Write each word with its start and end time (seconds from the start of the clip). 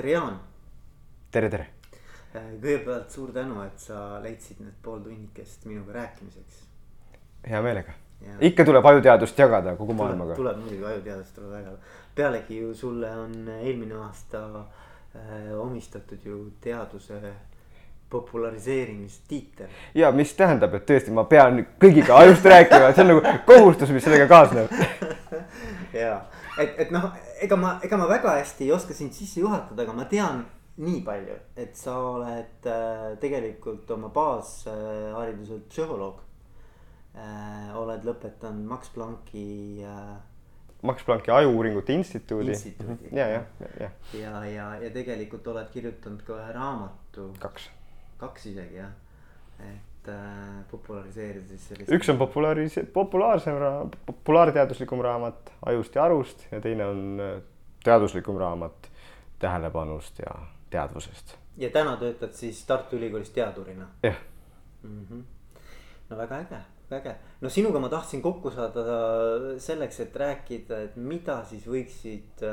tere, 0.00 0.10
Jaan. 0.10 0.36
tere, 1.30 1.48
tere. 1.52 1.66
kõigepealt 2.32 3.10
suur 3.12 3.32
tänu, 3.34 3.58
et 3.66 3.82
sa 3.82 4.20
leidsid 4.22 4.62
need 4.62 4.78
pool 4.82 5.02
tunnikest 5.04 5.66
minuga 5.68 5.92
rääkimiseks. 5.92 6.62
hea 7.48 7.60
meelega. 7.62 7.92
ikka 8.40 8.64
tuleb 8.64 8.86
ajuteadust 8.86 9.38
jagada 9.38 9.76
kogu 9.76 9.92
maailmaga. 9.98 10.34
tuleb 10.34 10.56
muidugi 10.62 10.84
ajuteadust 10.92 11.34
tuleb 11.34 11.50
väga. 11.52 11.76
pealegi 12.14 12.60
ju 12.62 12.74
sulle 12.74 13.10
on 13.16 13.48
eelmine 13.48 13.94
aasta 13.94 14.44
äh, 14.56 15.60
omistatud 15.60 16.24
ju 16.24 16.50
teaduse 16.60 17.20
populariseerimistiitel. 18.10 19.68
ja 19.94 20.12
mis 20.12 20.32
tähendab, 20.34 20.74
et 20.74 20.88
tõesti, 20.88 21.12
ma 21.12 21.24
pean 21.24 21.66
kõigiga 21.80 22.16
ajust 22.24 22.44
rääkima, 22.44 22.94
see 22.94 23.04
on 23.04 23.12
nagu 23.16 23.38
kohustus, 23.44 23.90
mis 23.90 24.04
sellega 24.04 24.26
kaasneb 24.32 24.72
ja, 26.04 26.22
et, 26.56 26.86
et 26.86 26.90
noh, 26.90 27.12
ega 27.40 27.56
ma, 27.56 27.74
ega 27.84 27.98
ma 28.00 28.06
väga 28.10 28.36
hästi 28.38 28.66
ei 28.66 28.72
oska 28.72 28.94
sind 28.96 29.14
sisse 29.16 29.40
juhatada, 29.40 29.82
aga 29.82 29.94
ma 29.96 30.06
tean 30.10 30.44
nii 30.80 31.02
palju, 31.04 31.36
et 31.60 31.76
sa 31.76 31.96
oled 32.14 32.68
äh, 32.68 33.06
tegelikult 33.20 33.90
oma 33.96 34.08
baashariduselt 34.14 35.66
äh, 35.66 35.68
psühholoog 35.72 36.22
äh,. 37.14 37.76
oled 37.76 38.06
lõpetanud 38.06 38.68
Max 38.70 38.92
Plancki 38.94 39.84
äh,. 39.84 40.16
Max 40.86 41.04
Plancki 41.04 41.34
Ajuuuringute 41.34 41.92
Instituudi. 41.92 42.56
ja, 43.12 43.26
ja, 43.28 43.42
ja, 43.60 43.68
ja, 43.80 43.90
ja, 44.16 44.32
ja, 44.48 44.70
ja 44.86 44.94
tegelikult 44.94 45.52
oled 45.52 45.68
kirjutanud 45.74 46.24
ka 46.24 46.38
ühe 46.38 46.56
raamatu. 46.56 47.28
kaks. 47.42 47.68
kaks 48.22 48.50
isegi 48.54 48.80
jah, 48.80 48.92
et 49.60 49.89
äh, 50.08 50.64
populariseerida 50.70 51.46
siis 51.48 51.68
sellist. 51.68 51.92
üks 51.92 52.08
on 52.12 52.18
populaaris-, 52.20 52.80
populaarsem, 52.92 53.58
populaarteaduslikum 54.06 55.02
raamat 55.04 55.52
Ajust 55.66 55.94
ja 55.94 56.04
arust 56.04 56.46
ja 56.52 56.60
teine 56.60 56.86
on 56.86 57.20
äh, 57.20 57.36
teaduslikum 57.84 58.38
raamat 58.40 58.90
Tähelepanust 59.40 60.18
ja 60.18 60.34
teadvusest. 60.70 61.36
ja 61.56 61.70
täna 61.70 61.96
töötad 61.96 62.32
siis 62.32 62.64
Tartu 62.64 62.96
Ülikoolis 62.96 63.30
teadurina? 63.30 63.88
jah 64.02 64.18
mm. 64.82 65.06
-hmm. 65.10 65.22
no 66.10 66.16
väga 66.16 66.40
äge, 66.44 66.60
väga 66.90 67.10
äge. 67.10 67.16
no 67.40 67.48
sinuga 67.48 67.78
ma 67.78 67.88
tahtsin 67.88 68.22
kokku 68.22 68.50
saada 68.50 68.84
selleks, 69.58 70.00
et 70.00 70.16
rääkida, 70.16 70.82
et 70.82 70.96
mida 70.96 71.44
siis 71.44 71.66
võiksid 71.66 72.44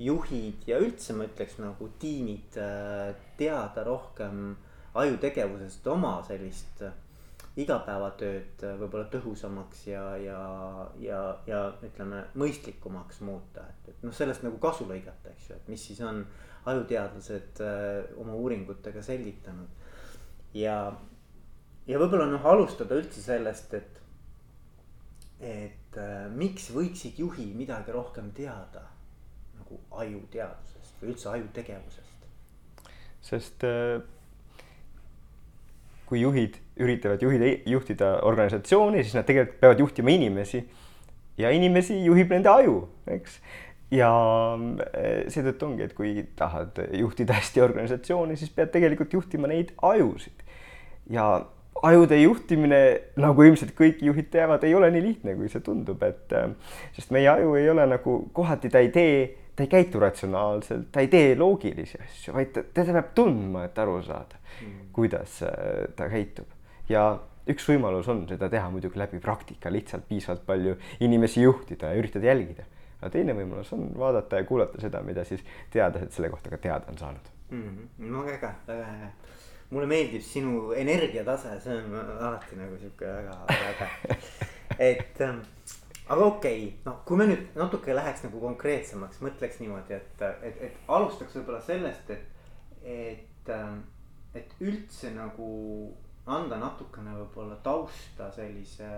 juhid 0.00 0.64
ja 0.66 0.78
üldse 0.80 1.14
ma 1.16 1.26
ütleks 1.28 1.58
nagu 1.60 1.90
tiimid 2.00 2.56
äh, 2.56 3.14
teada 3.36 3.84
rohkem 3.84 4.56
ajutegevusest, 4.94 5.86
oma 5.86 6.16
sellist 6.26 6.82
igapäevatööd 7.58 8.62
võib-olla 8.78 9.06
tõhusamaks 9.10 9.82
ja, 9.88 10.02
ja, 10.22 10.40
ja, 11.02 11.20
ja 11.48 11.62
ütleme 11.86 12.22
mõistlikumaks 12.38 13.20
muuta, 13.26 13.64
et, 13.66 13.90
et 13.94 14.04
noh, 14.06 14.14
sellest 14.14 14.44
nagu 14.46 14.60
kasu 14.62 14.86
lõigata, 14.88 15.32
eks 15.32 15.50
ju, 15.50 15.58
et 15.58 15.70
mis 15.72 15.86
siis 15.90 16.00
on 16.06 16.22
ajuteadlased 16.70 17.62
äh, 17.64 18.20
oma 18.20 18.36
uuringutega 18.38 19.02
selgitanud. 19.02 19.68
ja, 20.54 20.76
ja 21.88 21.98
võib-olla 22.02 22.28
noh, 22.30 22.46
alustada 22.46 22.98
üldse 23.00 23.24
sellest, 23.24 23.74
et, 23.74 23.98
et 25.40 25.98
äh, 25.98 26.28
miks 26.30 26.70
võiksid 26.74 27.18
juhid 27.18 27.56
midagi 27.58 27.96
rohkem 27.96 28.30
teada 28.36 28.86
nagu 29.58 29.80
ajuteadusest 30.04 31.02
või 31.02 31.14
üldse 31.14 31.34
ajutegevusest? 31.34 32.08
sest 33.26 33.66
äh, 33.68 33.98
kui 36.10 36.24
juhid 36.24 36.58
üritavad 36.80 37.22
juhida, 37.22 37.50
juhtida 37.70 38.12
organisatsiooni, 38.26 39.04
siis 39.04 39.14
nad 39.14 39.26
tegelikult 39.28 39.60
peavad 39.62 39.82
juhtima 39.84 40.14
inimesi. 40.14 40.64
Ja 41.40 41.52
inimesi 41.54 41.96
juhib 42.04 42.32
nende 42.34 42.50
aju, 42.52 42.80
eks? 43.14 43.38
Ja 43.94 44.10
eh, 44.90 45.24
seetõttu 45.30 45.66
ongi, 45.66 45.86
et 45.86 45.94
kui 45.96 46.12
tahad 46.38 46.78
juhtida 46.98 47.38
hästi 47.38 47.62
organisatsiooni, 47.64 48.36
siis 48.38 48.52
pead 48.54 48.74
tegelikult 48.74 49.14
juhtima 49.16 49.50
neid 49.50 49.72
ajusid. 49.86 50.44
ja 51.10 51.30
ajude 51.82 52.18
juhtimine, 52.20 52.80
nagu 53.16 53.42
ilmselt 53.42 53.72
kõik 53.78 54.02
juhid 54.04 54.28
teavad, 54.30 54.64
ei 54.68 54.74
ole 54.76 54.90
nii 54.92 55.02
lihtne, 55.02 55.34
kui 55.38 55.48
see 55.48 55.62
tundub, 55.64 56.02
et 56.06 56.34
eh, 56.36 56.50
sest 56.96 57.14
meie 57.14 57.30
aju 57.30 57.54
ei 57.58 57.70
ole 57.70 57.86
nagu 57.88 58.18
kohati 58.36 58.70
ta 58.70 58.82
ei 58.82 58.90
tee, 58.94 59.14
ta 59.60 59.66
ei 59.66 59.72
käitu 59.76 60.00
ratsionaalselt, 60.00 60.88
ta 60.92 61.04
ei 61.04 61.10
tee 61.12 61.34
loogilisi 61.36 62.00
asju, 62.00 62.34
vaid 62.36 62.54
ta, 62.54 62.64
teda 62.74 62.96
peab 62.96 63.12
tundma, 63.14 63.66
et 63.68 63.78
aru 63.78 63.98
saada 64.06 64.40
mm., 64.40 64.88
kuidas 64.96 65.42
eh, 65.44 65.90
ta 65.96 66.08
käitub 66.08 66.48
ja 66.88 67.04
üks 67.50 67.66
võimalus 67.68 68.08
on 68.08 68.24
seda 68.30 68.48
teha 68.48 68.70
muidugi 68.72 69.00
läbi 69.00 69.20
praktika, 69.20 69.72
lihtsalt 69.72 70.06
piisavalt 70.08 70.46
palju 70.46 70.76
inimesi 71.04 71.44
juhtida 71.44 71.92
ja 71.92 72.00
üritada 72.00 72.30
jälgida 72.30 72.64
aga 73.00 73.10
teine 73.14 73.34
võimalus 73.36 73.72
on 73.76 73.88
vaadata 73.98 74.40
ja 74.40 74.46
kuulata 74.48 74.80
seda, 74.80 75.02
mida 75.04 75.24
siis 75.28 75.44
teadlased 75.72 76.12
selle 76.14 76.30
kohta 76.32 76.52
ka 76.52 76.60
teada 76.60 76.92
on 76.92 76.98
saanud 77.00 77.30
mm. 77.50 77.62
-hmm. 77.62 78.10
no 78.12 78.24
väga, 78.26 78.54
väga 78.66 78.88
äge. 78.94 79.12
mulle 79.70 79.86
meeldib 79.86 80.22
sinu 80.22 80.72
energiatase, 80.72 81.60
see 81.60 81.76
on 81.76 81.94
alati 82.00 82.56
nagu 82.56 82.78
sihuke 82.78 83.06
väga, 83.06 83.36
väga 83.48 83.88
äge. 84.08 84.18
et 84.90 85.20
ähm, 85.20 85.40
aga 86.10 86.26
okei 86.26 86.62
okay., 86.66 86.76
noh, 86.86 87.00
kui 87.06 87.18
me 87.20 87.26
nüüd 87.30 87.56
natuke 87.58 87.94
läheks 87.94 88.24
nagu 88.26 88.42
konkreetsemaks, 88.42 89.22
mõtleks 89.24 89.60
niimoodi, 89.62 89.96
et, 89.96 90.24
et, 90.42 90.62
et 90.68 90.78
alustaks 90.90 91.36
võib-olla 91.38 91.60
sellest, 91.64 92.10
et, 92.10 92.24
et, 92.82 93.52
et 94.34 94.56
üldse 94.60 95.12
nagu 95.14 95.50
anda 96.30 96.58
natukene 96.60 97.14
võib-olla 97.14 97.56
tausta 97.64 98.30
sellise 98.34 98.90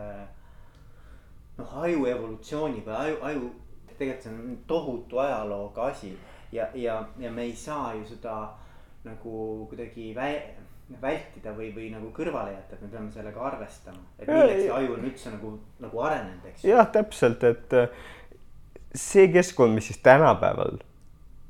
noh, 1.59 1.77
aju 1.85 2.07
evolutsiooni 2.09 2.83
või 2.87 2.97
aju, 2.97 3.21
aju 3.29 3.53
tegelikult 3.93 4.27
see 4.27 4.33
on 4.33 4.59
tohutu 4.69 5.21
ajalooga 5.23 5.91
asi 5.93 6.13
ja, 6.53 6.69
ja, 6.75 6.99
ja 7.21 7.31
me 7.31 7.47
ei 7.49 7.57
saa 7.57 7.93
ju 7.95 8.07
seda 8.09 8.37
nagu 9.05 9.67
kuidagi 9.71 10.13
vä-, 10.17 10.62
vältida 11.03 11.55
või, 11.57 11.71
või 11.75 11.91
nagu 11.93 12.11
kõrvale 12.15 12.55
jätta, 12.55 12.77
et 12.77 12.85
me 12.85 12.89
peame 12.93 13.13
sellega 13.15 13.45
arvestama. 13.49 14.03
et 14.19 14.29
milleks 14.29 14.65
see 14.65 14.73
aju 14.77 14.97
on 14.97 15.07
üldse 15.11 15.35
nagu, 15.35 15.53
nagu 15.85 16.03
arenenud, 16.07 16.49
eks. 16.51 16.65
jah, 16.69 16.89
täpselt, 16.93 17.45
et 17.49 17.77
äh, 17.79 18.03
see 18.95 19.29
keskkond, 19.33 19.75
mis 19.75 19.89
siis 19.91 20.03
tänapäeval 20.05 20.83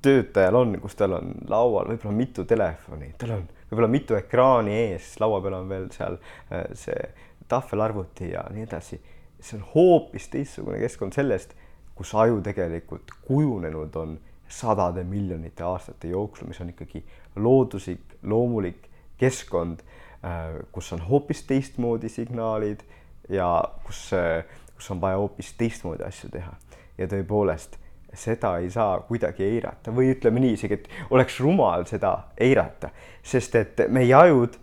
töötajal 0.02 0.58
on, 0.58 0.76
kus 0.82 0.98
tal 0.98 1.16
on 1.18 1.34
laual 1.50 1.90
võib-olla 1.90 2.14
mitu 2.16 2.44
telefoni, 2.48 3.12
tal 3.18 3.36
on 3.38 3.48
võib-olla 3.70 3.90
mitu 3.90 4.18
ekraani 4.18 4.78
ees, 4.88 5.14
laua 5.22 5.40
peal 5.42 5.58
on 5.62 5.68
veel 5.70 5.90
seal 5.94 6.20
äh, 6.52 6.68
see 6.78 7.10
tahvelarvuti 7.50 8.30
ja 8.32 8.46
nii 8.52 8.68
edasi. 8.68 9.00
see 9.42 9.58
on 9.58 9.66
hoopis 9.74 10.28
teistsugune 10.30 10.78
keskkond 10.78 11.18
sellest 11.18 11.56
kus 11.94 12.14
aju 12.14 12.40
tegelikult 12.42 13.12
kujunenud 13.26 13.96
on 13.96 14.16
sadade 14.48 15.04
miljonite 15.04 15.64
aastate 15.64 16.08
jooksul, 16.08 16.48
mis 16.48 16.60
on 16.60 16.72
ikkagi 16.72 17.04
looduslik, 17.36 18.18
loomulik 18.22 18.88
keskkond, 19.22 19.84
äh, 20.24 20.58
kus 20.72 20.92
on 20.96 21.04
hoopis 21.08 21.44
teistmoodi 21.48 22.10
signaalid 22.12 22.82
ja 23.30 23.52
kus, 23.86 24.08
äh, 24.16 24.42
kus 24.74 24.90
on 24.90 25.00
vaja 25.00 25.20
hoopis 25.22 25.54
teistmoodi 25.58 26.04
asju 26.08 26.32
teha. 26.32 26.58
ja 26.98 27.06
tõepoolest, 27.08 27.78
seda 28.14 28.58
ei 28.60 28.68
saa 28.70 28.98
kuidagi 29.08 29.46
eirata 29.46 29.94
või 29.96 30.10
ütleme 30.12 30.42
nii 30.44 30.58
isegi, 30.58 30.76
et 30.76 31.14
oleks 31.16 31.38
rumal 31.40 31.86
seda 31.88 32.12
eirata, 32.36 32.90
sest 33.24 33.56
et 33.56 33.80
meie 33.88 34.12
ajud 34.14 34.58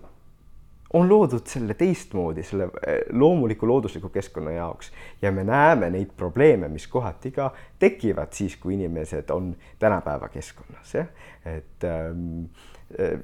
on 0.94 1.10
loodud 1.10 1.46
selle 1.50 1.74
teistmoodi, 1.78 2.44
selle 2.46 2.70
eh, 2.86 3.02
loomuliku 3.14 3.68
loodusliku 3.68 4.10
keskkonna 4.10 4.52
jaoks 4.52 4.92
ja 5.22 5.32
me 5.32 5.44
näeme 5.44 5.90
neid 5.94 6.16
probleeme, 6.18 6.70
mis 6.70 6.88
kohati 6.88 7.32
ka 7.32 7.52
tekivad 7.80 8.34
siis, 8.34 8.58
kui 8.58 8.74
inimesed 8.74 9.30
on 9.34 9.52
tänapäeva 9.80 10.30
keskkonnas, 10.34 10.94
jah. 10.96 11.08
et 11.46 11.86
ähm, 11.86 12.46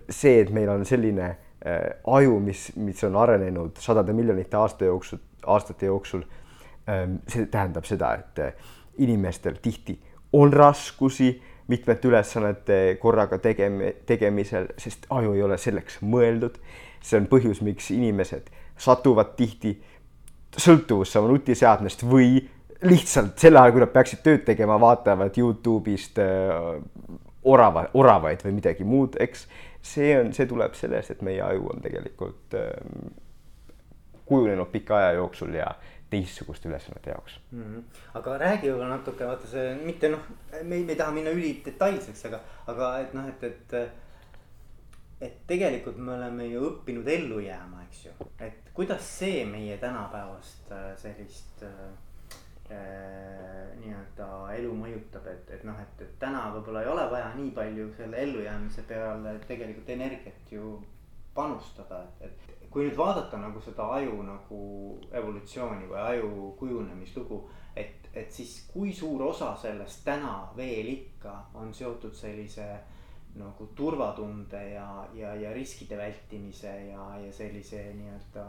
see, 0.09 0.39
et 0.41 0.51
meil 0.53 0.69
on 0.69 0.85
selline 0.85 1.29
äh, 1.65 1.97
aju, 2.05 2.39
mis, 2.39 2.67
mis 2.75 3.03
on 3.07 3.15
arenenud 3.17 3.79
sadade 3.81 4.13
miljonite 4.13 4.57
aasta 4.57 4.85
jooksul, 4.85 5.21
aastate 5.45 5.89
jooksul 5.89 6.23
ähm,, 6.89 7.19
see 7.27 7.47
tähendab 7.51 7.87
seda, 7.89 8.13
et 8.19 9.01
inimestel 9.01 9.57
tihti 9.61 9.97
on 10.33 10.53
raskusi 10.53 11.33
mitmete 11.67 12.07
ülesannete 12.07 12.97
korraga 13.01 13.39
tegemi-, 13.41 13.95
tegemisel, 14.05 14.67
sest 14.78 15.07
aju 15.09 15.34
ei 15.34 15.41
ole 15.43 15.57
selleks 15.57 16.01
mõeldud. 16.05 16.59
See 17.01 17.17
on 17.19 17.28
põhjus, 17.29 17.61
miks 17.66 17.90
inimesed 17.93 18.49
satuvad 18.81 19.34
tihti 19.37 19.75
sõltuvusse 20.55 21.19
oma 21.19 21.34
nutiseadmest 21.34 22.05
või 22.05 22.37
lihtsalt 22.85 23.40
sel 23.40 23.57
ajal, 23.57 23.73
kui 23.73 23.84
nad 23.84 23.93
peaksid 23.93 24.22
tööd 24.25 24.43
tegema, 24.47 24.78
vaatavad 24.81 25.37
Youtube'ist 25.40 26.19
äh, 26.22 26.75
orava, 27.45 27.87
oravaid 27.93 28.43
või 28.45 28.57
midagi 28.59 28.87
muud, 28.87 29.17
eks. 29.21 29.47
see 29.85 30.15
on, 30.19 30.31
see 30.33 30.47
tuleb 30.49 30.73
sellest, 30.77 31.13
et 31.13 31.21
meie 31.25 31.41
aju 31.45 31.69
on 31.75 31.83
tegelikult 31.83 32.55
äh, 32.57 32.71
kujunenud 34.25 34.71
pika 34.73 34.97
aja 34.97 35.11
jooksul 35.19 35.53
ja 35.53 35.67
teistsuguste 36.09 36.69
ülesannete 36.69 37.09
jaoks 37.09 37.39
mm. 37.51 37.63
-hmm. 37.63 37.83
aga 38.13 38.37
räägi 38.37 38.69
võib-olla 38.69 38.89
natuke, 38.89 39.27
vaata 39.27 39.47
see 39.47 39.75
mitte 39.83 40.09
noh, 40.09 40.25
me 40.63 40.75
ei, 40.75 40.83
me 40.83 40.93
ei 40.93 40.99
taha 41.01 41.11
minna 41.11 41.33
ülidetailseks, 41.33 42.25
aga, 42.29 42.39
aga 42.67 42.97
et 42.99 43.13
noh, 43.13 43.29
et, 43.29 43.43
et 43.43 43.77
et 45.21 45.37
tegelikult 45.47 45.97
me 45.97 46.11
oleme 46.17 46.47
ju 46.49 46.63
õppinud 46.69 47.07
ellu 47.07 47.39
jääma, 47.39 47.85
eks 47.87 48.05
ju, 48.05 48.15
et 48.39 48.71
kuidas 48.73 49.05
see 49.19 49.45
meie 49.47 49.77
tänapäevast 49.81 50.71
äh, 50.71 50.89
sellist 50.99 51.63
äh, 51.63 51.85
nii-öelda 52.70 54.28
elu 54.56 54.72
mõjutab, 54.79 55.28
et, 55.29 55.50
et 55.58 55.64
noh, 55.67 55.78
et, 55.82 56.02
et 56.02 56.16
täna 56.20 56.47
võib-olla 56.56 56.82
ei 56.82 56.90
ole 56.90 57.06
vaja 57.12 57.29
nii 57.38 57.52
palju 57.53 57.91
selle 57.97 58.22
ellujäämise 58.23 58.85
peale 58.90 59.35
tegelikult 59.47 59.90
energiat 59.94 60.52
ju 60.52 60.79
panustada, 61.35 62.02
et, 62.23 62.47
et 62.50 62.70
kui 62.72 62.88
nüüd 62.88 62.97
vaadata 62.97 63.38
nagu 63.40 63.62
seda 63.64 63.85
aju 63.97 64.23
nagu 64.28 64.62
evolutsiooni 65.16 65.88
või 65.91 66.02
aju 66.02 66.32
kujunemislugu. 66.59 67.38
et, 67.76 68.09
et 68.14 68.32
siis 68.32 68.52
kui 68.72 68.94
suur 68.94 69.22
osa 69.22 69.56
sellest 69.59 70.06
täna 70.06 70.50
veel 70.56 70.88
ikka 70.94 71.34
on 71.59 71.73
seotud 71.73 72.16
sellise 72.16 72.67
nagu 73.35 73.67
turvatunde 73.76 74.62
ja, 74.73 74.88
ja, 75.14 75.34
ja 75.35 75.53
riskide 75.53 75.97
vältimise 75.97 76.72
ja, 76.90 77.09
ja 77.20 77.34
sellise 77.34 77.84
nii-öelda. 77.94 78.46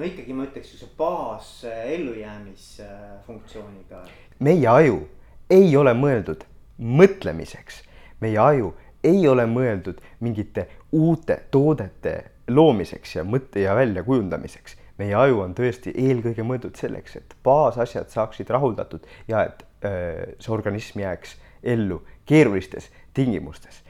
No 0.00 0.08
ikkagi 0.08 0.32
ma 0.32 0.46
ütleks 0.48 0.72
see 0.80 0.88
baas 0.96 1.60
ellujäämisfunktsiooniga. 1.68 4.00
meie 4.40 4.68
aju 4.68 5.08
ei 5.52 5.76
ole 5.76 5.92
mõeldud 5.94 6.44
mõtlemiseks, 6.80 7.84
meie 8.24 8.38
aju 8.40 8.74
ei 9.04 9.28
ole 9.28 9.44
mõeldud 9.46 10.00
mingite 10.24 10.68
uute 10.96 11.42
toodete 11.52 12.24
loomiseks 12.48 13.16
ja 13.18 13.24
mõtte 13.24 13.60
ja 13.60 13.74
väljakujundamiseks. 13.76 14.76
meie 14.98 15.14
aju 15.14 15.40
on 15.44 15.54
tõesti 15.54 15.92
eelkõige 15.96 16.42
mõeldud 16.48 16.76
selleks, 16.80 17.16
et 17.16 17.36
baasasjad 17.44 18.08
saaksid 18.08 18.50
rahuldatud 18.50 19.00
ja 19.28 19.44
et 19.44 19.64
öö, 19.84 20.26
see 20.40 20.52
organism 20.52 21.00
jääks 21.00 21.36
ellu 21.62 22.02
keerulistes 22.24 22.90
tingimustes. 23.14 23.82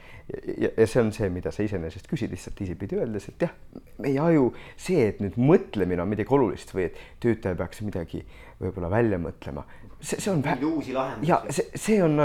Ja, 0.57 0.69
ja 0.77 0.87
see 0.87 1.01
on 1.01 1.11
see, 1.15 1.29
mida 1.33 1.51
sa 1.53 1.63
iseenesest 1.65 2.09
küsid 2.09 2.33
lihtsalt 2.33 2.57
teisipidi 2.59 2.99
öeldes, 2.99 3.27
et 3.31 3.45
jah, 3.47 3.53
meie 4.01 4.19
aju, 4.23 4.51
see, 4.79 5.05
et 5.11 5.21
nüüd 5.23 5.37
mõtlemine 5.41 6.03
on 6.03 6.11
midagi 6.11 6.33
olulist 6.35 6.73
või 6.75 6.89
et 6.89 6.99
töötaja 7.23 7.57
peaks 7.59 7.83
midagi 7.85 8.23
võib-olla 8.61 8.91
välja 8.93 9.19
mõtlema, 9.21 9.65
see, 9.99 10.19
see 10.19 10.31
on. 10.33 10.43
uusi 10.67 10.93
lahendusi. 10.95 11.31
ja 11.31 11.41
see, 11.49 11.81
see 11.85 12.03
on, 12.05 12.19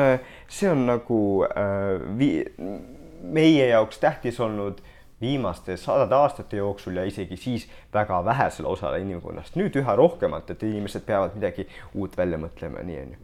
see 0.48 0.70
on 0.70 0.84
nagu 0.90 1.20
äh, 1.48 2.06
vii-, 2.18 2.44
meie 3.22 3.70
jaoks 3.72 4.00
tähtis 4.02 4.40
olnud 4.40 4.82
viimaste 5.20 5.78
sadade 5.80 6.14
aastate 6.14 6.58
jooksul 6.60 6.96
ja 7.00 7.04
isegi 7.08 7.36
siis 7.40 7.68
väga 7.94 8.18
vähesele 8.24 8.68
osale 8.68 9.00
inimkonnast, 9.00 9.56
nüüd 9.56 9.76
üha 9.80 9.96
rohkemalt, 9.96 10.50
et 10.52 10.64
inimesed 10.66 11.06
peavad 11.08 11.38
midagi 11.38 11.64
uut 11.94 12.16
välja 12.16 12.40
mõtlema, 12.40 12.84
nii 12.84 12.98
on 13.00 13.14
ju. 13.14 13.22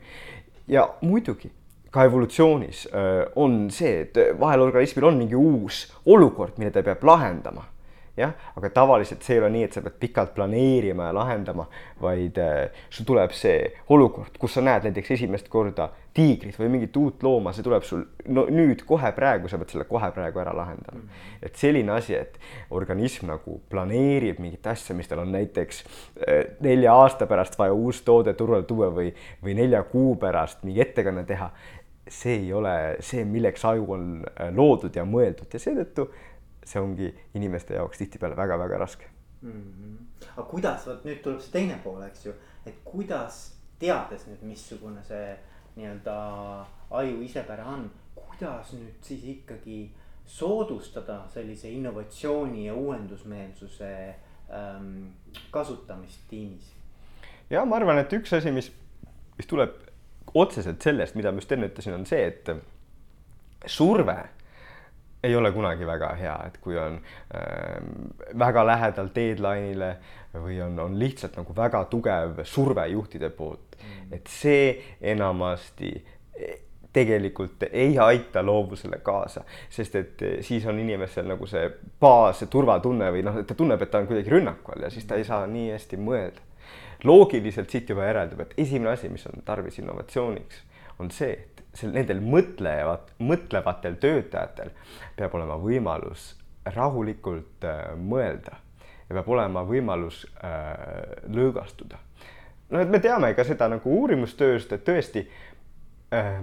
ja 0.73 0.87
muidugi 1.05 1.52
ka 1.93 2.06
evolutsioonis 2.09 2.87
äh, 2.87 3.27
on 3.37 3.67
see, 3.71 4.06
et 4.06 4.23
vahel 4.41 4.65
organismil 4.65 5.11
on 5.11 5.21
mingi 5.21 5.37
uus 5.37 5.85
olukord, 6.09 6.56
mille 6.59 6.73
ta 6.73 6.85
peab 6.87 7.05
lahendama. 7.05 7.69
jah, 8.12 8.35
aga 8.61 8.69
tavaliselt 8.69 9.23
see 9.25 9.39
ei 9.39 9.41
ole 9.41 9.49
nii, 9.55 9.62
et 9.65 9.73
sa 9.73 9.81
pead 9.81 9.94
pikalt 9.97 10.35
planeerima 10.37 11.06
ja 11.06 11.15
lahendama, 11.17 11.65
vaid 12.00 12.37
äh, 12.44 12.83
sul 12.93 13.06
tuleb 13.09 13.33
see 13.33 13.71
olukord, 13.89 14.37
kus 14.41 14.59
sa 14.59 14.65
näed 14.65 14.85
näiteks 14.85 15.15
esimest 15.17 15.49
korda 15.53 15.87
tiigrit 16.12 16.59
või 16.61 16.69
mingit 16.75 16.97
uut 17.00 17.25
looma, 17.25 17.55
see 17.56 17.65
tuleb 17.65 17.87
sul 17.89 18.05
no 18.29 18.44
nüüd 18.53 18.85
kohe 18.89 19.15
praegu, 19.17 19.49
sa 19.49 19.56
pead 19.61 19.73
selle 19.73 19.87
kohe 19.89 20.11
praegu 20.12 20.43
ära 20.44 20.53
lahendama 20.56 21.00
mm. 21.00 21.23
et 21.49 21.56
selline 21.56 21.94
asi, 21.97 22.19
et 22.21 22.37
organism 22.77 23.33
nagu 23.33 23.56
planeerib 23.73 24.43
mingit 24.44 24.69
asja, 24.69 24.97
mis 24.97 25.09
tal 25.09 25.25
on 25.25 25.33
näiteks 25.33 25.81
äh, 26.29 26.43
nelja 26.65 26.93
aasta 26.93 27.29
pärast 27.31 27.56
vaja 27.56 27.73
uus 27.73 28.05
toode 28.05 28.37
turule 28.37 28.61
tuua 28.69 28.93
või, 28.93 29.09
või 29.41 29.56
nelja 29.56 29.81
kuu 29.89 30.19
pärast 30.21 30.69
mingi 30.69 30.85
ettekanne 30.85 31.25
teha 31.25 31.49
see 32.12 32.37
ei 32.43 32.53
ole 32.53 32.75
see, 33.00 33.25
milleks 33.25 33.64
aju 33.64 33.88
on 33.97 34.11
äh, 34.29 34.50
loodud 34.55 34.97
ja 34.97 35.05
mõeldud 35.09 35.53
ja 35.53 35.61
seetõttu 35.62 36.09
see 36.64 36.81
ongi 36.81 37.09
inimeste 37.35 37.75
jaoks 37.75 37.99
tihtipeale 37.99 38.37
väga-väga 38.38 38.79
raske 38.79 39.09
mm. 39.43 39.50
-hmm. 39.53 40.29
aga 40.37 40.47
kuidas, 40.50 40.87
vot 40.87 41.05
nüüd 41.05 41.23
tuleb 41.25 41.41
see 41.41 41.53
teine 41.53 41.79
pool, 41.85 42.03
eks 42.06 42.26
ju, 42.26 42.35
et 42.67 42.79
kuidas 42.85 43.41
teades 43.79 44.26
nüüd, 44.29 44.44
missugune 44.47 45.03
see 45.05 45.35
nii-öelda 45.76 46.17
aju 46.91 47.23
isepära 47.25 47.67
on, 47.67 47.91
kuidas 48.15 48.73
nüüd 48.76 49.00
siis 49.00 49.25
ikkagi 49.25 49.81
soodustada 50.25 51.25
sellise 51.32 51.70
innovatsiooni 51.70 52.67
ja 52.67 52.75
uuendusmeelsuse 52.75 54.15
ähm, 54.53 55.06
kasutamist 55.50 56.29
tiimis? 56.29 56.73
ja 57.50 57.65
ma 57.65 57.76
arvan, 57.76 57.99
et 57.99 58.12
üks 58.12 58.37
asi, 58.37 58.53
mis, 58.53 58.70
mis 59.37 59.49
tuleb 59.50 59.75
otseselt 60.34 60.82
sellest, 60.82 61.17
mida 61.19 61.32
ma 61.32 61.43
just 61.43 61.52
enne 61.52 61.69
ütlesin, 61.70 61.96
on 61.96 62.06
see, 62.08 62.25
et 62.26 62.49
surve 63.67 64.17
ei 65.23 65.37
ole 65.38 65.52
kunagi 65.55 65.87
väga 65.87 66.08
hea, 66.19 66.34
et 66.49 66.58
kui 66.62 66.79
on 66.79 66.96
äh, 67.34 67.79
väga 68.38 68.64
lähedal 68.67 69.12
deadline'ile 69.14 69.93
või 70.43 70.58
on, 70.64 70.79
on 70.82 70.99
lihtsalt 70.99 71.37
nagu 71.38 71.55
väga 71.56 71.84
tugev 71.93 72.43
surve 72.49 72.88
juhtide 72.90 73.31
poolt 73.31 73.79
mm., 73.79 74.12
et 74.19 74.26
see 74.26 74.75
enamasti 75.12 75.93
tegelikult 76.93 77.62
ei 77.70 77.99
aita 77.99 78.43
loovusele 78.44 78.99
kaasa, 79.05 79.44
sest 79.70 79.94
et 79.96 80.25
siis 80.44 80.67
on 80.69 80.79
inimesel 80.79 81.26
nagu 81.31 81.46
see 81.49 81.64
baas, 82.00 82.43
see 82.43 82.50
turvatunne 82.52 83.08
või 83.14 83.23
noh, 83.25 83.38
et 83.40 83.49
ta 83.49 83.56
tunneb, 83.56 83.81
et 83.82 83.90
ta 83.90 84.02
on 84.02 84.08
kuidagi 84.11 84.32
rünnaku 84.32 84.75
all 84.75 84.88
ja 84.88 84.90
siis 84.93 85.06
ta 85.08 85.17
ei 85.17 85.25
saa 85.25 85.46
nii 85.49 85.70
hästi 85.73 86.00
mõelda 86.02 86.52
loogiliselt 87.05 87.71
siit 87.71 87.91
juba 87.91 88.07
järeldub, 88.07 88.45
et 88.45 88.55
esimene 88.63 88.93
asi, 88.93 89.09
mis 89.13 89.25
on 89.27 89.43
tarvis 89.47 89.79
innovatsiooniks, 89.83 90.63
on 91.03 91.11
see, 91.11 91.33
et 91.33 91.63
sel, 91.75 91.93
nendel 91.95 92.23
mõtlevad, 92.25 93.13
mõtlevatel 93.23 93.99
töötajatel 94.03 94.73
peab 95.17 95.35
olema 95.39 95.59
võimalus 95.61 96.33
rahulikult 96.75 97.67
äh, 97.67 97.93
mõelda 97.99 98.59
ja 99.09 99.17
peab 99.17 99.31
olema 99.35 99.65
võimalus 99.67 100.23
äh, 100.45 101.23
lõõgastuda. 101.33 101.99
no 102.71 102.83
et 102.83 102.93
me 102.93 103.01
teame 103.03 103.33
ka 103.35 103.45
seda 103.45 103.69
nagu 103.73 103.97
uurimustööst, 104.03 104.73
et 104.73 104.85
tõesti 104.87 105.25
äh, 106.15 106.37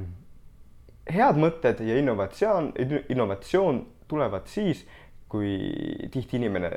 head 1.10 1.40
mõtted 1.40 1.82
ja 1.86 1.98
innovatsioon, 2.02 2.74
innovatsioon 3.10 3.86
tulevad 4.10 4.50
siis, 4.50 4.84
kui 5.30 5.56
tihti 6.12 6.40
inimene 6.40 6.72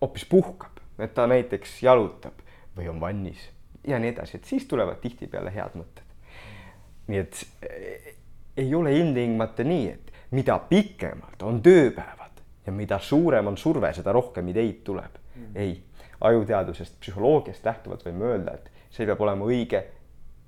hoopis 0.00 0.24
puhkab, 0.30 0.78
et 1.02 1.14
ta 1.14 1.26
näiteks 1.26 1.80
jalutab 1.82 2.38
või 2.76 2.88
on 2.88 3.00
vannis 3.00 3.50
ja 3.86 3.98
nii 3.98 4.12
edasi, 4.12 4.36
et 4.36 4.44
siis 4.44 4.66
tulevad 4.68 5.00
tihtipeale 5.02 5.52
head 5.54 5.76
mõtted. 5.78 6.04
nii 7.06 7.18
et 7.18 7.44
eh, 7.68 8.14
ei 8.56 8.74
ole 8.74 8.92
ilmtingimata 8.96 9.64
nii, 9.64 9.88
et 9.90 10.12
mida 10.30 10.58
pikemalt 10.68 11.42
on 11.42 11.62
tööpäevad 11.62 12.42
ja 12.66 12.72
mida 12.72 12.98
suurem 12.98 13.46
on 13.46 13.56
surve, 13.56 13.92
seda 13.92 14.12
rohkem 14.12 14.48
ideid 14.48 14.82
tuleb 14.84 15.18
mm.. 15.34 15.48
ei, 15.54 15.82
ajuteadusest, 16.20 17.00
psühholoogiast 17.00 17.64
lähtuvalt 17.64 18.04
võime 18.06 18.30
öelda, 18.30 18.54
et 18.54 18.70
see 18.90 19.06
peab 19.06 19.20
olema 19.20 19.48
õige 19.48 19.82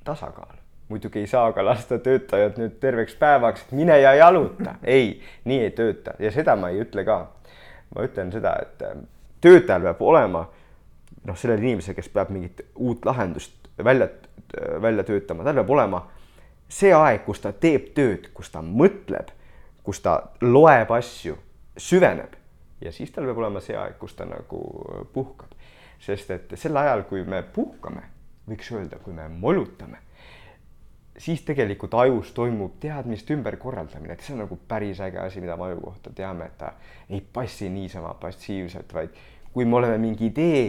tasakaal. 0.04 0.60
muidugi 0.88 1.18
ei 1.18 1.26
saa 1.26 1.52
ka 1.52 1.64
lasta 1.64 1.98
töötajat 1.98 2.58
nüüd 2.60 2.78
terveks 2.80 3.14
päevaks, 3.18 3.66
mine 3.72 3.98
ja 4.00 4.14
jaluta, 4.14 4.76
ei, 4.82 5.20
nii 5.44 5.60
ei 5.66 5.70
tööta 5.70 6.14
ja 6.18 6.30
seda 6.30 6.56
ma 6.56 6.70
ei 6.70 6.84
ütle 6.86 7.04
ka. 7.04 7.18
ma 7.94 8.06
ütlen 8.06 8.30
seda, 8.32 8.54
et 8.62 8.82
eh, 8.82 9.00
töötajal 9.40 9.90
peab 9.90 10.02
olema 10.02 10.46
noh, 11.24 11.38
sellel 11.38 11.62
inimesel, 11.62 11.96
kes 11.96 12.08
peab 12.12 12.30
mingit 12.34 12.60
uut 12.74 13.04
lahendust 13.06 13.68
välja, 13.84 14.08
välja 14.82 15.04
töötama, 15.04 15.44
tal 15.44 15.60
peab 15.60 15.74
olema 15.76 16.04
see 16.68 16.92
aeg, 16.94 17.24
kus 17.26 17.42
ta 17.44 17.52
teeb 17.52 17.92
tööd, 17.96 18.30
kus 18.36 18.50
ta 18.52 18.62
mõtleb, 18.64 19.32
kus 19.84 20.00
ta 20.04 20.16
loeb 20.42 20.92
asju, 20.96 21.36
süveneb 21.76 22.38
ja 22.84 22.92
siis 22.92 23.12
tal 23.12 23.28
peab 23.28 23.40
olema 23.42 23.62
see 23.64 23.76
aeg, 23.78 23.98
kus 24.00 24.16
ta 24.16 24.26
nagu 24.28 24.60
puhkab. 25.12 25.52
sest 26.04 26.30
et 26.30 26.50
sel 26.60 26.76
ajal, 26.76 27.06
kui 27.08 27.22
me 27.24 27.40
puhkame, 27.42 28.02
võiks 28.48 28.68
öelda, 28.74 28.98
kui 29.00 29.14
me 29.16 29.24
molutame, 29.28 30.02
siis 31.16 31.40
tegelikult 31.46 31.94
ajus 31.94 32.32
toimub 32.36 32.74
teadmiste 32.80 33.32
ümberkorraldamine, 33.34 34.12
et 34.12 34.20
see 34.20 34.34
on 34.34 34.42
nagu 34.44 34.58
päris 34.68 35.00
äge 35.00 35.22
asi, 35.22 35.40
mida 35.40 35.56
me 35.56 35.70
aju 35.70 35.80
kohta 35.80 36.12
teame, 36.12 36.50
et 36.50 36.58
ta 36.58 36.74
ei 37.08 37.22
passi 37.22 37.70
niisama 37.72 38.12
passiivselt, 38.20 38.92
vaid 38.92 39.14
kui 39.54 39.64
me 39.64 39.78
oleme 39.80 39.98
mingi 40.02 40.28
idee 40.32 40.66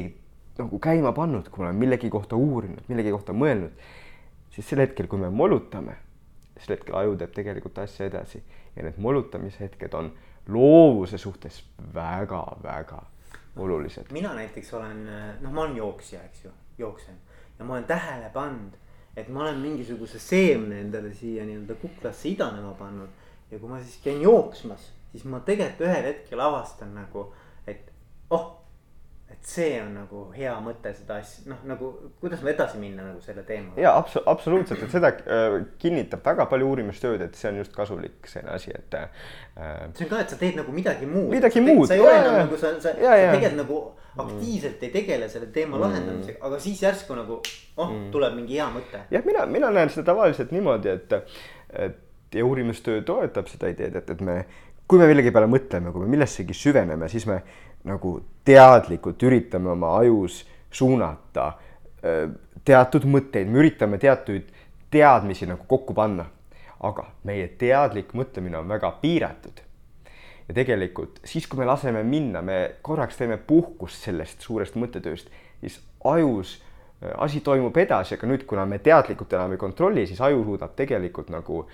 nagu 0.59 0.79
käima 0.79 1.11
pannud, 1.15 1.49
kui 1.49 1.63
me 1.63 1.69
oleme 1.69 1.85
millegi 1.85 2.09
kohta 2.09 2.37
uurinud, 2.39 2.85
millegi 2.87 3.11
kohta 3.13 3.35
mõelnud, 3.35 3.73
siis 4.55 4.69
sel 4.69 4.83
hetkel, 4.83 5.09
kui 5.11 5.19
me 5.19 5.29
molutame, 5.33 5.97
sel 6.57 6.77
hetkel 6.77 6.95
aju 6.99 7.17
teeb 7.19 7.33
tegelikult 7.35 7.81
asja 7.83 8.07
edasi 8.09 8.41
ja 8.75 8.85
need 8.85 8.99
molutamise 9.01 9.65
hetked 9.65 9.93
on 9.97 10.11
loovuse 10.51 11.17
suhtes 11.17 11.63
väga-väga 11.93 13.01
olulised. 13.57 14.11
mina 14.11 14.33
näiteks 14.33 14.73
olen, 14.73 15.05
noh, 15.41 15.51
ma 15.51 15.61
olen 15.61 15.77
jooksja, 15.77 16.23
eks 16.23 16.45
ju, 16.45 16.51
jooksen 16.77 17.15
ja 17.59 17.65
ma 17.65 17.73
olen 17.73 17.87
tähele 17.87 18.29
pannud, 18.33 18.75
et 19.15 19.29
ma 19.29 19.41
olen 19.43 19.59
mingisuguse 19.59 20.19
seemne 20.19 20.79
endale 20.81 21.13
siia 21.13 21.45
nii-öelda 21.47 21.75
kuklasse 21.81 22.29
idanema 22.29 22.73
pannud 22.79 23.09
ja 23.51 23.59
kui 23.59 23.69
ma 23.69 23.79
siis 23.79 23.97
käin 24.03 24.21
jooksmas, 24.21 24.91
siis 25.11 25.23
ma 25.25 25.39
tegelikult 25.39 25.87
ühel 25.87 26.09
hetkel 26.11 26.39
avastan 26.39 26.95
nagu, 26.95 27.29
et 27.67 27.91
oh 28.29 28.64
et 29.31 29.41
see 29.49 29.79
on 29.81 29.89
nagu 29.95 30.19
hea 30.35 30.53
mõte 30.61 30.91
seda 30.93 31.17
asja, 31.21 31.47
noh 31.49 31.63
nagu 31.65 31.89
kuidas 32.21 32.43
me 32.45 32.51
edasi 32.53 32.77
minna 32.81 33.07
nagu 33.07 33.21
selle 33.25 33.41
teemaga. 33.47 33.81
ja 33.81 33.95
abso-, 33.97 34.21
absoluutselt, 34.29 34.83
et 34.85 34.93
seda 34.93 35.11
äh, 35.15 35.57
kinnitab 35.81 36.21
väga 36.25 36.45
palju 36.51 36.69
uurimistööd, 36.69 37.23
et 37.25 37.39
see 37.39 37.49
on 37.49 37.59
just 37.63 37.73
kasulik 37.75 38.29
selline 38.29 38.53
asi, 38.53 38.73
et 38.75 38.97
äh,. 38.99 39.09
see 39.97 40.05
on 40.05 40.11
ka, 40.13 40.21
et 40.21 40.33
sa 40.33 40.39
teed 40.41 40.59
nagu 40.61 40.75
midagi 40.75 41.09
muud. 41.09 41.31
midagi 41.33 41.63
muud. 41.65 41.87
sa 41.89 41.97
ei 41.97 42.05
ole 42.05 42.15
enam 42.21 42.39
nagu 42.43 42.61
sa, 42.61 42.75
sa, 42.77 42.93
sa 42.93 43.19
tegelikult 43.33 43.59
nagu 43.63 43.81
aktiivselt 44.25 44.83
ei 44.87 44.93
tegele 44.93 45.27
selle 45.29 45.49
teema 45.55 45.75
mm. 45.75 45.81
lahendamisega, 45.83 46.39
aga 46.47 46.61
siis 46.63 46.85
järsku 46.85 47.17
nagu 47.17 47.41
oh 47.41 47.89
mm., 47.89 48.07
tuleb 48.13 48.37
mingi 48.37 48.59
hea 48.59 48.69
mõte. 48.71 49.01
jah, 49.11 49.25
mina, 49.27 49.45
mina 49.49 49.73
näen 49.73 49.91
seda 49.91 50.11
tavaliselt 50.13 50.53
niimoodi, 50.55 50.93
et, 50.93 51.17
et 51.73 52.01
ja 52.35 52.45
uurimistöö 52.45 53.01
toetab 53.07 53.49
seda 53.51 53.73
ideed, 53.73 53.95
et, 53.99 54.09
et 54.09 54.21
me, 54.23 54.39
kui 54.87 55.01
me 55.01 55.09
millegi 55.09 55.33
peale 55.35 55.49
mõtleme, 55.51 55.91
kui 55.91 56.05
me 56.05 56.09
millessegi 56.13 56.55
süveneme, 56.55 57.09
siis 57.11 57.27
me 57.29 57.41
nagu 57.85 58.17
teadlikult 58.45 59.23
üritame 59.23 59.71
oma 59.73 59.95
ajus 60.01 60.43
suunata 60.71 61.53
teatud 62.65 63.05
mõtteid, 63.09 63.49
me 63.49 63.61
üritame 63.63 63.97
teatuid 64.01 64.49
teadmisi 64.93 65.47
nagu 65.49 65.65
kokku 65.67 65.93
panna. 65.93 66.31
aga 66.85 67.05
meie 67.23 67.47
teadlik 67.57 68.11
mõtlemine 68.13 68.57
on 68.59 68.67
väga 68.67 68.91
piiratud. 69.01 69.61
ja 70.47 70.53
tegelikult 70.53 71.19
siis, 71.23 71.47
kui 71.47 71.59
me 71.59 71.65
laseme 71.65 72.03
minna, 72.03 72.41
me 72.41 72.75
korraks 72.81 73.17
teeme 73.17 73.37
puhkust 73.37 74.03
sellest 74.03 74.41
suurest 74.41 74.75
mõttetööst, 74.75 75.29
siis 75.61 75.79
ajus 76.03 76.61
asi 77.17 77.41
toimub 77.41 77.77
edasi, 77.77 78.15
aga 78.15 78.27
nüüd, 78.27 78.45
kuna 78.45 78.65
me 78.65 78.79
teadlikult 78.79 79.33
enam 79.33 79.51
ei 79.51 79.57
kontrolli, 79.57 80.05
siis 80.07 80.21
aju 80.21 80.43
suudab 80.43 80.75
tegelikult 80.75 81.29
nagu 81.29 81.65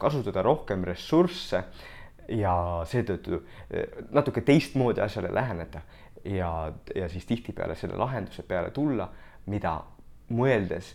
kasutada 0.00 0.42
rohkem 0.42 0.84
ressursse 0.84 1.64
ja 2.28 2.54
seetõttu 2.88 3.40
eh, 3.70 4.04
natuke 4.12 4.40
teistmoodi 4.40 5.02
asjale 5.04 5.32
läheneda 5.34 5.82
ja, 6.24 6.72
ja 6.94 7.08
siis 7.08 7.26
tihtipeale 7.26 7.74
selle 7.74 7.96
lahenduse 8.00 8.42
peale 8.48 8.70
tulla, 8.70 9.08
mida 9.46 9.80
mõeldes 10.32 10.94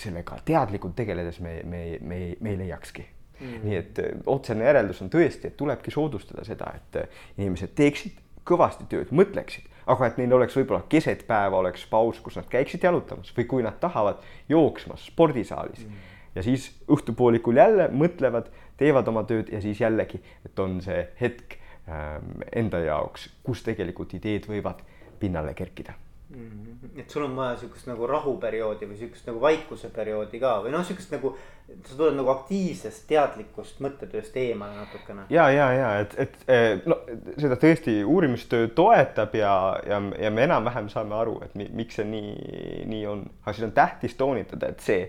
sellega 0.00 0.38
teadlikult 0.44 0.94
tegeledes 0.96 1.40
me, 1.40 1.60
me, 1.64 1.84
me, 2.00 2.20
me 2.40 2.54
ei 2.54 2.60
leiakski. 2.64 3.06
Mm.. 3.40 3.60
nii 3.64 3.76
et 3.78 3.98
eh, 4.02 4.16
otsene 4.28 4.66
järeldus 4.68 5.00
on 5.00 5.08
tõesti, 5.12 5.48
et 5.48 5.56
tulebki 5.56 5.92
soodustada 5.94 6.44
seda, 6.44 6.74
et 6.76 6.98
eh, 7.00 7.22
inimesed 7.38 7.72
teeksid 7.76 8.18
kõvasti 8.44 8.84
tööd, 8.90 9.12
mõtleksid, 9.16 9.64
aga 9.90 10.08
et 10.10 10.18
neil 10.20 10.34
oleks 10.36 10.56
võib-olla 10.58 10.82
keset 10.92 11.24
päeva 11.28 11.60
oleks 11.62 11.86
paus, 11.88 12.20
kus 12.20 12.36
nad 12.36 12.48
käiksid 12.52 12.84
jalutamas 12.84 13.32
või 13.36 13.46
kui 13.48 13.64
nad 13.64 13.78
tahavad 13.80 14.20
jooksmas 14.48 15.06
spordisaalis. 15.08 15.86
Mm. 15.86 16.08
ja 16.34 16.44
siis 16.46 16.68
õhtupoolikul 16.88 17.56
jälle 17.56 17.88
mõtlevad 17.88 18.52
teevad 18.80 19.08
oma 19.12 19.24
tööd 19.28 19.52
ja 19.52 19.60
siis 19.62 19.80
jällegi, 19.80 20.20
et 20.46 20.62
on 20.62 20.80
see 20.84 21.02
hetk 21.20 21.58
ähm, 21.88 22.40
enda 22.52 22.82
jaoks, 22.86 23.28
kus 23.46 23.64
tegelikult 23.66 24.14
ideed 24.18 24.48
võivad 24.50 24.84
pinnale 25.20 25.54
kerkida. 25.54 25.94
-hmm. 26.30 27.00
et 27.00 27.10
sul 27.10 27.24
on 27.24 27.36
vaja 27.36 27.56
sihukest 27.56 27.88
nagu 27.90 28.06
rahuperioodi 28.06 28.86
või 28.88 28.98
sihukest 28.98 29.26
nagu 29.26 29.40
vaikuse 29.40 29.90
perioodi 29.94 30.40
ka 30.40 30.52
või 30.64 30.74
noh, 30.74 30.84
sihukest 30.86 31.12
nagu. 31.16 31.36
sa 31.86 31.94
tuled 31.96 32.16
nagu 32.18 32.28
aktiivsest 32.32 33.04
teadlikust 33.06 33.78
mõttetööst 33.80 34.36
eemale 34.36 34.74
natukene. 34.74 35.26
ja, 35.30 35.50
ja, 35.50 35.68
ja 35.72 35.90
et, 36.00 36.16
et 36.18 36.86
no 36.86 36.96
seda 37.38 37.54
tõesti 37.54 38.00
uurimistöö 38.04 38.68
toetab 38.74 39.34
ja, 39.38 39.52
ja, 39.86 40.00
ja 40.18 40.30
me 40.30 40.48
enam-vähem 40.48 40.88
saame 40.90 41.14
aru, 41.14 41.36
et 41.44 41.54
mi, 41.54 41.68
miks 41.82 42.00
see 42.00 42.08
nii, 42.10 42.34
nii 42.90 43.06
on, 43.06 43.22
aga 43.44 43.54
siin 43.54 43.68
on 43.68 43.76
tähtis 43.76 44.18
toonitada, 44.18 44.72
et 44.74 44.82
see 44.82 45.06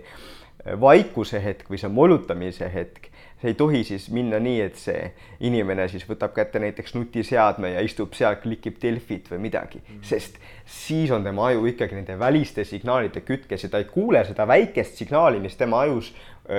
vaikuse 0.81 1.41
hetk 1.43 1.69
või 1.69 1.81
see 1.81 1.89
molutamise 1.89 2.69
hetk 2.73 3.09
see 3.41 3.51
ei 3.51 3.57
tohi 3.57 3.83
siis 3.88 4.07
minna 4.13 4.39
nii, 4.39 4.60
et 4.62 4.77
see 4.77 5.12
inimene 5.48 5.88
siis 5.89 6.05
võtab 6.10 6.36
kätte 6.36 6.62
näiteks 6.62 6.93
nutiseadme 6.95 7.74
ja 7.74 7.81
istub 7.86 8.13
seal, 8.17 8.38
klikib 8.43 8.77
Delfit 8.81 9.31
või 9.31 9.41
midagi 9.48 9.79
mm, 9.79 9.88
-hmm. 9.88 10.03
sest 10.05 10.38
siis 10.65 11.12
on 11.12 11.24
tema 11.24 11.48
aju 11.50 11.65
ikkagi 11.71 11.98
nende 11.98 12.19
väliste 12.19 12.63
signaalide 12.63 13.24
kütkes 13.25 13.63
ja 13.65 13.69
ta 13.69 13.81
ei 13.81 13.89
kuule 13.89 14.24
seda 14.25 14.48
väikest 14.48 15.01
signaali, 15.01 15.39
mis 15.39 15.57
tema 15.57 15.81
ajus 15.88 16.13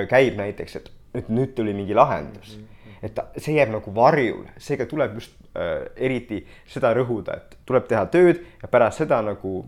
käib 0.08 0.36
näiteks, 0.40 0.76
et 0.76 0.90
nüüd, 1.14 1.28
nüüd 1.28 1.54
tuli 1.54 1.74
mingi 1.74 1.94
lahendus 1.94 2.56
mm. 2.56 2.62
-hmm. 2.64 2.98
et 3.02 3.14
ta, 3.14 3.26
see 3.36 3.54
jääb 3.54 3.70
nagu 3.70 3.94
varjule, 3.94 4.50
seega 4.58 4.86
tuleb 4.86 5.14
just 5.14 5.36
äh, 5.56 5.86
eriti 5.96 6.46
seda 6.66 6.94
rõhuda, 6.94 7.36
et 7.36 7.56
tuleb 7.66 7.86
teha 7.86 8.06
tööd 8.06 8.42
ja 8.62 8.68
pärast 8.68 9.04
seda 9.04 9.22
nagu 9.22 9.64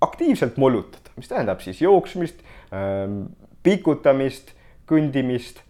aktiivselt 0.00 0.56
molutada, 0.56 1.10
mis 1.16 1.28
tähendab 1.28 1.60
siis 1.60 1.80
jooksmist 1.82 2.42
äh,, 2.72 3.06
pikutamist, 3.62 4.52
kõndimist 4.86 5.65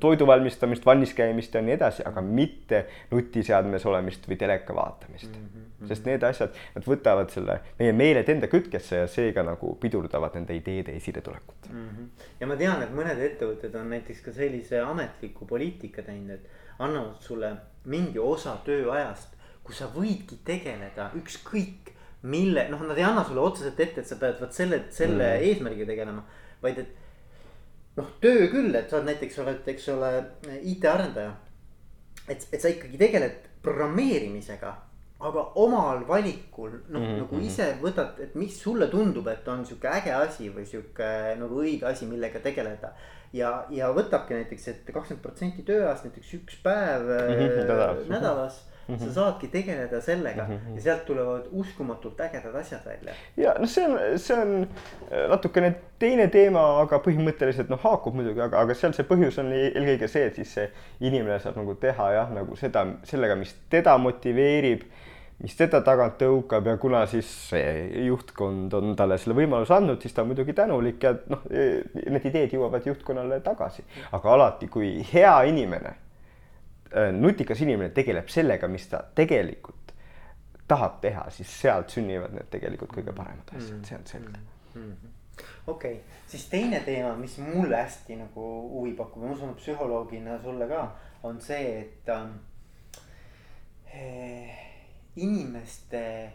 toidu 0.00 0.26
valmistamist, 0.28 0.84
valmis 0.86 1.14
käimist 1.16 1.54
ja 1.54 1.62
nii 1.64 1.74
edasi, 1.78 2.02
aga 2.04 2.20
mitte 2.20 2.82
nutiseadmes 3.10 3.86
olemist 3.88 4.26
või 4.28 4.36
teleka 4.36 4.74
vaatamist 4.76 5.30
mm. 5.30 5.46
-hmm. 5.46 5.88
sest 5.88 6.04
need 6.04 6.26
asjad, 6.28 6.58
nad 6.74 6.84
võtavad 6.84 7.32
selle 7.32 7.60
meie 7.78 7.94
meeled 7.96 8.28
enda 8.28 8.50
kütkesse 8.52 9.00
ja 9.00 9.06
seega 9.08 9.42
nagu 9.46 9.72
pidurdavad 9.80 10.36
nende 10.36 10.56
ideede 10.56 10.92
esiletulekut 10.96 11.70
mm. 11.72 11.88
-hmm. 11.88 12.28
ja 12.40 12.46
ma 12.46 12.56
tean, 12.56 12.82
et 12.82 12.92
mõned 12.92 13.22
ettevõtted 13.30 13.80
on 13.80 13.88
näiteks 13.90 14.20
ka 14.20 14.32
sellise 14.32 14.80
ametliku 14.80 15.46
poliitika 15.46 16.02
teinud, 16.02 16.30
et 16.30 16.78
annavad 16.78 17.20
sulle 17.20 17.56
mingi 17.84 18.18
osa 18.18 18.58
tööajast, 18.64 19.32
kus 19.64 19.78
sa 19.78 19.88
võidki 19.94 20.36
tegeleda 20.44 21.10
ükskõik 21.16 21.96
mille, 22.22 22.68
noh, 22.68 22.82
nad 22.82 22.98
ei 22.98 23.04
anna 23.04 23.24
sulle 23.24 23.40
otseselt 23.40 23.80
ette, 23.80 24.00
et 24.00 24.08
sa 24.08 24.16
pead 24.20 24.40
vot 24.40 24.52
selle, 24.52 24.84
selle 24.90 25.24
mm 25.24 25.40
-hmm. 25.40 25.48
eesmärgiga 25.48 25.86
tegelema, 25.86 26.24
vaid 26.62 26.78
et 26.78 26.88
noh, 27.96 28.08
töö 28.20 28.48
küll, 28.52 28.74
et 28.76 28.90
sa 28.90 28.98
oled 28.98 29.10
näiteks 29.10 29.38
oled, 29.42 29.68
eks 29.72 29.88
ole, 29.94 30.10
IT-arendaja. 30.72 31.32
et, 32.28 32.48
et 32.52 32.60
sa 32.60 32.72
ikkagi 32.72 32.98
tegeled 33.00 33.46
programmeerimisega, 33.62 34.72
aga 35.26 35.42
omal 35.62 36.02
valikul 36.08 36.72
noh 36.88 37.00
mm, 37.00 37.06
-hmm. 37.06 37.18
nagu 37.22 37.40
ise 37.40 37.66
võtad, 37.82 38.18
et 38.20 38.34
mis 38.34 38.56
sulle 38.62 38.88
tundub, 38.92 39.26
et 39.32 39.48
on 39.48 39.64
sihuke 39.66 39.88
äge 39.88 40.12
asi 40.12 40.50
või 40.50 40.66
sihuke 40.66 41.10
nagu 41.40 41.62
õige 41.62 41.86
asi, 41.88 42.06
millega 42.06 42.40
tegeleda. 42.40 42.92
ja, 43.32 43.66
ja 43.70 43.88
võtabki 43.92 44.34
näiteks, 44.34 44.68
et 44.68 44.92
kakskümmend 44.92 45.22
protsenti 45.22 45.62
tööajast 45.62 46.04
näiteks 46.04 46.34
üks 46.34 46.56
päev 46.62 47.02
mm 47.02 47.38
-hmm, 47.40 47.60
nädalas, 47.62 48.08
nädalas 48.08 48.64
Mm 48.88 48.94
-hmm. 48.94 49.04
sa 49.04 49.12
saadki 49.12 49.48
tegeleda 49.48 50.00
sellega 50.00 50.44
mm 50.44 50.52
-hmm. 50.54 50.74
ja 50.74 50.80
sealt 50.80 51.04
tulevad 51.04 51.46
uskumatult 51.52 52.20
ägedad 52.20 52.54
asjad 52.54 52.80
välja. 52.86 53.12
ja 53.36 53.54
noh, 53.58 53.68
see 53.68 53.86
on, 53.86 54.18
see 54.18 54.42
on 54.42 54.68
äh, 55.12 55.28
natukene 55.30 55.74
teine 55.98 56.28
teema, 56.28 56.80
aga 56.80 56.98
põhimõtteliselt 56.98 57.68
noh, 57.68 57.80
haakub 57.80 58.14
muidugi, 58.14 58.40
aga, 58.40 58.60
aga 58.60 58.74
seal 58.74 58.92
see 58.92 59.06
põhjus 59.08 59.40
on 59.40 59.52
eelkõige 59.52 60.08
see, 60.08 60.26
et 60.26 60.34
siis 60.34 60.54
see 60.54 60.70
inimene 61.00 61.38
saab 61.38 61.56
nagu 61.56 61.74
teha 61.74 62.12
jah, 62.12 62.30
nagu 62.30 62.56
seda, 62.56 62.86
sellega, 63.02 63.34
mis 63.34 63.56
teda 63.70 63.98
motiveerib 63.98 64.86
mis 65.42 65.56
teda 65.56 65.82
tagant 65.84 66.16
tõukab 66.20 66.66
ja 66.66 66.76
kuna 66.80 67.02
siis 67.10 67.28
see 67.50 68.06
juhtkond 68.06 68.72
on 68.74 68.96
talle 68.96 69.18
selle 69.18 69.36
võimaluse 69.36 69.74
andnud, 69.74 70.00
siis 70.00 70.14
ta 70.14 70.22
on 70.22 70.30
muidugi 70.30 70.52
tänulik 70.56 71.02
ja 71.02 71.12
noh, 71.28 71.44
need 71.50 72.24
ideed 72.24 72.56
jõuavad 72.56 72.86
juhtkonnale 72.86 73.40
tagasi. 73.40 73.84
aga 74.12 74.32
alati, 74.32 74.68
kui 74.68 75.02
hea 75.12 75.42
inimene 75.50 76.05
nutikas 77.12 77.60
inimene 77.60 77.90
tegeleb 77.94 78.28
sellega, 78.28 78.68
mis 78.68 78.86
ta 78.88 79.02
tegelikult 79.14 79.92
tahab 80.68 81.00
teha, 81.00 81.30
siis 81.30 81.50
sealt 81.60 81.90
sünnivad 81.94 82.34
need 82.34 82.48
tegelikult 82.50 82.92
kõige 82.96 83.14
paremad 83.14 83.52
asjad, 83.56 83.84
see 83.86 83.98
on 83.98 84.06
selge 84.06 84.38
mm 84.74 84.92
-hmm. 84.92 85.10
okei 85.66 85.92
okay., 85.92 86.04
siis 86.26 86.48
teine 86.50 86.80
teema, 86.80 87.16
mis 87.16 87.38
mulle 87.38 87.76
hästi 87.76 88.16
nagu 88.16 88.46
huvi 88.70 88.92
pakub 88.92 89.22
ja 89.22 89.28
ma 89.28 89.34
usun, 89.34 89.54
psühholoogina 89.54 90.42
sulle 90.42 90.68
ka, 90.68 90.96
on 91.22 91.40
see, 91.40 91.80
et 91.80 92.08
äh, 92.08 92.28
inimeste 95.16 96.32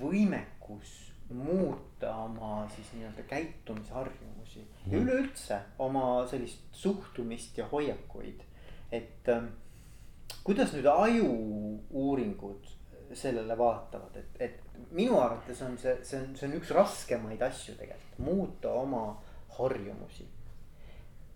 võimekus 0.00 1.14
muuta 1.30 2.16
oma 2.16 2.68
siis 2.74 2.92
nii-öelda 2.92 3.22
käitumisharjumusi 3.22 4.60
mm. 4.60 4.92
ja 4.92 4.98
üleüldse 4.98 5.58
oma 5.78 6.26
sellist 6.26 6.60
suhtumist 6.72 7.58
ja 7.58 7.68
hoiakuid, 7.68 8.40
et 8.92 9.28
äh, 9.28 9.42
kuidas 10.44 10.74
nüüd 10.76 10.86
aju-uuringud 10.90 12.72
sellele 13.14 13.56
vaatavad, 13.58 14.16
et, 14.18 14.40
et 14.40 14.90
minu 14.92 15.18
arvates 15.20 15.60
on 15.62 15.76
see, 15.78 15.94
see 16.02 16.18
on, 16.20 16.32
see 16.36 16.48
on 16.48 16.56
üks 16.58 16.72
raskemaid 16.74 17.42
asju 17.46 17.76
tegelikult, 17.78 18.18
muuta 18.26 18.72
oma 18.74 19.04
harjumusi. 19.58 20.26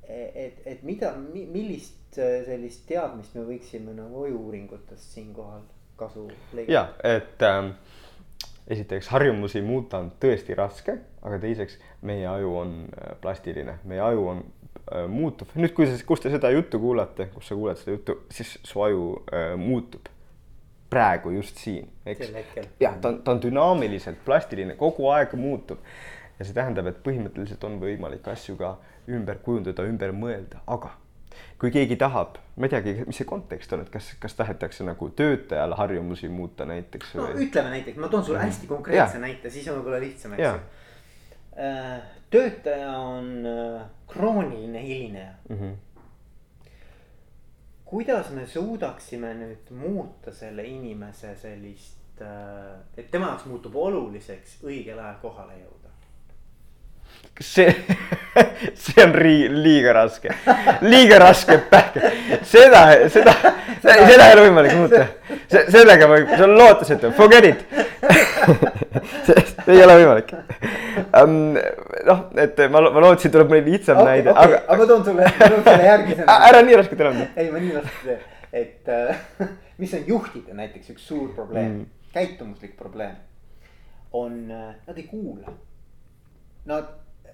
et, 0.08 0.60
et 0.66 0.82
mida, 0.82 1.12
millist 1.32 2.16
sellist 2.16 2.86
teadmist 2.88 3.34
me 3.36 3.44
võiksime 3.44 3.92
nagu 3.94 4.24
aju-uuringutest 4.24 5.14
siinkohal 5.14 5.64
kasu 6.00 6.26
leida? 6.56 6.72
ja, 6.72 6.84
et 7.04 7.44
ähm, 7.44 7.74
esiteks 8.66 9.12
harjumusi 9.12 9.62
muuta 9.62 10.00
on 10.00 10.10
tõesti 10.20 10.56
raske, 10.56 10.96
aga 11.22 11.40
teiseks 11.44 11.78
meie 12.08 12.26
aju 12.26 12.54
on 12.64 12.78
äh, 12.88 13.12
plastiline, 13.22 13.78
meie 13.84 14.02
aju 14.08 14.30
on 14.34 14.42
Äh, 14.48 14.57
muutub, 15.08 15.50
nüüd, 15.58 15.72
kui 15.76 15.88
sa, 15.88 15.96
kus 16.06 16.22
te 16.24 16.32
seda 16.32 16.50
juttu 16.54 16.80
kuulate, 16.82 17.28
kus 17.34 17.50
sa 17.50 17.56
kuuled 17.58 17.80
seda 17.80 17.96
juttu, 17.96 18.20
siis 18.32 18.54
su 18.66 18.82
aju 18.84 19.10
äh, 19.32 19.52
muutub 19.60 20.08
praegu 20.88 21.30
just 21.34 21.58
siin, 21.60 21.88
eks. 22.06 22.30
jah, 22.80 22.94
ta 23.00 23.10
on, 23.10 23.18
ta 23.24 23.34
on 23.34 23.42
dünaamiliselt 23.42 24.22
plastiline, 24.24 24.76
kogu 24.80 25.10
aeg 25.12 25.34
muutub. 25.36 25.82
ja 26.38 26.46
see 26.46 26.54
tähendab, 26.54 26.86
et 26.86 27.02
põhimõtteliselt 27.04 27.64
on 27.66 27.76
võimalik 27.82 28.28
asju 28.30 28.56
ka 28.56 28.76
ümber 29.10 29.40
kujundada, 29.44 29.84
ümber 29.90 30.14
mõelda, 30.14 30.62
aga 30.70 30.94
kui 31.58 31.72
keegi 31.74 31.96
tahab, 31.98 32.38
ma 32.56 32.68
ei 32.68 32.72
teagi, 32.72 32.94
mis 33.08 33.18
see 33.18 33.26
kontekst 33.28 33.72
on, 33.74 33.82
et 33.84 33.90
kas, 33.92 34.12
kas 34.22 34.36
tahetakse 34.38 34.86
nagu 34.86 35.10
töötajal 35.18 35.74
harjumusi 35.78 36.30
muuta 36.32 36.66
näiteks 36.68 37.16
no 37.18 37.26
või? 37.26 37.48
ütleme 37.48 37.72
näiteks, 37.74 37.98
ma 38.00 38.10
toon 38.12 38.24
sulle 38.28 38.42
hästi 38.42 38.70
konkreetse 38.70 39.18
Jaa. 39.18 39.24
näite, 39.24 39.50
siis 39.50 39.66
on 39.68 39.80
võib-olla 39.80 40.00
lihtsam, 40.02 40.36
eks 40.38 40.46
ju. 40.46 40.86
Töötaja 42.30 42.98
on 42.98 43.46
äh, 43.46 43.82
krooniline 44.08 44.82
hilineja. 44.82 45.32
Mhm. 45.48 45.72
kuidas 47.88 48.30
me 48.30 48.46
suudaksime 48.46 49.30
nüüd 49.34 49.70
muuta 49.72 50.32
selle 50.32 50.64
inimese 50.68 51.30
sellist, 51.40 52.20
et 52.96 53.06
tema 53.10 53.30
jaoks 53.30 53.46
muutub 53.48 53.76
oluliseks 53.80 54.58
õigel 54.60 54.98
ajal 55.00 55.16
kohale 55.22 55.56
jõuda? 55.62 55.77
See, 57.40 57.70
see 58.82 59.02
on 59.04 59.12
ri- 59.14 59.48
liiga 59.52 59.92
raske, 59.94 60.32
liiga 60.82 61.18
raske 61.22 61.58
pähkel, 61.70 62.08
seda, 62.42 62.80
seda, 63.14 63.34
seda 63.82 63.96
ei 64.08 64.16
ole 64.18 64.48
võimalik 64.48 64.74
muuta. 64.80 65.04
see, 65.50 65.62
sellega 65.70 66.08
võib, 66.10 66.32
see 66.34 66.46
on 66.48 66.56
lootusetu, 66.58 67.12
forget 67.18 67.44
it 67.52 67.62
see 69.28 69.76
ei 69.76 69.82
ole 69.84 69.94
võimalik 70.00 70.32
um,. 71.20 71.36
noh, 72.08 72.24
et 72.42 72.58
ma, 72.72 72.82
ma 72.88 73.02
lootsin, 73.04 73.32
tuleb 73.34 73.50
mõni 73.52 73.64
lihtsam 73.76 74.00
okei, 74.02 74.10
näide, 74.10 74.32
okei, 74.34 74.42
aga 74.44 74.60
aga 74.66 74.80
ma 74.82 74.88
toon 74.90 75.04
sulle, 75.06 75.30
ma 75.38 75.48
toon 75.52 75.62
sulle 75.68 75.86
järgmise 75.92 76.26
ära 76.38 76.62
nii 76.66 76.78
raskelt 76.82 77.04
enam 77.06 77.20
tee. 77.22 77.28
ei, 77.44 77.50
ma 77.54 77.62
nii 77.62 77.76
raskelt 77.78 78.02
ei 78.02 78.10
tee, 78.10 78.18
et 78.64 78.92
äh, 78.94 79.48
mis 79.82 79.94
on 79.98 80.04
juhtide 80.10 80.58
näiteks 80.58 80.90
üks 80.96 81.06
suur 81.12 81.30
probleem 81.38 81.70
Mm. 81.70 81.78
mm., 81.84 81.94
käitumuslik 82.14 82.74
probleem. 82.78 83.14
on, 84.16 84.38
nad 84.48 84.96
ei 84.96 85.02
kuula. 85.04 85.52
Nad 86.68 86.86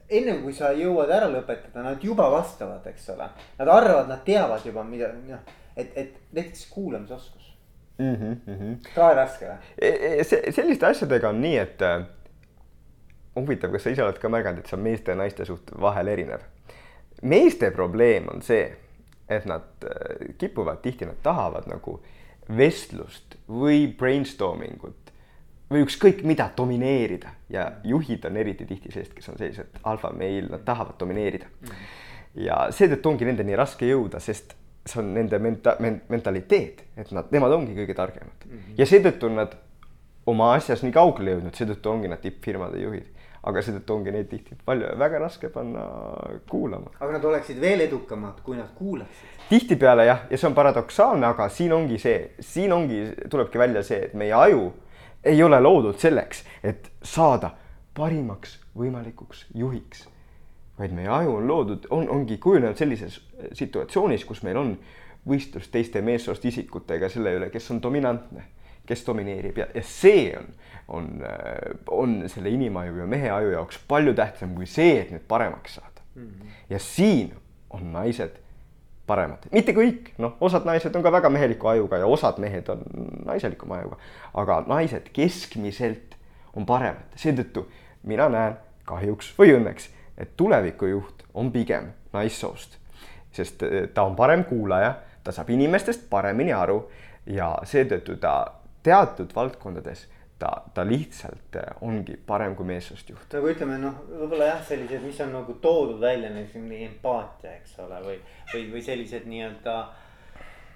ennem 0.08 0.42
kui 0.42 0.52
sa 0.56 0.73
jõuad 0.76 1.11
ära 1.12 1.28
lõpetada, 1.32 1.82
nad 1.84 2.02
juba 2.04 2.26
vastavad, 2.32 2.84
eks 2.90 3.08
ole. 3.14 3.28
Nad 3.58 3.70
arvavad, 3.70 4.08
nad 4.11 4.25
teavad 4.26 4.66
juba, 4.66 4.84
mida, 4.87 5.11
noh, 5.28 5.54
et, 5.76 5.90
et 5.96 6.18
näiteks 6.32 6.66
kuulamisoskus. 6.70 7.52
mm. 7.99 8.37
-hmm. 8.46 8.76
ka 8.94 9.14
raske 9.14 9.46
või? 9.46 9.56
E, 9.78 10.25
see, 10.25 10.52
selliste 10.52 10.87
asjadega 10.87 11.28
on 11.28 11.40
nii, 11.40 11.56
et 11.58 11.82
äh, 11.82 12.06
huvitav, 13.37 13.73
kas 13.73 13.82
sa 13.82 13.90
ise 13.90 14.02
oled 14.02 14.18
ka 14.18 14.28
märganud, 14.28 14.58
et 14.58 14.66
see 14.66 14.76
on 14.76 14.82
meeste 14.82 15.14
ja 15.14 15.16
naiste 15.16 15.44
suht 15.44 15.70
vahel 15.80 16.08
erinev. 16.08 16.40
meeste 17.23 17.70
probleem 17.70 18.28
on 18.28 18.42
see, 18.42 18.76
et 19.28 19.46
nad 19.46 19.87
äh, 19.87 20.34
kipuvad 20.38 20.82
tihti, 20.82 21.06
nad 21.06 21.23
tahavad 21.23 21.66
nagu 21.70 22.00
vestlust 22.49 23.38
või 23.49 23.87
brainstorming 23.99 24.82
ut 24.84 25.03
või 25.71 25.85
ükskõik 25.85 26.23
mida 26.26 26.49
domineerida 26.56 27.33
ja 27.52 27.71
juhid 27.85 28.25
on 28.28 28.37
eriti 28.37 28.66
tihti 28.68 28.92
sellised, 28.92 29.14
kes 29.16 29.28
on 29.33 29.38
sellised 29.40 29.80
alfameil, 29.90 30.50
nad 30.52 30.64
tahavad 30.66 30.99
domineerida. 31.00 31.47
ja 32.35 32.66
seetõttu 32.75 33.12
ongi 33.12 33.28
nendeni 33.28 33.56
raske 33.56 33.88
jõuda, 33.88 34.21
sest 34.21 34.54
see 34.85 35.00
on 35.00 35.14
nende 35.14 35.38
menta- 35.40 35.76
men,, 35.80 36.02
mentaliteet, 36.09 36.85
et 36.97 37.12
nad, 37.16 37.30
nemad 37.33 37.52
ongi 37.56 37.76
kõige 37.76 37.97
targemad 37.97 38.49
ja 38.78 38.87
seetõttu 38.87 39.33
nad 39.33 39.56
oma 40.26 40.52
asjas 40.54 40.85
nii 40.85 40.92
kaugele 40.92 41.37
jõudnud, 41.37 41.56
seetõttu 41.56 41.92
ongi 41.92 42.12
nad 42.12 42.23
tippfirmade 42.23 42.80
juhid. 42.80 43.11
aga 43.44 43.61
seetõttu 43.61 43.92
ongi 43.92 44.12
neid 44.12 44.28
tihti 44.30 44.54
palju, 44.64 44.94
väga 44.99 45.18
raske 45.21 45.49
panna 45.52 45.83
kuulama. 46.49 46.92
aga 46.99 47.12
nad 47.12 47.25
oleksid 47.25 47.61
veel 47.61 47.80
edukamad, 47.85 48.40
kui 48.42 48.56
nad 48.56 48.71
kuulaksid. 48.76 49.42
tihtipeale 49.49 50.06
jah, 50.06 50.23
ja 50.30 50.38
see 50.38 50.49
on 50.49 50.54
paradoksaalne, 50.54 51.26
aga 51.26 51.49
siin 51.49 51.73
ongi 51.73 51.99
see, 51.99 52.30
siin 52.40 52.73
ongi, 52.73 53.02
tulebki 53.30 53.59
välja 53.59 53.83
see, 53.83 54.00
et 54.09 54.14
meie 54.14 54.33
aju 54.33 54.73
ei 55.25 55.43
ole 55.43 55.61
loodud 55.61 55.99
selleks, 55.99 56.45
et 56.62 56.90
saada 57.02 57.50
parimaks 57.95 58.59
võimalikuks 58.76 59.47
juhiks. 59.54 60.09
vaid 60.78 60.90
meie 60.90 61.09
aju 61.09 61.37
on 61.37 61.47
loodud, 61.47 61.87
on, 61.90 62.09
ongi 62.11 62.38
kujunenud 62.43 62.76
sellises 62.76 63.21
situatsioonis, 63.52 64.25
kus 64.25 64.43
meil 64.43 64.57
on 64.59 64.73
võistlus 65.28 65.69
teiste 65.71 66.02
meessoost 66.02 66.45
isikutega 66.45 67.09
selle 67.09 67.37
üle, 67.38 67.50
kes 67.50 67.71
on 67.71 67.81
dominantne, 67.83 68.43
kes 68.87 69.04
domineerib 69.07 69.59
ja, 69.62 69.69
ja 69.75 69.83
see 69.87 70.35
on, 70.37 70.50
on, 70.88 71.11
on 71.90 72.16
selle 72.28 72.50
inimaju 72.50 72.99
ja 73.04 73.07
mehe 73.07 73.31
aju 73.31 73.54
jaoks 73.54 73.78
palju 73.88 74.14
tähtsam 74.19 74.57
kui 74.59 74.66
see, 74.66 74.99
et 75.00 75.14
nüüd 75.14 75.25
paremaks 75.28 75.78
saada 75.78 76.02
mm. 76.14 76.26
-hmm. 76.26 76.59
ja 76.71 76.78
siin 76.78 77.33
on 77.71 77.93
naised 77.93 78.40
paremad, 79.06 79.44
mitte 79.52 79.75
kõik, 79.76 80.12
noh, 80.23 80.37
osad 80.44 80.64
naised 80.68 80.94
on 80.96 81.04
ka 81.04 81.12
väga 81.12 81.30
meheliku 81.32 81.68
ajuga 81.75 82.00
ja 82.00 82.06
osad 82.08 82.38
mehed 82.40 82.68
on 82.73 82.84
naiselikuma 83.26 83.82
ajuga, 83.82 83.99
aga 84.40 84.61
naised 84.68 85.11
keskmiselt 85.12 86.16
on 86.56 86.66
paremad, 86.66 87.12
seetõttu 87.20 87.66
mina 88.08 88.28
näen 88.32 88.56
kahjuks 88.88 89.32
või 89.38 89.54
õnneks, 89.58 89.90
et 90.18 90.37
tulevikujuht 90.37 91.25
on 91.34 91.52
pigem 91.52 91.90
naissoost, 92.14 92.78
sest 93.34 93.62
eh, 93.66 93.88
ta 93.94 94.06
on 94.08 94.16
parem 94.16 94.44
kuulaja, 94.49 94.94
ta 95.25 95.32
saab 95.32 95.50
inimestest 95.50 96.08
paremini 96.11 96.52
aru 96.52 96.82
ja 97.26 97.54
seetõttu 97.64 98.16
ta 98.20 98.34
teatud 98.84 99.32
valdkondades 99.37 100.06
ta, 100.44 100.52
ta 100.74 100.85
lihtsalt 100.85 101.57
eh, 101.57 101.74
ongi 101.88 102.16
parem 102.26 102.54
kui 102.59 102.68
meessoost 102.68 103.11
juht. 103.11 103.26
nagu 103.33 103.50
ütleme, 103.50 103.78
noh, 103.80 104.00
võib-olla 104.11 104.50
jah, 104.52 104.62
sellised, 104.68 105.04
mis 105.04 105.20
on 105.24 105.33
nagu 105.38 105.57
toodud 105.64 106.00
välja, 106.02 106.33
näiteks 106.35 106.61
mingi 106.61 106.88
empaatia, 106.90 107.54
eks 107.61 107.78
ole, 107.85 108.00
või, 108.04 108.16
või, 108.52 108.64
või 108.74 108.83
sellised 108.85 109.28
nii-öelda. 109.30 109.76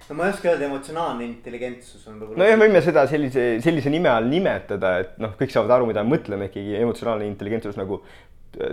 no 0.07 0.17
ma 0.17 0.29
ei 0.29 0.37
oska 0.37 0.53
öelda, 0.53 0.69
emotsionaalne 0.71 1.27
intelligentsus 1.29 2.07
on 2.09 2.17
võib-olla. 2.23 2.41
nojah, 2.45 2.61
võime 2.65 2.83
seda 2.87 3.05
sellise, 3.11 3.49
sellise 3.65 3.93
nime 3.93 4.13
all 4.13 4.31
nimetada, 4.33 4.95
et 5.05 5.21
noh, 5.21 5.37
kõik 5.41 5.53
saavad 5.53 5.77
aru, 5.77 5.91
mida 5.93 6.07
me 6.07 6.17
mõtleme 6.17 6.49
ikkagi 6.49 6.81
emotsionaalne 6.81 7.29
intelligentsus 7.29 7.77
nagu 7.81 8.01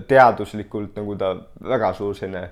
teaduslikult 0.08 0.96
nagu 0.96 1.18
ta 1.20 1.34
väga 1.60 1.92
suur 1.98 2.16
selline 2.16 2.48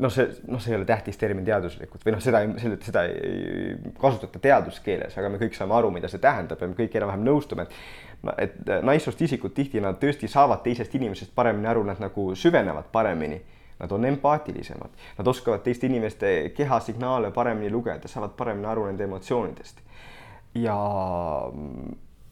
noh, 0.00 0.12
see, 0.12 0.26
noh, 0.48 0.60
see 0.62 0.72
ei 0.72 0.78
ole 0.78 0.86
tähtis 0.88 1.18
termin 1.20 1.44
teaduslikult 1.46 2.04
või 2.06 2.14
noh, 2.14 2.22
seda, 2.24 2.42
seda, 2.84 3.04
ei 3.10 3.76
kasutata 4.00 4.40
teaduskeeles, 4.42 5.16
aga 5.20 5.30
me 5.32 5.40
kõik 5.40 5.56
saame 5.56 5.76
aru, 5.76 5.92
mida 5.94 6.08
see 6.10 6.22
tähendab 6.22 6.60
ja 6.60 6.68
me 6.70 6.78
kõik 6.78 6.96
enam-vähem 6.96 7.24
nõustume, 7.26 7.66
et 7.66 8.36
et 8.36 8.70
naissoost 8.84 9.22
isikud 9.24 9.54
tihti 9.56 9.80
nad 9.80 9.96
tõesti 10.00 10.28
saavad 10.28 10.60
teisest 10.64 10.94
inimesest 10.98 11.32
paremini 11.34 11.70
aru, 11.70 11.86
nad 11.88 12.00
nagu 12.02 12.34
süvenevad 12.36 12.90
paremini. 12.92 13.40
Nad 13.80 13.92
on 13.96 14.04
empaatilisemad, 14.04 14.92
nad 15.16 15.28
oskavad 15.30 15.62
teiste 15.64 15.88
inimeste 15.88 16.52
kehasignaale 16.52 17.30
paremini 17.32 17.70
lugeda, 17.72 18.10
saavad 18.12 18.34
paremini 18.36 18.68
aru 18.68 18.84
nende 18.90 19.06
emotsioonidest. 19.08 19.80
ja 20.54 20.76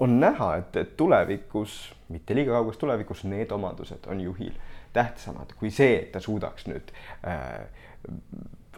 on 0.00 0.20
näha, 0.20 0.56
et, 0.56 0.76
et 0.76 0.96
tulevikus, 0.96 1.78
mitte 2.12 2.34
liiga 2.36 2.52
kauges 2.52 2.76
tulevikus, 2.76 3.24
need 3.24 3.50
omadused 3.50 4.04
on 4.12 4.20
juhil 4.20 4.52
tähtsamad 4.98 5.54
kui 5.58 5.70
see, 5.74 6.02
et 6.02 6.12
ta 6.14 6.22
suudaks 6.22 6.68
nüüd 6.70 6.92
äh, 7.22 7.62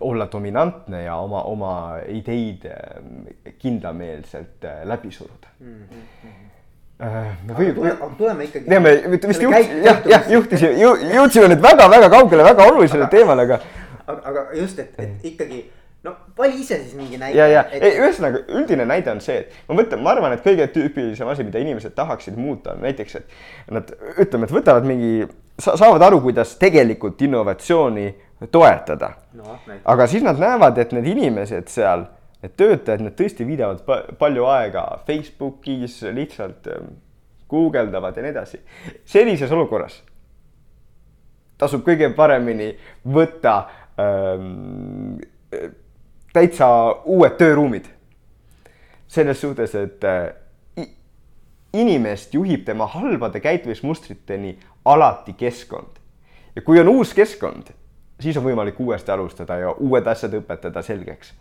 olla 0.01 0.29
dominantne 0.33 1.03
ja 1.03 1.17
oma, 1.21 1.43
oma 1.49 1.73
ideid 2.09 2.65
äh, 2.69 3.53
kindlameelselt 3.59 4.65
äh, 4.65 4.85
läbi 4.89 5.11
suruda 5.11 5.57
mm. 5.59 5.75
-hmm. 5.75 6.39
Me 7.47 7.73
tule, 7.75 7.91
aga 7.91 8.11
tuleme 8.19 8.45
ikkagi. 8.45 8.65
teeme, 8.69 8.91
vist 9.29 9.43
juht, 9.43 9.55
jah, 9.85 10.03
jah, 10.05 10.27
juhtisime 10.29 10.73
ju,, 10.77 10.91
jõudsime 11.15 11.47
nüüd 11.49 11.63
väga-väga 11.65 12.11
kaugele, 12.13 12.45
väga 12.45 12.67
olulisele 12.69 13.07
teemale, 13.09 13.47
aga. 13.49 13.57
aga, 14.07 14.21
aga 14.29 14.43
just, 14.59 14.79
et, 14.79 14.99
et 15.01 15.25
ikkagi 15.31 15.63
no 16.05 16.13
vali 16.39 16.61
ise 16.61 16.77
siis 16.83 16.95
mingi 16.99 17.19
näite. 17.19 17.39
ja, 17.39 17.47
ja 17.49 17.65
et... 17.73 17.83
ei, 17.83 17.97
ühesõnaga 18.03 18.43
üldine 18.49 18.85
näide 18.89 19.15
on 19.15 19.21
see, 19.25 19.39
et 19.43 19.57
ma 19.69 19.79
mõtlen, 19.81 20.03
ma 20.05 20.13
arvan, 20.13 20.37
et 20.37 20.45
kõige 20.45 20.69
tüüpilisem 20.75 21.29
asi, 21.33 21.45
mida 21.49 21.61
inimesed 21.63 21.97
tahaksid 21.97 22.37
muuta, 22.41 22.77
on 22.77 22.85
näiteks, 22.85 23.17
et 23.21 23.73
nad 23.73 23.93
ütleme, 24.17 24.49
et 24.49 24.55
võtavad 24.59 24.89
mingi 24.89 25.25
saavad 25.61 26.03
aru, 26.03 26.21
kuidas 26.21 26.57
tegelikult 26.61 27.23
innovatsiooni 27.23 28.09
toetada 28.51 29.13
no,. 29.37 29.59
aga 29.85 30.07
siis 30.07 30.25
nad 30.25 30.41
näevad, 30.41 30.79
et 30.79 30.93
need 30.97 31.07
inimesed 31.13 31.69
seal, 31.69 32.07
need 32.43 32.57
töötajad, 32.57 33.05
need 33.05 33.17
tõesti 33.19 33.47
viidavad 33.47 33.83
pa 33.87 34.03
palju 34.19 34.47
aega 34.49 34.85
Facebookis, 35.07 36.01
lihtsalt 36.17 36.71
guugeldavad 37.51 38.17
ja 38.17 38.23
nii 38.25 38.33
edasi. 38.37 38.63
sellises 39.05 39.53
olukorras 39.53 40.01
tasub 41.61 41.85
kõige 41.85 42.09
paremini 42.17 42.73
võtta 43.13 43.57
ähm, 44.01 45.19
täitsa 46.33 46.69
uued 47.05 47.37
tööruumid. 47.41 47.97
selles 49.11 49.41
suhtes, 49.43 49.73
et 49.75 50.05
äh, 50.07 50.87
inimest 51.75 52.35
juhib 52.35 52.63
tema 52.65 52.87
halbade 52.87 53.41
käitumismustriteni 53.43 54.53
alati 54.85 55.33
keskkond. 55.33 56.01
ja 56.57 56.63
kui 56.63 56.81
on 56.81 56.89
uus 56.89 57.15
keskkond, 57.15 57.71
siis 58.21 58.37
on 58.37 58.45
võimalik 58.45 58.81
uuesti 58.81 59.13
alustada 59.13 59.57
ja 59.59 59.73
uued 59.79 60.07
asjad 60.07 60.35
õpetada 60.41 60.83
selgeks. 60.83 61.33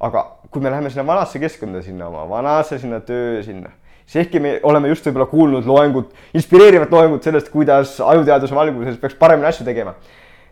aga 0.00 0.24
kui 0.50 0.62
me 0.62 0.70
läheme 0.70 0.90
sinna 0.90 1.06
vanasse 1.06 1.38
keskkonda, 1.38 1.82
sinna 1.82 2.08
oma 2.08 2.28
vanasse, 2.28 2.78
sinna 2.78 3.00
töö, 3.00 3.42
sinna, 3.42 3.70
siis 4.06 4.26
ehkki 4.26 4.40
me 4.40 4.58
oleme 4.62 4.88
just 4.88 5.06
võib-olla 5.06 5.26
kuulnud 5.30 5.66
loengut, 5.66 6.14
inspireerivat 6.34 6.90
loengut 6.92 7.22
sellest, 7.22 7.48
kuidas 7.52 8.00
ajuteaduse 8.00 8.54
valguses 8.54 8.98
peaks 9.00 9.14
paremini 9.18 9.48
asju 9.48 9.66
tegema, 9.66 9.94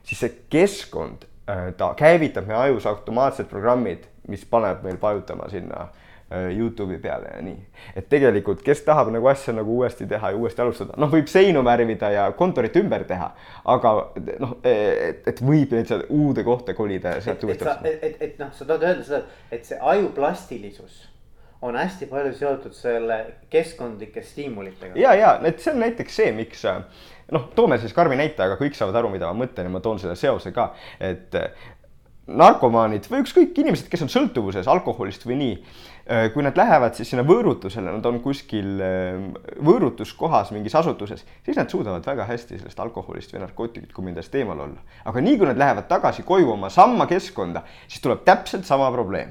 siis 0.02 0.22
see 0.24 0.38
keskkond, 0.50 1.26
ta 1.76 1.92
käivitab 1.98 2.46
meie 2.46 2.58
ajus 2.68 2.86
automaatsed 2.86 3.50
programmid, 3.50 4.06
mis 4.28 4.44
paneb 4.46 4.84
meil 4.86 4.96
vajutama 5.02 5.48
sinna 5.50 5.88
äh, 5.88 6.11
Youtube'i 6.32 6.98
peale 7.02 7.34
ja 7.34 7.42
nii. 7.44 7.58
et 7.96 8.08
tegelikult, 8.08 8.62
kes 8.64 8.82
tahab 8.86 9.10
nagu 9.12 9.26
asja 9.28 9.54
nagu 9.56 9.78
uuesti 9.78 10.06
teha 10.08 10.32
ja 10.32 10.38
uuesti 10.38 10.62
alustada, 10.64 10.96
noh, 10.96 11.10
võib 11.12 11.28
seinu 11.28 11.64
värvida 11.66 12.10
ja 12.14 12.26
kontorit 12.38 12.76
ümber 12.80 13.04
teha, 13.08 13.30
aga 13.74 13.94
noh, 14.40 14.56
et, 14.64 15.26
et 15.28 15.42
võib 15.44 15.74
nüüd 15.76 15.88
seal 15.88 16.06
uude 16.08 16.44
kohta 16.46 16.74
kolida 16.78 17.16
ja 17.16 17.24
sealt 17.24 17.44
uuesti. 17.44 17.68
et, 17.68 17.88
et, 17.88 18.02
et, 18.02 18.22
et 18.28 18.42
noh, 18.42 18.52
sa 18.56 18.68
tahad 18.68 18.86
öelda 18.88 19.08
seda, 19.08 19.24
et 19.52 19.66
see 19.68 19.80
aju 19.80 20.12
plastilisus 20.16 21.02
on 21.62 21.76
hästi 21.78 22.08
palju 22.10 22.32
seotud 22.34 22.74
selle 22.74 23.18
keskkondlike 23.50 24.22
stiimulitega. 24.26 24.96
ja, 24.98 25.14
ja 25.14 25.34
et 25.46 25.60
see 25.62 25.74
on 25.74 25.82
näiteks 25.84 26.16
see, 26.22 26.32
miks 26.36 26.64
noh, 27.32 27.50
toome 27.56 27.78
siis 27.82 27.94
karmi 27.96 28.18
näite, 28.18 28.42
aga 28.44 28.58
kõik 28.60 28.76
saavad 28.78 28.98
aru, 29.02 29.12
mida 29.12 29.30
ma 29.30 29.44
mõtlen 29.44 29.68
ja 29.68 29.74
ma 29.76 29.82
toon 29.84 30.00
selle 30.02 30.16
seose 30.18 30.52
ka, 30.54 30.72
et 31.00 31.38
narkomaanid 32.26 33.06
või 33.10 33.22
ükskõik 33.24 33.56
inimesed, 33.62 33.88
kes 33.90 34.04
on 34.04 34.10
sõltuvuses 34.12 34.68
alkoholist 34.70 35.24
või 35.26 35.38
nii, 35.40 35.54
äh, 35.56 35.91
kui 36.34 36.42
nad 36.42 36.56
lähevad 36.58 36.96
siis 36.98 37.12
sinna 37.12 37.22
võõrutusele, 37.26 37.92
nad 37.94 38.06
on 38.08 38.18
kuskil 38.24 38.80
äh, 38.82 39.20
võõrutuskohas 39.62 40.50
mingis 40.54 40.74
asutuses, 40.78 41.22
siis 41.46 41.58
nad 41.58 41.70
suudavad 41.70 42.06
väga 42.06 42.26
hästi 42.30 42.58
sellest 42.58 42.80
alkoholist 42.82 43.34
või 43.34 43.44
narkootikumidest 43.44 44.34
eemal 44.40 44.64
olla. 44.66 44.82
aga 45.04 45.22
nii 45.22 45.38
kui 45.38 45.50
nad 45.50 45.60
lähevad 45.62 45.86
tagasi 45.90 46.26
koju 46.26 46.50
oma 46.56 46.70
samma 46.70 47.06
keskkonda, 47.10 47.62
siis 47.86 48.02
tuleb 48.02 48.24
täpselt 48.26 48.66
sama 48.66 48.90
probleem. 48.92 49.30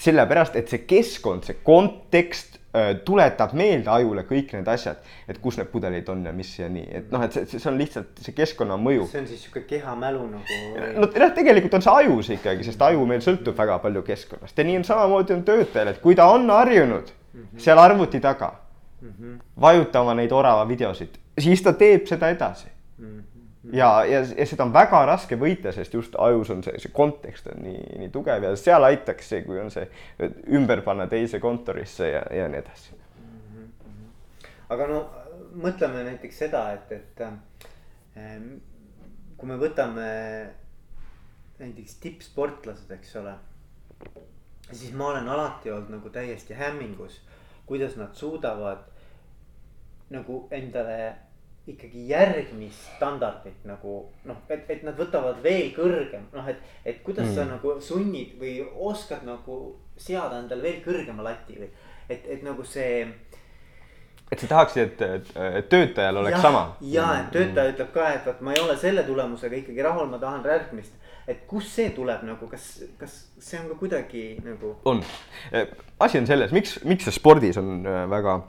sellepärast, 0.00 0.56
et 0.56 0.68
see 0.72 0.86
keskkond, 0.88 1.44
see 1.44 1.60
kontekst 1.64 2.59
Äh, 2.59 2.59
tuletab 3.04 3.52
meelde 3.58 3.90
ajule 3.90 4.22
kõik 4.28 4.52
need 4.54 4.68
asjad, 4.70 5.00
et 5.28 5.38
kus 5.42 5.56
need 5.58 5.70
pudelid 5.72 6.08
on 6.12 6.22
ja 6.28 6.32
mis 6.34 6.52
ja 6.58 6.68
nii, 6.70 6.86
et 7.00 7.08
noh, 7.10 7.24
et 7.26 7.34
see, 7.34 7.58
see 7.58 7.70
on 7.70 7.78
lihtsalt 7.80 8.22
see 8.22 8.34
keskkonna 8.36 8.76
mõju. 8.78 9.08
see 9.10 9.22
on 9.24 9.26
siis 9.26 9.42
sihuke 9.46 9.64
kehamälu 9.66 10.26
nagu. 10.30 10.58
no 11.02 11.08
jah, 11.10 11.32
tegelikult 11.34 11.78
on 11.80 11.86
see 11.86 11.96
ajus 12.04 12.30
ikkagi, 12.36 12.66
sest 12.68 12.82
aju 12.86 13.06
meil 13.10 13.24
sõltub 13.24 13.58
väga 13.58 13.80
palju 13.82 14.04
keskkonnast 14.06 14.58
ja 14.58 14.66
nii 14.68 14.82
on 14.82 14.86
samamoodi 14.86 15.34
on 15.34 15.42
töötajal, 15.48 15.90
et 15.94 16.02
kui 16.04 16.14
ta 16.18 16.28
on 16.30 16.46
harjunud 16.50 17.10
mm 17.10 17.40
-hmm. 17.40 17.64
seal 17.66 17.78
arvuti 17.78 18.20
taga 18.20 18.52
mm 19.00 19.08
-hmm. 19.08 19.40
vajutama 19.60 20.14
neid 20.14 20.32
orava 20.32 20.68
videosid, 20.68 21.18
siis 21.38 21.62
ta 21.62 21.72
teeb 21.72 22.06
seda 22.06 22.30
edasi 22.30 22.68
mm. 22.98 23.06
-hmm 23.06 23.29
ja, 23.72 24.04
ja, 24.04 24.20
ja 24.36 24.46
seda 24.46 24.64
on 24.64 24.72
väga 24.72 25.02
raske 25.08 25.36
võita, 25.40 25.72
sest 25.72 25.94
just 25.94 26.16
ajus 26.18 26.50
on 26.54 26.62
see, 26.64 26.78
see 26.80 26.92
kontekst 26.96 27.50
on 27.52 27.60
nii, 27.64 27.82
nii 28.00 28.12
tugev 28.14 28.44
ja 28.46 28.54
seal 28.56 28.84
aitaks 28.88 29.28
see, 29.34 29.42
kui 29.44 29.60
on 29.60 29.70
see 29.72 29.86
ümber 30.56 30.84
panna 30.86 31.06
teise 31.10 31.40
kontorisse 31.42 32.08
ja, 32.08 32.24
ja 32.34 32.48
nii 32.48 32.62
edasi 32.62 32.96
mm. 32.96 33.28
-hmm. 33.52 34.48
aga 34.76 34.88
no 34.88 35.04
mõtleme 35.60 36.04
näiteks 36.06 36.38
seda, 36.38 36.64
et, 36.72 36.92
et 36.92 37.22
ähm, 37.26 38.48
kui 39.36 39.48
me 39.48 39.56
võtame 39.60 40.08
näiteks 41.60 41.94
tippsportlased, 42.00 42.90
eks 42.96 43.16
ole. 43.16 43.34
siis 44.72 44.92
ma 44.92 45.10
olen 45.10 45.28
alati 45.28 45.70
olnud 45.70 45.90
nagu 45.90 46.10
täiesti 46.10 46.54
hämmingus, 46.54 47.20
kuidas 47.66 47.96
nad 47.96 48.14
suudavad 48.14 48.86
nagu 50.10 50.46
endale 50.50 51.16
ikkagi 51.68 52.06
järgmist 52.08 52.88
standardit 52.96 53.64
nagu 53.68 53.96
noh, 54.28 54.38
et, 54.48 54.64
et 54.72 54.84
nad 54.86 54.96
võtavad 54.98 55.42
veel 55.44 55.70
kõrgem, 55.76 56.24
noh, 56.32 56.46
et, 56.48 56.62
et 56.84 57.02
kuidas 57.04 57.28
mm. 57.28 57.34
sa 57.36 57.46
nagu 57.48 57.74
sunnid 57.84 58.36
või 58.40 58.56
oskad 58.90 59.26
nagu 59.28 59.58
seada 60.00 60.40
endale 60.40 60.64
veel 60.64 60.80
kõrgema 60.84 61.26
lati 61.26 61.58
või 61.60 61.68
et, 62.08 62.24
et 62.24 62.46
nagu 62.46 62.64
see. 62.66 63.02
et 64.30 64.38
sa 64.40 64.48
tahaksid, 64.54 65.02
et, 65.02 65.34
et 65.60 65.68
töötajal 65.68 66.22
oleks 66.22 66.38
ja, 66.38 66.42
sama. 66.42 66.62
ja, 66.80 67.08
et 67.18 67.26
mm. 67.26 67.34
töötaja 67.34 67.66
mm. 67.68 67.74
ütleb 67.74 67.92
ka, 67.94 68.08
et 68.14 68.30
vot 68.30 68.40
ma 68.46 68.54
ei 68.56 68.62
ole 68.64 68.78
selle 68.80 69.04
tulemusega 69.06 69.60
ikkagi 69.60 69.84
rahul, 69.84 70.08
ma 70.10 70.20
tahan 70.22 70.46
järgmist. 70.46 70.96
et 71.28 71.44
kust 71.50 71.76
see 71.76 71.90
tuleb 71.94 72.24
nagu, 72.26 72.48
kas, 72.50 72.70
kas 72.98 73.18
see 73.38 73.60
on 73.60 73.68
ka 73.74 73.76
kuidagi 73.82 74.24
nagu. 74.46 74.78
on, 74.88 75.04
asi 76.00 76.22
on 76.22 76.30
selles, 76.30 76.56
miks, 76.56 76.80
miks 76.88 77.06
see 77.06 77.20
spordis 77.20 77.60
on 77.60 77.84
äh, 77.84 78.06
väga 78.10 78.40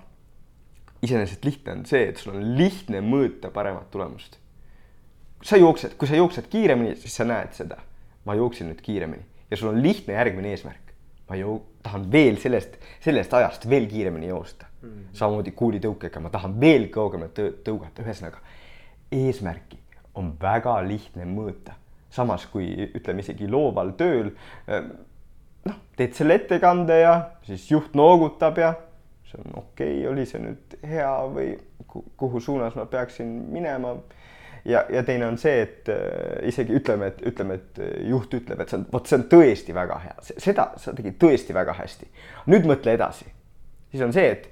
iseenesest 1.02 1.46
lihtne 1.46 1.74
on 1.78 1.86
see, 1.90 2.10
et 2.12 2.20
sul 2.22 2.36
on 2.36 2.46
lihtne 2.58 3.02
mõõta 3.06 3.52
paremat 3.54 3.90
tulemust. 3.92 4.38
sa 5.44 5.58
jooksed, 5.58 5.98
kui 5.98 6.08
sa 6.08 6.16
jooksed 6.16 6.48
kiiremini, 6.50 6.96
siis 6.96 7.16
sa 7.16 7.26
näed 7.26 7.54
seda. 7.58 7.78
ma 8.26 8.36
jooksin 8.38 8.70
nüüd 8.70 8.82
kiiremini 8.86 9.26
ja 9.52 9.58
sul 9.58 9.72
on 9.74 9.82
lihtne 9.84 10.14
järgmine 10.14 10.54
eesmärk. 10.54 10.94
ma 11.30 11.36
ju 11.36 11.62
tahan 11.84 12.12
veel 12.12 12.38
sellest, 12.38 12.78
sellest 13.00 13.34
ajast 13.34 13.70
veel 13.70 13.88
kiiremini 13.90 14.28
joosta 14.28 14.66
mm 14.82 14.90
-hmm.. 14.90 15.06
samamoodi 15.14 15.52
kuulitõukega, 15.52 16.20
ma 16.20 16.30
tahan 16.30 16.60
veel 16.60 16.88
kaugemale 16.88 17.32
tõugata, 17.64 18.04
ühesõnaga 18.04 18.38
eesmärki 19.12 19.80
on 20.16 20.36
väga 20.42 20.82
lihtne 20.88 21.26
mõõta. 21.26 21.74
samas 22.10 22.46
kui 22.46 22.92
ütleme 22.96 23.20
isegi 23.20 23.48
looval 23.48 23.92
tööl 23.92 24.32
noh, 25.66 25.76
teed 25.96 26.14
selle 26.14 26.36
ettekande 26.36 27.00
ja 27.00 27.14
siis 27.48 27.70
juht 27.72 27.94
noogutab 27.96 28.58
ja 28.58 28.74
see 29.32 29.42
on 29.44 29.64
okei 29.64 30.00
okay,, 30.00 30.10
oli 30.12 30.26
see 30.30 30.42
nüüd 30.44 30.76
hea 30.88 31.12
või 31.36 31.54
kuhu 32.20 32.42
suunas 32.44 32.76
ma 32.76 32.86
peaksin 32.90 33.30
minema. 33.52 33.96
ja, 34.66 34.84
ja 34.90 35.04
teine 35.04 35.28
on 35.28 35.38
see, 35.42 35.62
et 35.62 35.90
äh, 35.90 36.48
isegi 36.50 36.76
ütleme, 36.78 37.12
et 37.12 37.24
ütleme, 37.28 37.58
et 37.60 37.82
juht 38.10 38.34
ütleb, 38.38 38.62
et 38.62 38.70
see 38.70 38.82
on, 38.82 38.86
vot 38.94 39.08
see 39.08 39.18
on 39.20 39.26
tõesti 39.32 39.76
väga 39.76 40.02
hea, 40.04 40.18
seda 40.38 40.72
sa 40.82 40.94
tegid 40.98 41.18
tõesti 41.22 41.56
väga 41.58 41.76
hästi. 41.80 42.12
nüüd 42.52 42.70
mõtle 42.70 42.94
edasi, 42.98 43.32
siis 43.92 44.06
on 44.06 44.14
see, 44.16 44.28
et 44.36 44.48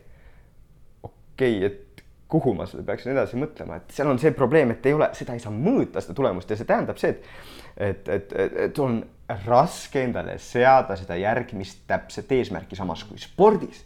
okei 1.04 1.60
okay,, 1.60 1.70
et 1.70 1.86
kuhu 2.30 2.54
ma 2.54 2.68
seda 2.70 2.84
peaksin 2.86 3.15
edasi 3.15 3.38
mõtlema, 3.42 3.80
et 3.80 3.94
seal 3.94 4.10
on 4.10 4.20
see 4.22 4.32
probleem, 4.38 4.76
et 4.76 4.86
ei 4.86 4.94
ole, 4.94 5.08
seda 5.18 5.34
ei 5.34 5.42
saa 5.42 5.54
mõõta, 5.54 6.02
seda 6.04 6.13
tulemust 6.18 6.52
ja 6.52 6.58
see 6.60 6.70
tähendab 6.70 7.02
see, 7.02 7.15
et 7.15 7.58
et, 7.80 8.10
et, 8.10 8.34
et, 8.34 8.58
et 8.65 8.80
on 8.84 9.00
raske 9.46 10.02
endale 10.04 10.36
seada 10.42 10.98
seda 11.00 11.15
järgmist 11.20 11.86
täpset 11.88 12.32
eesmärki, 12.36 12.76
samas 12.76 13.06
kui 13.08 13.22
spordis 13.22 13.86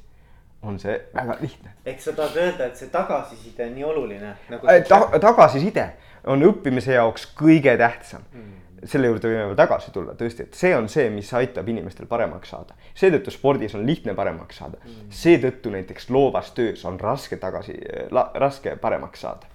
on 0.64 0.80
see 0.80 0.96
väga 1.16 1.38
lihtne. 1.42 1.76
ehk 1.86 2.02
sa 2.02 2.14
tahad 2.18 2.38
öelda, 2.38 2.66
et 2.66 2.80
see 2.80 2.90
tagasiside 2.94 3.68
on 3.68 3.78
nii 3.78 3.86
oluline 3.92 4.34
nagu 4.50 4.68
äh, 4.72 4.84
ta? 4.88 5.00
tagasiside 5.20 5.88
on 6.32 6.44
õppimise 6.48 6.96
jaoks 6.96 7.28
kõige 7.40 7.76
tähtsam 7.80 8.24
mm. 8.32 8.52
selle 8.90 9.12
juurde 9.12 9.32
võime 9.32 9.58
tagasi 9.60 9.92
tulla 9.96 10.16
tõesti, 10.20 10.48
et 10.48 10.60
see 10.60 10.74
on 10.76 10.90
see, 10.92 11.10
mis 11.14 11.32
aitab 11.38 11.70
inimestel 11.70 12.08
paremaks 12.10 12.54
saada. 12.56 12.78
seetõttu 12.96 13.34
spordis 13.36 13.76
on 13.76 13.86
lihtne 13.88 14.16
paremaks 14.18 14.62
saada 14.62 14.80
mm., 14.84 15.10
seetõttu 15.24 15.74
näiteks 15.74 16.10
loovas 16.10 16.52
töös 16.58 16.86
on 16.86 17.00
raske 17.00 17.38
tagasi, 17.42 17.80
raske 18.12 18.78
paremaks 18.82 19.28
saada 19.28 19.53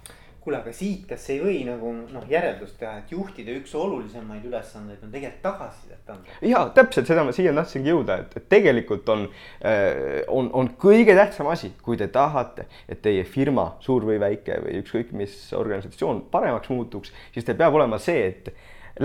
kuule, 0.49 0.61
aga 0.63 0.71
siit, 0.73 1.03
kas 1.09 1.27
ei 1.29 1.37
või 1.43 1.59
nagu 1.67 1.91
noh, 2.09 2.23
järeldust 2.29 2.79
teha, 2.79 2.95
et 3.03 3.11
juhtide 3.13 3.53
üks 3.59 3.75
olulisemaid 3.77 4.45
ülesandeid 4.49 5.03
on 5.05 5.11
tegelikult 5.13 5.43
tagasisidet 5.45 6.09
anda. 6.09 6.37
ja 6.49 6.63
täpselt 6.73 7.09
seda 7.09 7.23
ma 7.27 7.33
siia 7.35 7.53
tahtsingi 7.53 7.91
jõuda, 7.91 8.17
et, 8.23 8.33
et 8.39 8.47
tegelikult 8.49 9.11
on, 9.13 9.27
äh, 9.61 10.23
on, 10.25 10.49
on 10.57 10.71
kõige 10.81 11.13
tähtsam 11.17 11.51
asi, 11.53 11.71
kui 11.85 11.99
te 12.01 12.09
tahate, 12.13 12.65
et 12.89 13.03
teie 13.05 13.23
firma, 13.29 13.75
suur 13.85 14.07
või 14.09 14.17
väike 14.21 14.57
või 14.65 14.81
ükskõik 14.81 15.13
mis 15.21 15.37
organisatsioon 15.53 16.25
paremaks 16.33 16.73
muutuks, 16.73 17.13
siis 17.35 17.45
teil 17.45 17.59
peab 17.59 17.77
olema 17.77 18.01
see, 18.01 18.25
et 18.33 18.49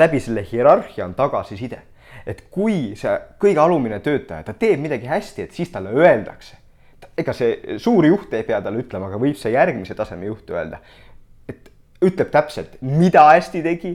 läbi 0.01 0.23
selle 0.25 0.47
hierarhia 0.49 1.05
on 1.05 1.17
tagasiside. 1.19 1.83
et 2.27 2.47
kui 2.51 2.95
see 2.97 3.13
kõige 3.43 3.61
alumine 3.61 3.99
töötaja, 4.01 4.47
ta 4.47 4.55
teeb 4.57 4.81
midagi 4.81 5.11
hästi, 5.11 5.45
et 5.45 5.53
siis 5.53 5.69
talle 5.69 5.93
öeldakse 5.93 6.57
ega 7.19 7.35
see 7.37 7.79
suur 7.83 8.07
juht 8.07 8.33
ei 8.35 8.45
pea 8.47 8.61
talle 8.63 8.83
ütlema, 8.83 9.09
aga 9.11 9.19
võib 9.21 9.37
see 9.39 9.53
järgmise 9.55 9.95
taseme 9.99 10.27
juht 10.27 10.51
öelda 10.51 10.81
ütleb 12.07 12.31
täpselt, 12.35 12.77
mida 12.81 13.29
hästi 13.31 13.63
tegi 13.65 13.95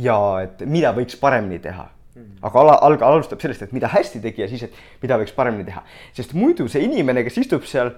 ja 0.00 0.18
et 0.44 0.62
mida 0.66 0.92
võiks 0.96 1.18
paremini 1.20 1.60
teha 1.62 1.88
mm. 2.14 2.38
aga 2.46 2.62
ala, 2.64 2.78
alg-, 2.86 3.04
alustab 3.06 3.42
sellest, 3.42 3.66
et 3.66 3.74
mida 3.76 3.90
hästi 3.90 4.22
tegi 4.22 4.44
ja 4.44 4.48
siis, 4.50 4.66
et 4.68 5.02
mida 5.02 5.18
võiks 5.20 5.34
paremini 5.36 5.66
teha. 5.68 5.82
sest 6.16 6.34
muidu 6.38 6.68
see 6.70 6.84
inimene, 6.86 7.24
kes 7.26 7.40
istub 7.44 7.66
seal, 7.68 7.92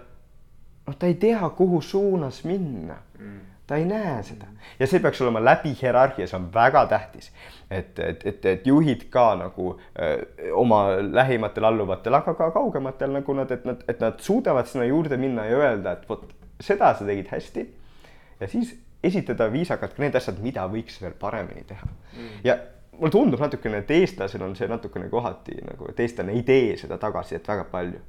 noh, 0.86 0.98
ta 0.98 1.08
ei 1.10 1.16
tea, 1.20 1.40
kuhu 1.56 1.80
suunas 1.84 2.42
minna 2.48 2.98
mm. 3.18 3.40
ta 3.68 3.78
ei 3.80 3.86
näe 3.88 4.18
seda 4.26 4.50
ja 4.80 4.88
see 4.88 5.02
peaks 5.02 5.22
olema 5.24 5.42
läbi 5.42 5.74
hierarhia, 5.80 6.28
see 6.28 6.38
on 6.38 6.48
väga 6.54 6.84
tähtis. 6.90 7.32
et, 7.70 7.98
et, 7.98 8.26
et, 8.26 8.46
et 8.54 8.66
juhid 8.66 9.08
ka 9.10 9.32
nagu 9.40 9.74
öö, 9.74 10.52
oma 10.58 10.84
lähimatel 11.02 11.70
alluvatel, 11.70 12.14
aga 12.20 12.34
ka 12.38 12.50
kaugematel 12.54 13.18
nagu 13.18 13.36
nad, 13.38 13.50
et 13.50 13.64
nad, 13.68 13.84
et 13.88 14.00
nad 14.00 14.20
suudavad 14.20 14.68
sinna 14.68 14.88
juurde 14.90 15.16
minna 15.16 15.46
ja 15.48 15.60
öelda, 15.60 15.96
et 15.96 16.08
vot 16.08 16.26
seda 16.62 16.92
sa 16.94 17.06
tegid 17.06 17.30
hästi. 17.32 17.68
ja 18.40 18.48
siis 18.48 18.74
esitada 19.02 19.48
viisakalt 19.52 19.96
ka 19.96 20.02
need 20.02 20.16
asjad, 20.18 20.38
mida 20.42 20.66
võiks 20.70 21.00
veel 21.02 21.14
paremini 21.18 21.64
teha. 21.66 21.88
Mm.. 22.16 22.28
ja 22.44 22.56
mulle 22.98 23.10
tundub 23.10 23.40
natukene, 23.40 23.82
et 23.82 23.90
eestlasel 23.90 24.42
on 24.46 24.54
see 24.56 24.68
natukene 24.70 25.08
kohati 25.10 25.56
nagu, 25.66 25.88
et 25.90 26.00
eestlane 26.00 26.36
ei 26.36 26.42
tee 26.46 26.76
seda 26.80 26.98
tagasisidet 27.02 27.48
väga 27.48 27.64
palju. 27.70 28.00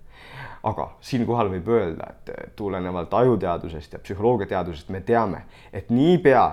aga 0.64 0.86
siinkohal 1.04 1.50
võib 1.52 1.68
öelda, 1.68 2.06
et 2.14 2.54
tulenevalt 2.56 3.14
ajuteadusest 3.14 3.94
ja 3.94 4.00
psühholoogiateadusest 4.00 4.90
me 4.96 5.02
teame, 5.02 5.42
et 5.74 5.90
niipea 5.90 6.46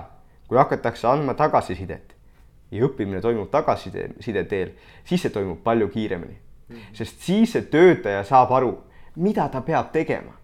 kui 0.48 0.59
hakatakse 0.59 1.07
andma 1.07 1.35
tagasisidet 1.38 2.16
ja 2.70 2.87
õppimine 2.87 3.20
toimub 3.22 3.50
tagasiside 3.50 4.44
teel, 4.50 4.72
siis 5.05 5.22
see 5.22 5.31
toimub 5.31 5.62
palju 5.62 5.88
kiiremini. 5.88 6.38
Mm.. 6.70 6.90
sest 6.94 7.22
siis 7.22 7.53
see 7.53 7.62
töötaja 7.70 8.24
saab 8.24 8.53
aru, 8.55 8.74
mida 9.16 9.48
ta 9.48 9.61
peab 9.66 9.92
tegema 9.92 10.39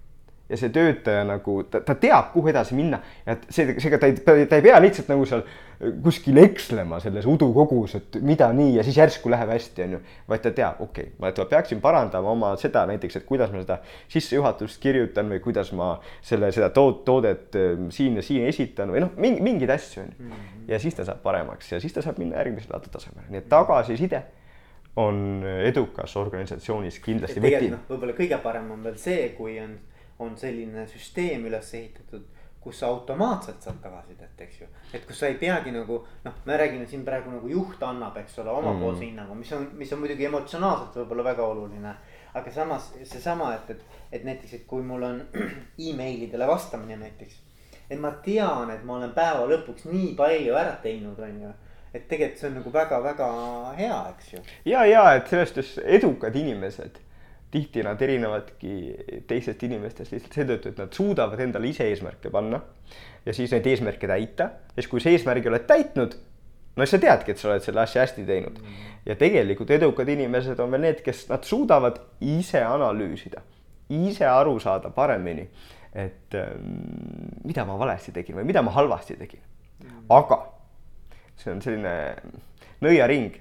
ja 0.48 0.56
see 0.58 0.70
töötaja 0.74 1.24
nagu 1.26 1.60
ta, 1.70 1.80
ta 1.82 1.96
teab, 1.98 2.30
kuhu 2.34 2.50
edasi 2.52 2.76
minna 2.78 3.00
ja 3.26 3.34
et 3.34 3.46
see, 3.50 3.74
seega 3.82 3.98
ta 3.98 4.10
ei, 4.10 4.18
ta 4.22 4.58
ei 4.58 4.62
pea 4.64 4.78
lihtsalt 4.82 5.08
nagu 5.10 5.26
seal 5.26 5.42
kuskil 6.04 6.38
ekslema 6.40 7.00
selles 7.02 7.26
udukogus, 7.28 7.96
et 7.98 8.18
mida 8.24 8.48
nii 8.56 8.76
ja 8.78 8.84
siis 8.86 8.96
järsku 8.96 9.30
läheb 9.32 9.50
hästi, 9.52 9.84
onju. 9.84 10.00
vaid 10.28 10.44
ta 10.44 10.52
teab, 10.56 10.80
okei 10.80 11.10
okay,, 11.10 11.16
ma 11.20 11.48
peaksin 11.50 11.82
parandama 11.84 12.30
oma 12.32 12.52
seda 12.60 12.86
näiteks, 12.88 13.18
et 13.20 13.26
kuidas 13.28 13.52
ma 13.52 13.64
seda 13.64 13.80
sissejuhatust 14.12 14.80
kirjutan 14.82 15.28
või 15.34 15.42
kuidas 15.44 15.72
ma 15.76 15.96
selle, 16.24 16.52
seda 16.54 16.70
tood, 16.74 17.02
toodet 17.08 17.58
äh, 17.58 17.74
siin 17.92 18.16
ja 18.16 18.24
siin 18.24 18.46
esitan 18.48 18.94
või 18.94 19.04
noh, 19.04 19.12
mingi, 19.20 19.42
mingeid 19.44 19.74
asju 19.76 20.04
onju. 20.04 20.16
-hmm. 20.22 20.64
ja 20.70 20.80
siis 20.80 20.96
ta 20.96 21.04
saab 21.04 21.20
paremaks 21.26 21.72
ja 21.72 21.80
siis 21.82 21.92
ta 21.92 22.06
saab 22.06 22.22
minna 22.22 22.38
järgmisele 22.38 22.80
tasemele, 22.86 23.26
nii 23.28 23.42
et 23.42 23.48
tagasiside 23.50 24.22
on 24.96 25.44
edukas 25.44 26.16
organisatsioonis 26.16 27.02
kindlasti 27.04 27.42
võti. 27.42 27.68
noh, 27.74 27.84
võib-olla 27.90 28.16
kõige 28.16 28.40
parem 28.40 28.70
on 28.72 28.86
veel 28.86 28.96
see, 29.00 29.28
kui 29.36 29.58
on 29.60 29.76
on 30.18 30.36
selline 30.38 30.86
süsteem 30.88 31.46
üles 31.46 31.74
ehitatud, 31.74 32.24
kus 32.66 32.80
sa 32.80 32.88
automaatselt 32.90 33.62
saad 33.62 33.76
tagasisidet, 33.82 34.40
eks 34.42 34.60
ju. 34.60 34.66
et 34.94 35.04
kus 35.06 35.20
sa 35.20 35.28
ei 35.30 35.36
peagi 35.38 35.70
nagu 35.70 36.00
noh, 36.24 36.38
me 36.48 36.56
räägime 36.58 36.86
siin 36.90 37.04
praegu 37.06 37.30
nagu 37.30 37.48
juht 37.48 37.82
annab, 37.86 38.16
eks 38.18 38.40
ole, 38.42 38.50
omapoolse 38.50 39.00
mm. 39.00 39.06
hinnangu, 39.06 39.36
mis 39.38 39.52
on, 39.54 39.68
mis 39.78 39.92
on 39.94 40.02
muidugi 40.02 40.26
emotsionaalselt 40.26 40.98
võib-olla 40.98 41.28
väga 41.28 41.46
oluline. 41.46 41.94
aga 42.34 42.52
samas 42.52 42.88
seesama, 43.04 43.52
et, 43.54 43.70
et, 43.70 44.00
et 44.18 44.26
näiteks, 44.26 44.56
et 44.58 44.66
kui 44.66 44.82
mul 44.82 45.06
on 45.06 45.22
emailidele 45.90 46.48
vastamine 46.48 46.98
näiteks. 47.04 47.38
et 47.90 48.00
ma 48.00 48.10
tean, 48.24 48.74
et 48.74 48.82
ma 48.84 48.98
olen 48.98 49.14
päeva 49.14 49.46
lõpuks 49.52 49.86
nii 49.92 50.14
palju 50.18 50.58
ära 50.58 50.74
teinud, 50.82 51.22
on 51.22 51.40
ju 51.44 51.54
et 51.94 52.08
tegelikult 52.08 52.40
see 52.40 52.50
on 52.50 52.58
nagu 52.58 52.72
väga-väga 52.72 53.26
hea, 53.78 53.98
eks 54.16 54.32
ju. 54.34 54.44
ja, 54.72 54.84
ja 54.90 55.04
et 55.14 55.30
selles 55.30 55.54
suhtes 55.54 55.76
edukad 55.84 56.34
inimesed 56.36 56.98
tihti 57.56 57.82
nad 57.86 58.00
erinevadki 58.02 58.72
teistest 59.28 59.62
inimestest 59.64 60.12
lihtsalt 60.12 60.36
seetõttu, 60.36 60.72
et 60.72 60.80
nad 60.80 60.92
suudavad 60.92 61.40
endale 61.40 61.70
ise 61.70 61.86
eesmärke 61.88 62.30
panna 62.32 62.60
ja 63.26 63.34
siis 63.34 63.52
neid 63.54 63.66
eesmärke 63.66 64.08
täita. 64.10 64.50
ja 64.74 64.82
siis, 64.82 64.90
kui 64.90 65.00
sa 65.00 65.12
eesmärgi 65.12 65.48
oled 65.48 65.64
täitnud, 65.68 66.16
no 66.76 66.84
siis 66.84 66.96
sa 66.96 67.02
teadki, 67.02 67.32
et 67.32 67.40
sa 67.40 67.50
oled 67.50 67.64
selle 67.64 67.82
asja 67.82 68.04
hästi 68.04 68.26
teinud. 68.28 68.58
ja 69.06 69.16
tegelikult 69.16 69.70
edukad 69.70 70.08
inimesed 70.08 70.60
on 70.60 70.74
veel 70.74 70.84
need, 70.84 71.00
kes 71.06 71.26
nad 71.30 71.46
suudavad 71.48 72.00
ise 72.20 72.62
analüüsida, 72.64 73.42
ise 73.88 74.26
aru 74.28 74.58
saada 74.60 74.90
paremini, 74.90 75.46
et 75.96 76.36
ähm, 76.36 76.74
mida 77.44 77.64
ma 77.64 77.78
valesti 77.80 78.12
tegin 78.12 78.36
või 78.36 78.50
mida 78.52 78.62
ma 78.62 78.74
halvasti 78.76 79.16
tegin. 79.16 79.40
aga 80.10 80.42
see 81.36 81.52
on 81.52 81.62
selline 81.64 81.96
nõiaring, 82.84 83.32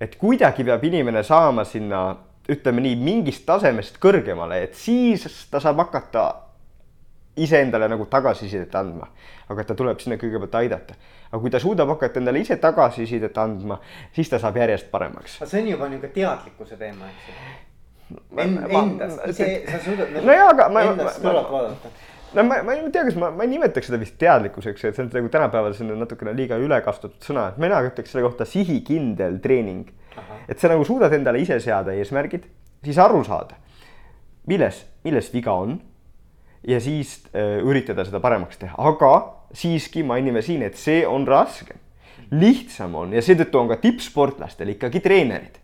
et 0.00 0.16
kuidagi 0.16 0.64
peab 0.64 0.84
inimene 0.84 1.22
saama 1.26 1.64
sinna 1.68 2.02
ütleme 2.48 2.82
nii, 2.84 2.96
mingist 2.96 3.44
tasemest 3.46 3.98
kõrgemale, 4.02 4.62
et 4.64 4.76
siis 4.78 5.26
ta 5.50 5.60
saab 5.60 5.82
hakata 5.84 6.24
iseendale 7.38 7.88
nagu 7.88 8.06
tagasisidet 8.10 8.74
andma. 8.74 9.08
aga 9.48 9.64
ta 9.64 9.74
tuleb 9.74 10.00
sinna 10.00 10.18
kõigepealt 10.20 10.58
aidata. 10.60 10.94
aga 11.30 11.40
kui 11.40 11.50
ta 11.50 11.60
suudab 11.60 11.88
hakata 11.88 12.20
endale 12.20 12.40
ise 12.40 12.56
tagasisidet 12.56 13.38
andma, 13.38 13.80
siis 14.12 14.28
ta 14.28 14.38
saab 14.38 14.56
järjest 14.56 14.90
paremaks. 14.90 15.40
aga 15.42 15.50
see 15.50 15.62
on 15.62 15.68
juba 15.68 15.88
niisugune 15.88 16.12
teadlikkuse 16.14 16.76
teema, 16.76 17.08
eks 17.12 17.28
ju. 17.28 17.38
Endast, 18.40 19.24
ise, 19.28 19.48
sa 19.68 19.78
suudad 19.84 20.12
nagu 20.12 20.24
no. 20.24 20.32
nojah, 20.32 20.52
aga 20.54 20.68
ma. 20.72 20.84
Endast 20.92 21.22
tuleb 21.22 21.50
vaadata 21.52 21.96
no 22.34 22.44
ma, 22.44 22.62
ma 22.64 22.74
ei 22.74 22.90
tea, 22.92 23.04
kas 23.08 23.16
ma, 23.20 23.30
ma 23.30 23.44
ei 23.44 23.52
nimetaks 23.54 23.88
seda 23.88 24.00
vist 24.00 24.16
teadlikkuseks, 24.20 24.84
et 24.84 24.96
see 24.96 25.04
on 25.04 25.12
nagu 25.12 25.30
tänapäeval 25.32 25.76
selline 25.76 25.96
natukene 26.00 26.34
liiga 26.36 26.58
ülekasutatud 26.60 27.24
sõna, 27.24 27.48
et 27.52 27.60
mina 27.60 27.80
ütleks 27.86 28.12
selle 28.12 28.26
kohta 28.26 28.48
sihikindel 28.48 29.38
treening 29.44 29.88
et 30.48 30.58
sa 30.60 30.70
nagu 30.72 30.84
suudad 30.86 31.12
endale 31.14 31.42
ise 31.42 31.58
seada 31.62 31.94
eesmärgid, 31.96 32.46
siis 32.84 32.98
aru 33.02 33.20
saada, 33.26 33.58
milles, 34.48 34.82
milles 35.04 35.30
viga 35.34 35.54
on. 35.54 35.78
ja 36.68 36.80
siis 36.82 37.20
äh, 37.38 37.60
üritada 37.62 38.02
seda 38.04 38.18
paremaks 38.20 38.58
teha, 38.58 38.74
aga 38.90 39.12
siiski 39.54 40.02
mainime 40.02 40.42
siin, 40.42 40.64
et 40.66 40.76
see 40.76 41.04
on 41.06 41.26
raskem. 41.26 41.78
lihtsam 42.30 42.96
on 42.98 43.12
ja 43.14 43.22
seetõttu 43.24 43.60
on 43.60 43.70
ka 43.70 43.78
tippsportlastel 43.80 44.74
ikkagi 44.74 45.00
treenerid, 45.00 45.54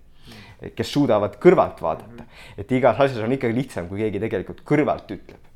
kes 0.77 0.93
suudavad 0.95 1.35
kõrvalt 1.43 1.83
vaadata, 1.83 2.25
et 2.57 2.71
igas 2.73 3.01
asjas 3.01 3.25
on 3.25 3.35
ikkagi 3.35 3.57
lihtsam, 3.57 3.89
kui 3.89 4.01
keegi 4.01 4.23
tegelikult 4.23 4.63
kõrvalt 4.65 5.11
ütleb. 5.11 5.51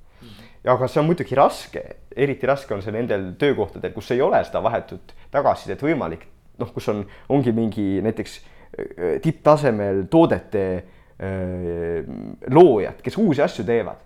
Aga 0.69 0.89
see 0.91 1.01
on 1.01 1.07
muidugi 1.07 1.39
raske, 1.39 1.85
eriti 2.13 2.49
raske 2.51 2.75
on 2.75 2.83
see 2.85 2.93
nendel 2.93 3.31
töökohtadel, 3.41 3.95
kus 3.95 4.11
ei 4.13 4.21
ole 4.21 4.43
seda 4.45 4.61
vahetut 4.61 5.15
tagasisidet 5.33 5.81
võimalik, 5.87 6.27
noh, 6.59 6.73
kus 6.75 6.91
on, 6.93 7.07
ongi 7.33 7.55
mingi 7.57 7.87
näiteks 8.05 8.41
Äh, 8.43 8.58
tipptasemel 9.23 10.05
toodete 10.11 10.65
äh, 10.77 12.05
loojad, 12.51 13.01
kes 13.03 13.19
uusi 13.19 13.43
asju 13.43 13.67
teevad. 13.69 14.05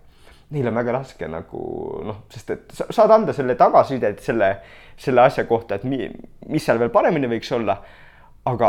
Neil 0.53 0.69
on 0.69 0.77
väga 0.77 0.93
raske 0.99 1.29
nagu 1.33 1.61
noh, 2.05 2.25
sest 2.33 2.51
et 2.53 2.73
sa 2.77 2.89
saad 2.93 3.15
anda 3.15 3.33
selle 3.33 3.57
tagasisidet 3.57 4.21
selle, 4.21 4.51
selle 5.01 5.23
asja 5.25 5.47
kohta, 5.49 5.79
et 5.79 5.87
mi, 5.89 6.05
mis 6.53 6.65
seal 6.65 6.81
veel 6.81 6.93
paremini 6.93 7.31
võiks 7.31 7.53
olla. 7.57 7.79
aga 8.45 8.69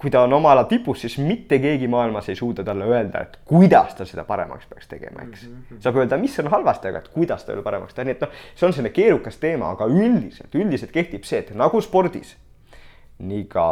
kui 0.00 0.10
ta 0.10 0.22
on 0.24 0.32
oma 0.32 0.52
ala 0.54 0.64
tipus, 0.64 1.02
siis 1.02 1.18
mitte 1.20 1.58
keegi 1.60 1.88
maailmas 1.90 2.30
ei 2.32 2.36
suuda 2.38 2.64
talle 2.64 2.86
öelda, 2.88 3.20
et 3.20 3.34
kuidas 3.44 3.94
ta 3.98 4.06
seda 4.08 4.24
paremaks 4.24 4.68
peaks 4.70 4.88
tegema, 4.88 5.26
eks 5.26 5.42
mm. 5.46 5.56
-hmm. 5.56 5.80
saab 5.84 5.96
öelda, 6.00 6.16
mis 6.16 6.38
on 6.40 6.48
halvasti, 6.48 6.88
aga 6.88 7.02
et 7.02 7.08
kuidas 7.08 7.44
ta 7.44 7.52
veel 7.52 7.62
paremaks 7.62 7.94
teha, 7.94 8.06
nii 8.08 8.16
et 8.16 8.22
noh, 8.24 8.38
see 8.54 8.66
on 8.66 8.72
selline 8.72 8.94
keerukas 8.96 9.36
teema, 9.42 9.74
aga 9.76 9.90
üldiselt, 9.90 10.54
üldiselt 10.54 10.94
kehtib 10.94 11.28
see, 11.28 11.42
et 11.44 11.52
nagu 11.54 11.80
spordis 11.84 12.36
ka 13.48 13.64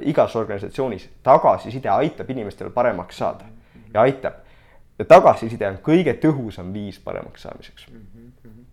igas 0.00 0.36
organisatsioonis 0.36 1.08
tagasiside 1.22 1.90
aitab 1.90 2.30
inimestel 2.30 2.70
paremaks 2.70 3.18
saada 3.18 3.44
ja 3.94 4.00
aitab. 4.00 4.34
ja 4.98 5.04
tagasiside 5.04 5.68
on 5.68 5.78
kõige 5.84 6.14
tõhusam 6.22 6.72
viis 6.72 6.98
paremaks 6.98 7.42
saamiseks 7.42 7.88
mm. 7.90 8.06
-hmm. 8.44 8.64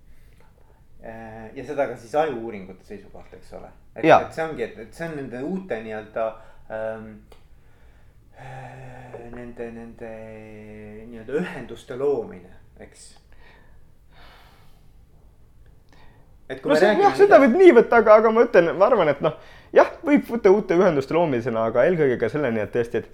ja 1.54 1.66
seda 1.66 1.88
ka 1.88 1.98
siis 1.98 2.16
ajuuuringute 2.16 2.84
seisukohalt, 2.84 3.34
eks 3.34 3.54
ole. 3.54 3.68
et, 3.96 4.34
see 4.34 4.44
ongi, 4.44 4.64
et, 4.64 4.80
et 4.80 4.94
see 4.94 5.10
on 5.10 5.16
nende 5.16 5.42
uute 5.44 5.82
nii-öelda 5.84 6.26
ähm, 6.72 7.12
äh, 8.40 9.32
nende, 9.32 9.72
nende 9.72 10.16
nii-öelda 11.06 11.34
ühenduste 11.42 11.98
loomine, 11.98 12.50
eks 12.80 13.26
et 16.50 16.62
kui 16.62 16.70
no, 16.70 16.76
me 16.76 16.82
räägime. 16.82 17.04
jah, 17.04 17.16
seda 17.18 17.40
võib 17.42 17.56
nii 17.58 17.76
võtta, 17.80 18.02
aga, 18.04 18.18
aga 18.22 18.32
ma 18.32 18.44
ütlen, 18.46 18.72
ma 18.78 18.90
arvan, 18.90 19.10
et 19.10 19.22
noh 19.26 19.38
jah, 19.74 19.92
võib 20.06 20.26
võtta 20.30 20.52
uute 20.54 20.78
ühenduste 20.78 21.16
loomisena, 21.16 21.68
aga 21.70 21.86
eelkõige 21.88 22.18
ka 22.22 22.30
selleni, 22.32 22.62
et 22.64 22.74
tõesti, 22.74 23.02
et, 23.02 23.10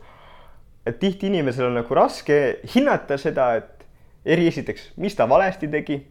et 0.90 1.00
tihti 1.02 1.30
inimesel 1.32 1.70
on 1.70 1.78
nagu 1.80 1.98
raske 1.98 2.42
hinnata 2.76 3.18
seda, 3.22 3.54
et 3.62 3.86
eri 4.26 4.48
esiteks, 4.50 4.92
mis 5.02 5.16
ta 5.18 5.30
valesti 5.30 5.70
tegi. 5.72 6.02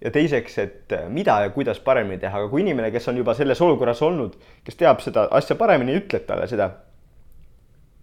ja 0.00 0.08
teiseks, 0.08 0.54
et 0.58 0.92
mida 1.12 1.34
ja 1.44 1.50
kuidas 1.52 1.76
paremini 1.84 2.16
teha, 2.18 2.38
aga 2.38 2.48
kui 2.48 2.62
inimene, 2.62 2.88
kes 2.90 3.08
on 3.12 3.18
juba 3.20 3.34
selles 3.36 3.60
olukorras 3.60 4.00
olnud, 4.02 4.38
kes 4.64 4.78
teab 4.80 5.02
seda 5.04 5.26
asja 5.36 5.58
paremini, 5.60 5.98
ütleb 6.00 6.24
talle 6.24 6.46
seda, 6.48 6.70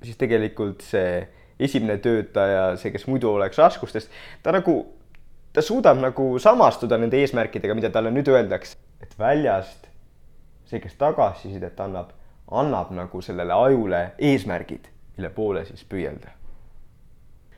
siis 0.04 0.20
tegelikult 0.20 0.86
see 0.86 1.24
esimene 1.58 1.98
töötaja, 1.98 2.76
see, 2.78 2.92
kes 2.94 3.08
muidu 3.10 3.32
oleks 3.32 3.58
raskustes, 3.58 4.12
ta 4.46 4.54
nagu, 4.54 4.76
ta 5.54 5.66
suudab 5.66 5.98
nagu 5.98 6.28
samastuda 6.38 7.02
nende 7.02 7.18
eesmärkidega, 7.18 7.74
mida 7.74 7.90
talle 7.90 8.14
nüüd 8.14 8.30
öeldakse, 8.30 8.78
et 9.02 9.18
väljast 9.18 9.87
see, 10.68 10.80
kes 10.84 10.96
tagasisidet 11.00 11.80
annab, 11.80 12.12
annab 12.52 12.92
nagu 12.96 13.22
sellele 13.22 13.54
ajule 13.54 14.02
eesmärgid, 14.32 14.90
mille 15.18 15.30
poole 15.30 15.66
siis 15.66 15.86
püüelda. 15.90 16.34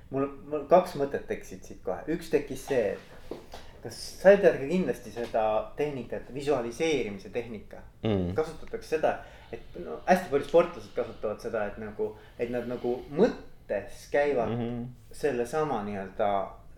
mul, 0.09 0.27
mul 0.49 0.67
kaks 0.69 0.95
mõtet 0.97 1.27
tekkisid 1.29 1.65
siit 1.65 1.81
kohe, 1.85 2.01
üks 2.13 2.29
tekkis 2.33 2.65
see, 2.69 2.93
et 2.93 3.59
kas 3.83 3.97
sa 4.21 4.35
tead 4.35 4.57
ka 4.59 4.67
kindlasti 4.67 5.11
seda 5.13 5.43
tehnikat, 5.77 6.31
visualiseerimise 6.33 7.29
tehnika 7.29 7.81
mm., 8.03 8.33
kasutatakse 8.37 8.97
seda, 8.97 9.13
et 9.53 9.77
no 9.83 9.99
hästi 10.07 10.31
paljud 10.31 10.49
sportlased 10.49 10.95
kasutavad 10.95 11.41
seda, 11.43 11.65
et 11.69 11.77
nagu, 11.81 12.11
et 12.39 12.51
nad 12.53 12.67
nagu 12.69 12.95
mõttes 13.15 14.07
käivad 14.11 14.49
mm 14.49 14.61
-hmm. 14.61 14.85
sellesama 15.11 15.83
nii-öelda 15.83 16.29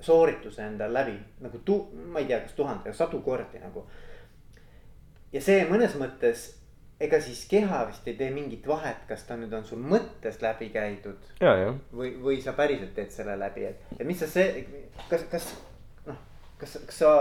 soorituse 0.01 0.63
endal 0.65 0.93
läbi 0.93 1.17
nagu 1.41 1.57
tu-, 1.65 1.89
ma 1.93 2.19
ei 2.19 2.25
tea, 2.25 2.39
kas 2.39 2.53
tuhandeid, 2.53 2.95
sadu 2.95 3.21
kordi 3.21 3.59
nagu 3.59 3.85
ja 5.33 5.41
see 5.43 5.63
mõnes 5.69 5.95
mõttes, 5.99 6.47
ega 7.01 7.19
siis 7.23 7.43
keha 7.49 7.83
vist 7.89 8.07
ei 8.07 8.17
tee 8.19 8.29
mingit 8.33 8.67
vahet, 8.67 9.05
kas 9.09 9.25
ta 9.27 9.37
nüüd 9.39 9.53
on 9.57 9.65
sul 9.65 9.81
mõttes 9.81 10.41
läbi 10.43 10.69
käidud. 10.73 11.29
või, 11.97 12.13
või 12.21 12.41
sa 12.43 12.53
päriselt 12.57 12.93
teed 12.97 13.13
selle 13.13 13.37
läbi, 13.39 13.65
et, 13.71 13.85
et 13.97 14.07
mis 14.07 14.19
sa 14.21 14.29
see, 14.29 14.65
kas, 15.09 15.25
kas 15.31 15.47
noh, 16.07 16.19
kas, 16.61 16.77
kas 16.87 16.99
sa 17.03 17.13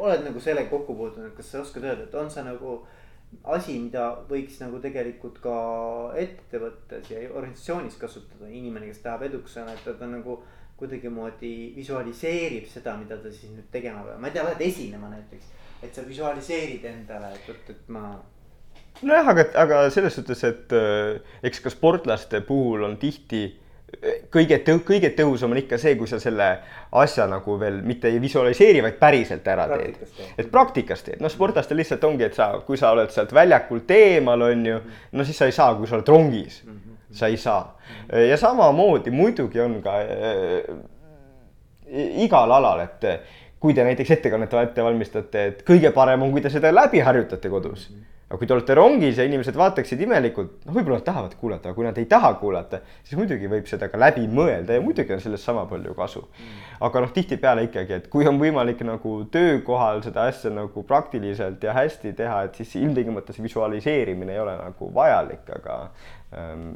oled 0.00 0.26
nagu 0.26 0.42
sellega 0.42 0.70
kokku 0.72 0.96
puutunud, 0.98 1.32
kas 1.36 1.54
sa 1.54 1.62
oskad 1.62 1.86
öelda, 1.86 2.08
et 2.08 2.18
on 2.18 2.30
see 2.32 2.44
nagu 2.46 2.80
asi, 3.48 3.78
mida 3.80 4.10
võiks 4.28 4.58
nagu 4.60 4.80
tegelikult 4.82 5.38
ka 5.44 5.54
ettevõttes 6.20 7.08
ja 7.08 7.22
organisatsioonis 7.30 7.96
kasutada, 8.00 8.50
inimene, 8.52 8.90
kes 8.90 9.00
tahab 9.06 9.24
eduks 9.30 9.56
saada, 9.56 9.78
et 9.78 9.98
ta 9.98 10.10
nagu 10.10 10.42
kuidagimoodi 10.82 11.72
visualiseerib 11.76 12.66
seda, 12.68 12.98
mida 12.98 13.16
ta 13.22 13.30
siis 13.32 13.52
nüüd 13.54 13.68
tegema 13.72 14.02
peab, 14.04 14.20
ma 14.20 14.28
ei 14.28 14.36
tea, 14.36 14.44
lähed 14.44 14.64
esinema 14.66 15.08
näiteks 15.12 15.61
et 15.82 15.94
sa 15.94 16.04
visualiseerid 16.06 16.84
endale, 16.90 17.32
et 17.34 17.48
vot, 17.48 17.72
et 17.74 17.88
ma. 17.92 18.04
nojah, 19.02 19.32
aga, 19.34 19.48
aga 19.64 19.82
selles 19.90 20.14
suhtes, 20.18 20.44
et 20.48 20.76
äh, 20.76 21.18
eks 21.42 21.64
ka 21.64 21.72
sportlaste 21.74 22.42
puhul 22.46 22.86
on 22.86 22.96
tihti 23.02 23.48
kõige 24.32 24.58
tõu-, 24.66 24.82
kõige 24.86 25.10
tõhusam 25.16 25.52
on 25.52 25.60
ikka 25.60 25.78
see, 25.80 25.94
kui 25.98 26.08
sa 26.10 26.18
selle 26.22 26.46
asja 27.02 27.26
nagu 27.30 27.56
veel 27.60 27.80
mitte 27.86 28.10
ei 28.10 28.20
visualiseeri, 28.22 28.82
vaid 28.84 28.96
päriselt 29.00 29.48
ära 29.48 29.66
teed. 29.70 29.98
et 30.38 30.48
praktikas 30.50 31.04
teed, 31.06 31.20
noh, 31.22 31.32
sportlastel 31.32 31.78
lihtsalt 31.80 32.04
ongi, 32.08 32.26
et 32.26 32.38
sa, 32.38 32.52
kui 32.66 32.80
sa 32.80 32.92
oled 32.96 33.12
sealt 33.12 33.34
väljakult 33.34 33.90
eemal, 33.96 34.48
on 34.48 34.66
ju, 34.66 34.80
no 35.12 35.28
siis 35.28 35.38
sa 35.38 35.50
ei 35.50 35.56
saa, 35.56 35.74
kui 35.78 35.90
sa 35.90 35.98
oled 35.98 36.08
rongis, 36.08 36.62
sa 37.12 37.28
ei 37.28 37.36
saa. 37.36 37.76
ja 38.30 38.36
samamoodi 38.40 39.12
muidugi 39.14 39.60
on 39.60 39.78
ka 39.84 39.98
äh, 40.00 40.74
igal 42.24 42.52
alal, 42.58 42.86
et 42.86 43.08
kui 43.62 43.74
te 43.74 43.84
näiteks 43.86 44.16
ettekannet 44.18 44.54
ette 44.62 44.82
valmistate, 44.82 45.44
et 45.52 45.62
kõige 45.66 45.92
parem 45.94 46.24
on, 46.26 46.32
kui 46.34 46.42
te 46.42 46.50
seda 46.50 46.74
läbi 46.74 47.02
harjutate 47.04 47.50
kodus 47.52 47.86
aga 48.32 48.38
kui 48.40 48.48
te 48.48 48.54
olete 48.54 48.74
rongis 48.78 49.18
ja 49.20 49.26
inimesed 49.28 49.56
vaataksid 49.60 50.00
imelikult, 50.06 50.54
noh, 50.64 50.72
võib-olla 50.72 51.02
nad 51.02 51.04
tahavad 51.04 51.34
kuulata, 51.36 51.68
aga 51.68 51.76
kui 51.76 51.84
nad 51.84 51.98
ei 52.00 52.06
taha 52.08 52.30
kuulata, 52.40 52.78
siis 53.04 53.18
muidugi 53.20 53.50
võib 53.52 53.66
seda 53.68 53.90
ka 53.92 54.00
läbi 54.00 54.24
mõelda 54.24 54.78
ja 54.78 54.80
muidugi 54.80 55.12
on 55.12 55.20
sellest 55.20 55.44
sama 55.44 55.66
palju 55.68 55.92
kasu. 55.98 56.22
aga 56.80 57.02
noh, 57.04 57.12
tihtipeale 57.12 57.66
ikkagi, 57.66 57.98
et 58.00 58.08
kui 58.08 58.24
on 58.26 58.40
võimalik 58.40 58.80
nagu 58.88 59.18
töökohal 59.34 60.00
seda 60.06 60.24
asja 60.32 60.50
nagu 60.50 60.82
praktiliselt 60.88 61.62
ja 61.62 61.76
hästi 61.76 62.14
teha, 62.16 62.40
et 62.48 62.56
siis 62.56 62.72
ilmtingimata 62.80 63.36
see 63.36 63.44
visualiseerimine 63.44 64.32
ei 64.32 64.40
ole 64.40 64.56
nagu 64.56 64.88
vajalik, 64.96 65.44
aga 65.58 65.78
ähm, 66.32 66.70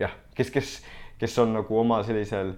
jah, 0.00 0.16
kes, 0.34 0.54
kes, 0.56 0.78
kes 1.20 1.36
on 1.44 1.52
nagu 1.58 1.82
oma 1.84 2.00
sellisel 2.08 2.56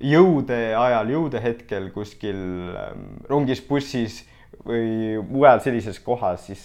jõude 0.00 0.60
ajal, 0.76 1.10
jõude 1.14 1.42
hetkel 1.42 1.90
kuskil 1.94 2.38
ähm, 2.74 3.04
rongis, 3.30 3.62
bussis 3.66 4.22
või 4.64 5.18
mujal 5.28 5.60
sellises 5.62 6.00
kohas, 6.02 6.46
siis 6.48 6.64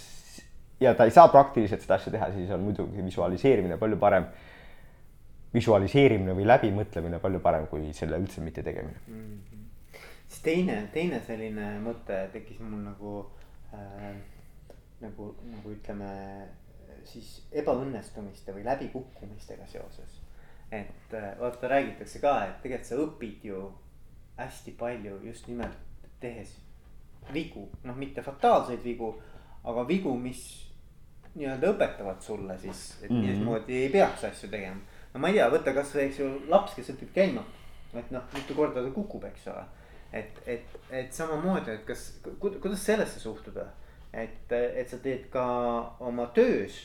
ja 0.79 0.93
ta 0.95 1.05
ei 1.05 1.11
saa 1.11 1.27
praktiliselt 1.31 1.83
seda 1.83 1.97
asja 1.99 2.13
teha, 2.13 2.31
siis 2.35 2.51
on 2.55 2.63
muidugi 2.63 3.03
visualiseerimine 3.05 3.77
palju 3.77 3.99
parem. 3.99 4.29
visualiseerimine 5.53 6.33
või 6.37 6.45
läbimõtlemine 6.45 7.19
palju 7.19 7.39
parem 7.41 7.67
kui 7.67 7.93
selle 7.93 8.19
üldse 8.21 8.41
mitte 8.41 8.63
tegemine 8.63 8.99
mm. 9.07 9.39
-hmm. 9.51 10.01
siis 10.27 10.41
teine, 10.45 10.75
teine 10.93 11.21
selline 11.25 11.79
mõte 11.81 12.29
tekkis 12.33 12.59
mul 12.59 12.83
nagu 12.85 13.13
äh,, 13.73 14.13
nagu, 15.01 15.35
nagu 15.43 15.71
ütleme 15.71 16.09
siis 17.05 17.47
ebaõnnestumiste 17.51 18.53
või 18.53 18.65
läbikukkumistega 18.65 19.67
seoses. 19.67 20.18
Et 20.71 21.13
äh, 21.13 21.39
vaata, 21.39 21.67
räägitakse 21.67 22.19
ka, 22.19 22.33
et 22.45 22.61
tegelikult 22.63 22.89
sa 22.89 22.97
õpid 23.03 23.45
ju 23.49 23.61
hästi 24.39 24.71
palju 24.79 25.19
just 25.25 25.47
nimelt 25.47 25.77
tehes 26.21 26.55
vigu, 27.33 27.67
noh, 27.83 27.95
mitte 27.97 28.21
fataalseid 28.23 28.83
vigu, 28.83 29.13
aga 29.67 29.83
vigu, 29.87 30.13
mis 30.17 30.43
nii-öelda 31.35 31.73
õpetavad 31.73 32.21
sulle 32.25 32.57
siis, 32.59 32.99
et 33.03 33.09
mm 33.09 33.21
-hmm. 33.21 33.33
niimoodi 33.37 33.81
ei 33.83 33.89
peaks 33.89 34.23
asju 34.23 34.49
tegema. 34.49 34.81
no 35.13 35.19
ma 35.19 35.27
ei 35.27 35.33
tea, 35.33 35.49
võta 35.49 35.73
kasvõi, 35.73 36.05
eks 36.05 36.19
ju, 36.19 36.29
laps, 36.47 36.73
kes 36.75 36.89
õpib 36.89 37.11
käima, 37.13 37.43
et 37.93 38.11
noh, 38.11 38.23
mitu 38.33 38.55
korda 38.55 38.83
ta 38.83 38.91
kukub, 38.91 39.23
eks 39.23 39.47
ole. 39.47 39.65
et, 40.13 40.41
et, 40.45 40.79
et 40.89 41.13
samamoodi, 41.13 41.71
et 41.71 41.85
kas, 41.85 42.21
kuidas 42.39 42.85
sellesse 42.85 43.19
suhtuda, 43.19 43.67
et, 44.13 44.51
et 44.51 44.89
sa 44.89 44.97
teed 44.97 45.29
ka 45.29 45.45
oma 45.99 46.25
töös 46.33 46.79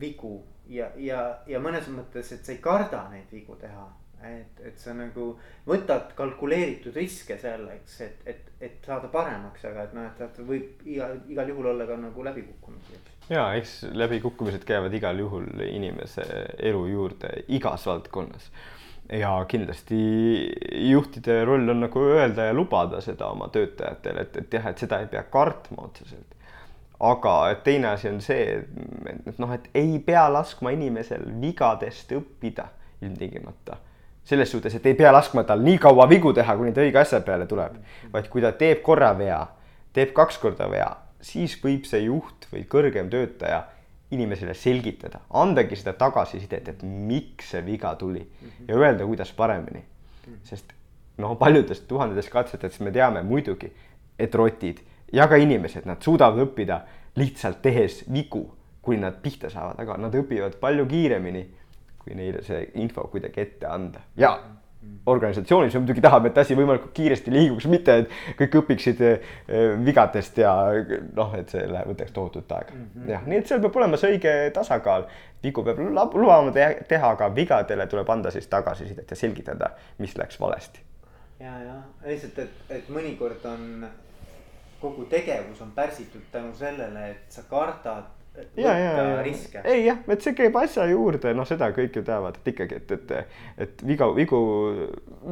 vigu 0.00 0.36
ja, 0.72 0.86
ja, 0.96 1.24
ja 1.46 1.60
mõnes 1.60 1.88
mõttes, 1.92 2.32
et 2.32 2.46
sa 2.46 2.54
ei 2.54 2.62
karda 2.64 3.02
neid 3.12 3.28
vigu 3.32 3.58
teha 3.60 3.84
et, 4.28 4.60
et 4.66 4.78
sa 4.80 4.94
nagu 4.96 5.32
võtad 5.66 6.12
kalkuleeritud 6.18 6.94
riske 6.96 7.36
selleks, 7.40 7.96
et, 8.04 8.20
et, 8.28 8.52
et 8.62 8.86
saada 8.86 9.10
paremaks, 9.12 9.64
aga 9.68 9.86
et 9.86 9.96
noh, 9.96 10.06
et, 10.08 10.20
et 10.26 10.42
võib 10.46 10.84
igal, 10.88 11.16
igal 11.32 11.50
juhul 11.52 11.70
olla 11.72 11.86
ka 11.88 11.96
nagu 12.00 12.26
läbikukkumisi. 12.28 13.00
ja 13.30 13.48
eks 13.58 13.74
läbikukkumised 13.92 14.66
käivad 14.68 14.94
igal 14.94 15.18
juhul 15.18 15.48
inimese 15.66 16.26
elu 16.58 16.84
juurde 16.92 17.32
igas 17.48 17.86
valdkonnas. 17.86 18.50
ja 19.12 19.32
kindlasti 19.48 20.02
juhtide 20.90 21.42
roll 21.44 21.74
on 21.74 21.82
nagu 21.86 22.06
öelda 22.14 22.50
ja 22.50 22.54
lubada 22.54 23.00
seda 23.00 23.32
oma 23.34 23.50
töötajatele, 23.52 24.28
et, 24.28 24.36
et 24.44 24.60
jah, 24.60 24.70
et 24.70 24.86
seda 24.86 25.02
ei 25.02 25.10
pea 25.10 25.24
kartma 25.30 25.88
otseselt 25.88 26.38
aga 27.02 27.54
teine 27.64 27.88
asi 27.92 28.08
on 28.08 28.20
see, 28.22 28.60
et, 29.10 29.38
noh, 29.42 29.50
et 29.54 29.64
ei 29.74 29.98
pea 30.04 30.28
laskma 30.30 30.70
inimesel 30.74 31.24
vigadest 31.42 32.12
õppida 32.14 32.68
ilmtingimata. 33.02 33.78
Selles 34.24 34.52
suhtes, 34.54 34.76
et 34.78 34.86
ei 34.86 34.94
pea 34.94 35.10
laskma 35.10 35.42
tal 35.46 35.64
nii 35.66 35.80
kaua 35.82 36.06
vigu 36.10 36.30
teha, 36.34 36.54
kuni 36.56 36.70
ta 36.74 36.84
õige 36.84 37.00
asja 37.00 37.18
peale 37.26 37.48
tuleb, 37.50 37.80
vaid 38.12 38.28
kui 38.30 38.44
ta 38.44 38.52
teeb 38.54 38.84
korra 38.86 39.10
vea, 39.18 39.40
teeb 39.96 40.12
kaks 40.14 40.38
korda 40.38 40.68
vea, 40.70 40.92
siis 41.22 41.56
võib 41.62 41.88
see 41.90 42.04
juht 42.04 42.46
või 42.52 42.62
kõrgem 42.70 43.10
töötaja 43.10 43.64
inimesele 44.14 44.54
selgitada, 44.54 45.24
andagi 45.40 45.74
seda 45.80 45.96
tagasisidet, 45.98 46.68
et 46.68 46.84
miks 46.86 47.50
see 47.50 47.64
viga 47.66 47.96
tuli 47.98 48.22
ja 48.68 48.76
öelda, 48.76 49.08
kuidas 49.08 49.32
paremini. 49.34 49.82
sest 50.46 50.70
noh, 51.18 51.34
paljudest 51.38 51.88
tuhandetest 51.88 52.30
katsetest 52.30 52.80
me 52.80 52.92
teame 52.94 53.24
muidugi, 53.26 53.72
et 54.18 54.34
rotid 54.38 54.78
ja 55.12 55.28
ka 55.28 55.36
inimesed, 55.36 55.86
nad 55.86 56.02
suudavad 56.02 56.40
õppida 56.46 56.82
lihtsalt 57.16 57.62
tehes 57.62 58.02
vigu, 58.12 58.46
kui 58.82 58.96
nad 58.98 59.20
pihta 59.22 59.50
saavad, 59.50 59.78
aga 59.78 59.98
nad 60.00 60.14
õpivad 60.14 60.56
palju 60.60 60.86
kiiremini 60.90 61.44
kui 62.02 62.16
neile 62.18 62.42
see 62.46 62.64
info 62.82 63.06
kuidagi 63.12 63.44
ette 63.44 63.68
anda 63.70 64.02
ja 64.18 64.32
organisatsioonis 65.06 65.74
me 65.74 65.80
muidugi 65.84 66.02
tahame, 66.02 66.30
et 66.32 66.38
asi 66.42 66.56
võimalikult 66.58 66.90
kiiresti 66.96 67.30
liiguks, 67.30 67.68
mitte 67.70 67.94
et 68.02 68.14
kõik 68.38 68.56
õpiksid 68.62 69.02
eh, 69.06 69.34
vigadest 69.86 70.40
ja 70.42 70.52
noh, 71.14 71.34
et 71.38 71.52
see 71.54 71.62
läheb, 71.70 71.92
võtaks 71.92 72.14
tohutut 72.14 72.50
aega 72.50 72.74
mm. 72.74 72.88
-hmm. 72.94 73.10
jah, 73.14 73.26
nii 73.30 73.38
et 73.38 73.50
seal 73.50 73.62
peab 73.62 73.78
olema 73.78 74.00
see 74.00 74.16
õige 74.16 74.34
tasakaal. 74.54 75.06
vigu 75.42 75.64
peab 75.66 75.78
lubama 76.14 76.52
teha, 76.54 77.10
aga 77.10 77.30
vigadele 77.34 77.86
tuleb 77.86 78.10
anda 78.10 78.30
siis 78.30 78.46
tagasisidet 78.46 79.10
ja 79.10 79.16
selgitada, 79.16 79.70
mis 79.98 80.16
läks 80.18 80.40
valesti. 80.40 80.82
ja, 81.40 81.58
ja 81.62 81.78
lihtsalt, 82.06 82.38
et, 82.38 82.50
et 82.70 82.90
mõnikord 82.90 83.46
on 83.54 83.86
kogu 84.82 85.06
tegevus 85.10 85.60
on 85.62 85.70
pärsitud 85.76 86.26
tänu 86.32 86.52
sellele, 86.58 87.06
et 87.14 87.32
sa 87.32 87.46
kardad 87.50 88.10
ja, 88.56 88.78
ja, 88.78 88.92
ja 89.22 89.62
ei 89.64 89.84
jah, 89.84 89.98
et 90.08 90.24
see 90.24 90.34
käib 90.36 90.56
asja 90.56 90.86
juurde, 90.88 91.34
noh, 91.36 91.46
seda 91.48 91.68
kõik 91.76 91.98
ju 91.98 92.04
teavad, 92.06 92.38
et 92.40 92.52
ikkagi, 92.54 92.78
et, 92.80 92.94
et, 92.96 93.34
et 93.66 93.82
viga, 93.86 94.08
vigu, 94.16 94.38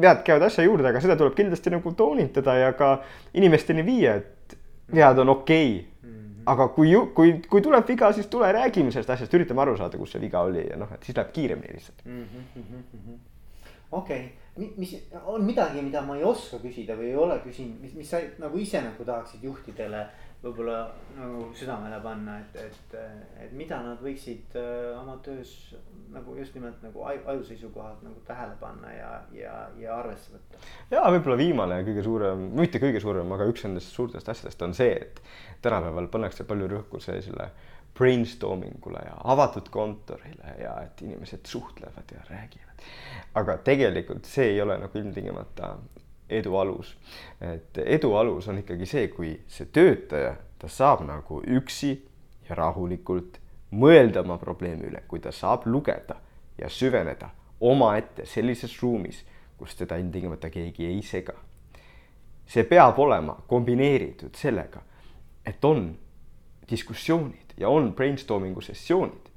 vead 0.02 0.20
käivad 0.26 0.44
asja 0.50 0.66
juurde, 0.66 0.90
aga 0.90 1.00
seda 1.02 1.16
tuleb 1.20 1.36
kindlasti 1.38 1.72
nagu 1.72 1.94
toonitada 1.96 2.58
ja 2.60 2.74
ka 2.76 2.98
inimesteni 3.40 3.86
viia, 3.86 4.18
et 4.20 4.56
vead 4.92 5.22
on 5.24 5.32
okei 5.36 5.70
okay. 5.78 6.10
mm. 6.10 6.18
-hmm. 6.18 6.42
aga 6.52 6.68
kui, 6.76 6.92
kui, 7.16 7.32
kui 7.48 7.64
tuleb 7.64 7.88
viga, 7.88 8.12
siis 8.12 8.28
tule 8.28 8.52
räägime 8.52 8.92
sellest 8.92 9.16
asjast, 9.16 9.34
üritame 9.34 9.64
aru 9.64 9.78
saada, 9.80 9.98
kus 9.98 10.12
see 10.12 10.20
viga 10.20 10.44
oli 10.44 10.66
ja 10.68 10.76
noh, 10.76 10.92
et 10.94 11.02
siis 11.02 11.16
läheb 11.16 11.32
kiiremini 11.32 11.74
lihtsalt 11.78 12.04
mm 12.04 12.24
-hmm.. 12.24 13.18
okei 13.92 14.24
okay., 14.24 14.39
mis 14.56 14.96
on 15.24 15.44
midagi, 15.46 15.82
mida 15.82 16.02
ma 16.02 16.16
ei 16.18 16.24
oska 16.26 16.58
küsida 16.62 16.96
või 16.98 17.12
ei 17.12 17.16
ole 17.18 17.38
küsinud, 17.44 17.78
mis, 17.84 17.94
mis 17.94 18.10
sa 18.10 18.20
nagu 18.42 18.58
ise 18.58 18.82
nagu 18.82 19.06
tahaksid 19.06 19.44
juhtidele 19.46 20.02
võib-olla 20.40 20.76
nagu 21.18 21.42
südamele 21.56 21.98
panna, 22.00 22.38
et, 22.40 22.54
et, 22.64 22.94
et 23.44 23.50
mida 23.56 23.80
nad 23.84 24.00
võiksid 24.00 24.56
äh, 24.56 24.94
oma 24.96 25.18
töös 25.24 25.52
nagu 26.10 26.34
just 26.38 26.56
nimelt 26.56 26.80
nagu 26.82 27.04
aju 27.06 27.42
seisukohalt 27.46 28.00
nagu 28.02 28.22
tähele 28.26 28.56
panna 28.60 28.92
ja, 28.94 29.10
ja, 29.36 29.54
ja 29.78 29.98
arvesse 30.00 30.32
võtta. 30.32 30.62
ja 30.90 31.04
võib-olla 31.12 31.36
viimane 31.38 31.82
kõige 31.86 32.04
suurem, 32.06 32.46
mitte 32.56 32.80
kõige 32.82 33.02
suurem, 33.04 33.36
aga 33.36 33.50
üks 33.52 33.66
nendest 33.66 33.92
suurtest 33.94 34.32
asjadest 34.32 34.64
on 34.66 34.74
see, 34.76 34.96
et 34.96 35.20
tänapäeval 35.62 36.08
pannakse 36.10 36.48
palju 36.48 36.70
rõhku 36.72 37.02
sellisele 37.04 37.50
brainstorming 37.98 38.86
ule 38.86 39.00
ja 39.04 39.16
avatud 39.24 39.68
kontorile 39.70 40.54
ja 40.60 40.76
et 40.82 41.02
inimesed 41.02 41.46
suhtlevad 41.46 42.12
ja 42.12 42.20
räägivad. 42.30 42.84
aga 43.34 43.56
tegelikult 43.56 44.24
see 44.24 44.44
ei 44.54 44.62
ole 44.62 44.78
nagu 44.78 44.98
ilmtingimata 44.98 45.76
edu 46.30 46.56
alus. 46.56 46.96
et 47.40 47.78
edu 47.84 48.14
alus 48.14 48.48
on 48.48 48.58
ikkagi 48.58 48.86
see, 48.86 49.08
kui 49.08 49.34
see 49.48 49.66
töötaja, 49.66 50.36
ta 50.58 50.68
saab 50.68 51.04
nagu 51.06 51.42
üksi 51.46 51.92
ja 52.48 52.54
rahulikult 52.54 53.40
mõelda 53.70 54.24
oma 54.24 54.38
probleemi 54.38 54.88
üle, 54.90 55.02
kui 55.08 55.20
ta 55.20 55.32
saab 55.32 55.66
lugeda 55.66 56.16
ja 56.58 56.68
süveneda 56.68 57.30
omaette 57.60 58.26
sellises 58.26 58.82
ruumis, 58.82 59.24
kus 59.58 59.76
teda 59.76 59.96
ilmtingimata 60.00 60.50
keegi 60.50 60.86
ei 60.86 61.02
sega. 61.02 61.34
see 62.50 62.64
peab 62.64 62.98
olema 62.98 63.36
kombineeritud 63.46 64.34
sellega, 64.34 64.80
et 65.46 65.64
on 65.64 65.98
diskussioonid 66.70 67.49
ja 67.60 67.68
on 67.68 67.92
brainstorming'u 67.94 68.60
sessioonid, 68.64 69.28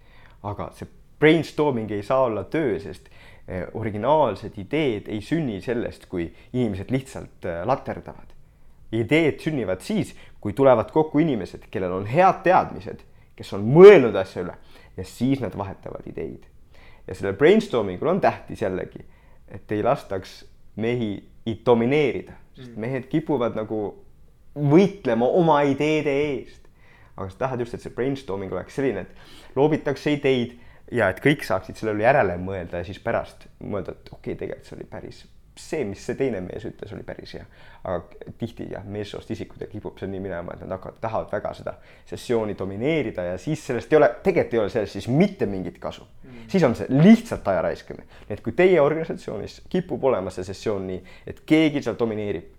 aga 0.44 0.72
see 0.78 0.88
brainstorming 1.20 1.92
ei 1.92 2.04
saa 2.04 2.24
olla 2.28 2.44
töö, 2.44 2.80
sest 2.80 3.10
Eh, 3.48 3.66
originaalsed 3.74 4.56
ideed 4.56 5.10
ei 5.12 5.20
sünni 5.20 5.58
sellest, 5.60 6.06
kui 6.08 6.30
inimesed 6.54 6.94
lihtsalt 6.96 7.44
eh, 7.44 7.66
laterdavad. 7.68 8.30
ideed 8.94 9.42
sünnivad 9.42 9.82
siis, 9.82 10.14
kui 10.40 10.54
tulevad 10.54 10.92
kokku 10.94 11.20
inimesed, 11.20 11.66
kellel 11.74 11.92
on 11.92 12.06
head 12.08 12.40
teadmised, 12.46 13.02
kes 13.36 13.52
on 13.58 13.66
mõelnud 13.68 14.16
asja 14.16 14.46
üle 14.46 14.56
ja 14.96 15.04
siis 15.04 15.42
nad 15.44 15.58
vahetavad 15.58 16.08
ideid. 16.08 16.46
ja 17.08 17.16
sellel 17.16 17.36
brainstorming 17.36 18.00
ul 18.02 18.14
on 18.14 18.22
tähtis 18.22 18.62
jällegi, 18.62 19.04
et 19.52 19.72
ei 19.72 19.84
lastaks 19.84 20.46
mehi 20.76 21.28
domineerida, 21.66 22.38
sest 22.56 22.78
mm. 22.78 22.80
mehed 22.80 23.12
kipuvad 23.12 23.60
nagu 23.60 23.82
võitlema 24.56 25.28
oma 25.28 25.62
ideede 25.68 26.16
eest. 26.30 26.63
Aga 27.16 27.30
sa 27.30 27.44
tahad 27.46 27.64
just, 27.66 27.78
et 27.78 27.86
see 27.86 27.94
brainstorming 27.94 28.54
oleks 28.54 28.80
selline, 28.80 29.06
et 29.06 29.56
loobitakse 29.58 30.16
ideid 30.16 30.58
ja 30.92 31.12
et 31.14 31.22
kõik 31.24 31.46
saaksid 31.48 31.80
selle 31.80 31.96
üle 31.98 32.08
järele 32.08 32.40
mõelda 32.42 32.82
ja 32.82 32.88
siis 32.88 33.00
pärast 33.04 33.48
mõelda, 33.60 33.96
et 33.96 34.12
okei 34.12 34.34
okay,, 34.34 34.42
tegelikult 34.42 34.70
see 34.70 34.80
oli 34.80 34.90
päris 34.90 35.24
see, 35.60 35.84
mis 35.86 36.02
see 36.02 36.18
teine 36.18 36.42
mees 36.44 36.66
ütles, 36.66 36.92
oli 36.96 37.04
päris 37.06 37.36
hea. 37.38 37.44
aga 37.84 38.30
tihti 38.40 38.70
jah, 38.72 38.86
meessoost 38.90 39.32
isikutel 39.36 39.68
kipub 39.70 40.00
see 40.00 40.08
nii 40.10 40.22
minema, 40.24 40.56
et 40.56 40.64
nad 40.64 40.78
hakkavad, 40.78 41.00
tahavad 41.04 41.34
väga 41.34 41.52
seda 41.58 41.74
sessiooni 42.10 42.56
domineerida 42.60 43.26
ja 43.28 43.38
siis 43.42 43.66
sellest 43.68 43.92
ei 43.94 44.00
ole, 44.00 44.10
tegelikult 44.24 44.56
ei 44.56 44.62
ole 44.64 44.74
sellest 44.74 44.98
siis 44.98 45.10
mitte 45.12 45.46
mingit 45.50 45.78
kasu 45.84 46.06
mm.. 46.06 46.48
siis 46.52 46.64
on 46.64 46.78
see 46.80 46.88
lihtsalt 46.90 47.48
aja 47.52 47.62
raiskamine. 47.68 48.08
et 48.30 48.42
kui 48.42 48.56
teie 48.58 48.80
organisatsioonis 48.82 49.62
kipub 49.70 50.04
olema 50.10 50.34
see 50.34 50.48
sessioon 50.48 50.88
nii, 50.90 51.02
et 51.28 51.44
keegi 51.46 51.84
seal 51.84 52.00
domineerib, 52.00 52.50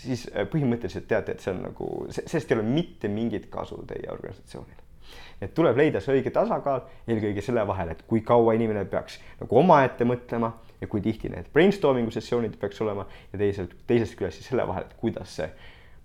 siis 0.00 0.26
äh, 0.32 0.48
põhimõtteliselt 0.50 1.08
teate, 1.08 1.36
et 1.36 1.44
see 1.44 1.54
on 1.54 1.62
nagu, 1.68 1.92
sellest 2.12 2.50
ei 2.50 2.58
ole 2.58 2.66
mitte 2.68 3.08
mingit 3.12 3.48
kasu 3.52 3.82
teie 3.88 4.10
organisatsioonile 4.12 4.84
et 5.40 5.52
tuleb 5.54 5.76
leida 5.76 6.00
see 6.00 6.16
õige 6.16 6.32
tasakaal 6.34 6.86
eelkõige 7.06 7.42
selle 7.44 7.64
vahel, 7.68 7.92
et 7.92 8.02
kui 8.08 8.22
kaua 8.26 8.54
inimene 8.56 8.84
peaks 8.90 9.18
nagu 9.40 9.58
omaette 9.60 10.06
mõtlema 10.08 10.52
ja 10.80 10.88
kui 10.90 11.02
tihti 11.04 11.30
need 11.32 11.50
brainstorming'u 11.52 12.12
sessioonid 12.14 12.56
peaks 12.60 12.80
olema 12.84 13.06
ja 13.32 13.40
teiselt, 13.40 13.76
teisest 13.86 14.16
küljest 14.18 14.40
siis 14.40 14.50
selle 14.52 14.66
vahel, 14.68 14.88
et 14.88 14.96
kuidas 15.00 15.36
see 15.40 15.48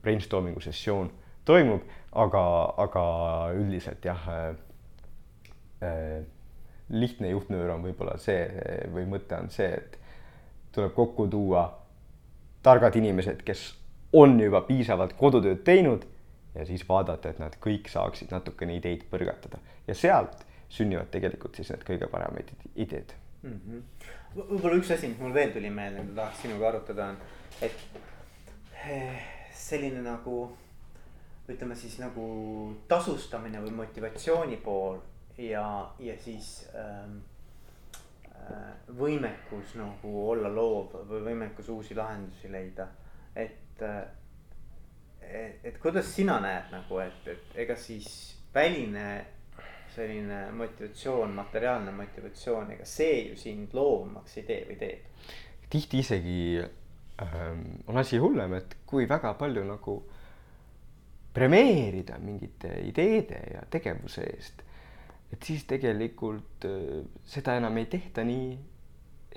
brainstorming'u 0.04 0.64
sessioon 0.64 1.12
toimub, 1.48 1.88
aga, 2.12 2.44
aga 2.86 3.06
üldiselt 3.58 4.06
jah 4.06 4.28
äh,. 4.30 4.52
Äh, 5.82 6.22
lihtne 6.92 7.30
juhtnöör 7.32 7.70
on 7.74 7.86
võib-olla 7.86 8.18
see 8.20 8.42
või 8.92 9.06
mõte 9.10 9.38
on 9.40 9.48
see, 9.50 9.70
et 9.80 9.96
tuleb 10.76 10.92
kokku 10.94 11.26
tuua 11.32 11.64
targad 12.62 12.98
inimesed, 13.00 13.40
kes 13.48 13.64
on 14.14 14.40
juba 14.40 14.62
piisavalt 14.68 15.14
kodutööd 15.20 15.64
teinud 15.68 16.06
ja 16.56 16.66
siis 16.68 16.84
vaadata, 16.88 17.32
et 17.32 17.40
nad 17.40 17.56
kõik 17.64 17.88
saaksid 17.92 18.32
natukene 18.32 18.76
ideid 18.76 19.06
põrgatada 19.12 19.62
ja 19.88 19.96
sealt 19.96 20.46
sünnivad 20.72 21.12
tegelikult 21.12 21.56
siis 21.56 21.72
need 21.72 21.86
kõige 21.88 22.10
paremad 22.12 22.52
ideed 22.76 23.16
mm. 23.44 23.60
-hmm 23.60 24.18
võib-olla 24.36 24.78
üks 24.80 24.92
asi, 24.96 25.10
mis 25.12 25.20
mul 25.20 25.34
veel 25.36 25.52
tuli 25.52 25.70
meelde, 25.74 26.04
mida 26.06 26.22
tahaks 26.22 26.44
sinuga 26.46 26.70
arutada, 26.70 27.10
on, 27.12 27.18
et 27.62 27.74
eh, 28.88 29.24
selline 29.56 30.04
nagu 30.06 30.36
ütleme 31.52 31.76
siis 31.76 31.98
nagu 32.00 32.26
tasustamine 32.88 33.60
või 33.64 33.74
motivatsiooni 33.82 34.60
pool 34.64 35.02
ja, 35.42 35.66
ja 36.00 36.16
siis 36.22 36.54
ähm, 36.78 37.18
võimekus 38.98 39.76
nagu 39.80 40.14
olla 40.32 40.52
loov 40.52 40.96
või 41.10 41.26
võimekus 41.32 41.70
uusi 41.74 41.98
lahendusi 41.98 42.52
leida. 42.52 42.88
et, 43.36 43.58
et, 43.82 45.60
et 45.64 45.78
kuidas 45.82 46.10
sina 46.16 46.40
näed 46.44 46.72
nagu, 46.74 47.00
et, 47.04 47.28
et 47.28 47.62
ega 47.66 47.76
siis 47.80 48.08
väline 48.54 49.06
selline 49.92 50.52
motivatsioon, 50.56 51.34
materiaalne 51.36 51.92
motivatsioon, 51.92 52.72
ega 52.76 52.86
see 52.88 53.28
ju 53.30 53.36
sind 53.40 53.74
loovamaks 53.76 54.38
ei 54.40 54.48
tee 54.48 54.62
või 54.70 54.80
teeb? 54.80 55.08
tihti 55.72 56.02
isegi 56.04 56.40
ähm, 56.60 57.62
on 57.88 57.98
asi 58.00 58.20
hullem, 58.20 58.58
et 58.60 58.76
kui 58.88 59.08
väga 59.08 59.34
palju 59.40 59.64
nagu 59.68 59.96
premeerida 61.34 62.18
mingite 62.20 62.74
ideede 62.84 63.40
ja 63.54 63.62
tegevuse 63.72 64.26
eest, 64.34 64.64
et 65.32 65.48
siis 65.48 65.64
tegelikult 65.68 66.68
äh, 66.68 67.06
seda 67.24 67.56
enam 67.60 67.80
ei 67.80 67.88
tehta 67.92 68.26
nii 68.28 68.52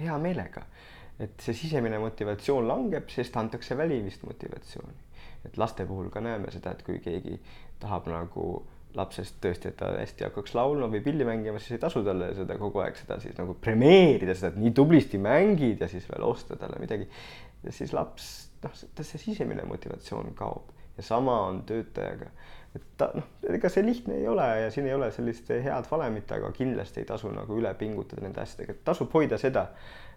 hea 0.00 0.18
meelega. 0.18 0.66
Et 1.22 1.40
see 1.40 1.54
sisemine 1.54 1.98
motivatsioon 2.02 2.66
langeb, 2.68 3.08
sest 3.12 3.36
antakse 3.36 3.76
välilist 3.78 4.24
motivatsiooni. 4.26 5.02
et 5.44 5.58
laste 5.60 5.84
puhul 5.86 6.08
ka 6.10 6.22
näeme 6.24 6.50
seda, 6.50 6.72
et 6.72 6.82
kui 6.82 6.98
keegi 7.04 7.36
tahab 7.80 8.06
nagu 8.08 8.46
lapsest 8.96 9.36
tõesti, 9.42 9.70
et 9.70 9.76
ta 9.76 9.90
hästi 9.92 10.24
hakkaks 10.28 10.54
laulma 10.56 10.88
või 10.90 11.02
pilli 11.04 11.26
mängima, 11.26 11.58
siis 11.60 11.76
ei 11.76 11.82
tasu 11.82 12.00
talle 12.06 12.30
seda 12.36 12.56
kogu 12.60 12.80
aeg 12.84 12.96
seda 12.96 13.18
siis 13.22 13.34
nagu 13.38 13.56
premeerida 13.60 14.36
seda, 14.38 14.52
et 14.54 14.60
nii 14.62 14.72
tublisti 14.76 15.18
mängid 15.20 15.82
ja 15.82 15.88
siis 15.90 16.06
veel 16.10 16.26
osta 16.26 16.56
talle 16.56 16.78
midagi. 16.80 17.08
siis 17.70 17.92
laps, 17.96 18.30
noh, 18.62 18.74
see 18.76 19.20
sisemine 19.20 19.64
motivatsioon 19.68 20.34
kaob 20.38 20.72
ja 20.96 21.02
sama 21.02 21.40
on 21.48 21.62
töötajaga. 21.66 22.30
et 22.74 22.86
ta 22.98 23.10
noh, 23.14 23.26
ega 23.50 23.68
see 23.70 23.84
lihtne 23.86 24.16
ei 24.20 24.28
ole 24.28 24.46
ja 24.60 24.70
siin 24.70 24.86
ei 24.86 24.94
ole 24.94 25.10
sellist 25.12 25.50
head 25.50 25.90
valemit, 25.90 26.32
aga 26.32 26.50
kindlasti 26.54 27.02
ei 27.02 27.10
tasu 27.10 27.30
nagu 27.34 27.58
üle 27.58 27.74
pingutada 27.78 28.22
nende 28.22 28.42
asjadega, 28.42 28.78
tasub 28.84 29.12
hoida 29.14 29.38
seda 29.38 29.68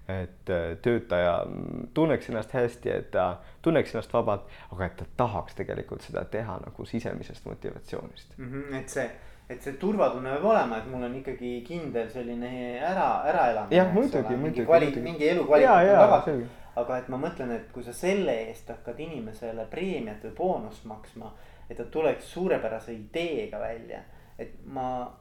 et 0.07 0.49
äh, 0.49 0.77
töötaja 0.81 1.45
tunneks 1.93 2.29
ennast 2.29 2.53
hästi, 2.55 2.91
et 2.91 3.09
ta 3.11 3.37
tunneks 3.61 3.91
ennast 3.95 4.13
vabalt, 4.13 4.45
aga 4.71 4.85
et 4.85 4.95
ta 5.01 5.07
tahaks 5.23 5.57
tegelikult 5.57 6.05
seda 6.05 6.23
teha 6.31 6.59
nagu 6.63 6.85
sisemisest 6.85 7.45
motivatsioonist 7.45 8.37
mm. 8.37 8.51
-hmm, 8.53 8.75
et 8.79 8.89
see, 8.89 9.09
et 9.49 9.61
see 9.61 9.73
turvatunne 9.81 10.31
peab 10.35 10.45
olema, 10.45 10.77
et 10.77 10.87
mul 10.91 11.03
on 11.09 11.19
ikkagi 11.19 11.51
kindel 11.67 12.09
selline 12.09 12.53
ära, 12.79 13.09
äraelamine. 13.33 13.75
jah, 13.75 13.93
muidugi, 13.93 14.35
muidugi, 14.35 14.65
muidugi. 14.65 15.03
mingi 15.09 15.29
elukvaliteet 15.29 15.91
on 15.91 16.09
tagatud. 16.09 16.47
aga 16.75 16.97
et 16.97 17.07
ma 17.09 17.17
mõtlen, 17.27 17.51
et 17.51 17.71
kui 17.73 17.83
sa 17.83 17.93
selle 17.93 18.39
eest 18.47 18.69
hakkad 18.69 18.99
inimesele 18.99 19.65
preemiat 19.65 20.23
või 20.23 20.35
boonust 20.37 20.85
maksma, 20.85 21.33
et 21.69 21.77
ta 21.77 21.83
tuleks 21.83 22.31
suurepärase 22.33 22.93
ideega 22.93 23.59
välja, 23.59 24.03
et 24.39 24.53
ma 24.65 25.11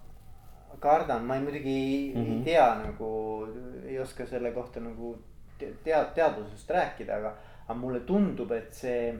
kardan, 0.80 1.24
ma 1.24 1.34
ei 1.34 1.40
muidugi 1.40 2.12
mm 2.14 2.22
-hmm. 2.22 2.38
ei 2.38 2.44
tea 2.44 2.74
nagu, 2.74 3.48
ei 3.86 3.98
oska 3.98 4.26
selle 4.26 4.52
kohta 4.52 4.80
nagu 4.80 5.16
tead, 5.58 6.04
teadvusest 6.14 6.70
rääkida, 6.70 7.16
aga, 7.16 7.32
aga 7.64 7.78
mulle 7.78 8.00
tundub, 8.00 8.52
et 8.52 8.74
see. 8.74 9.14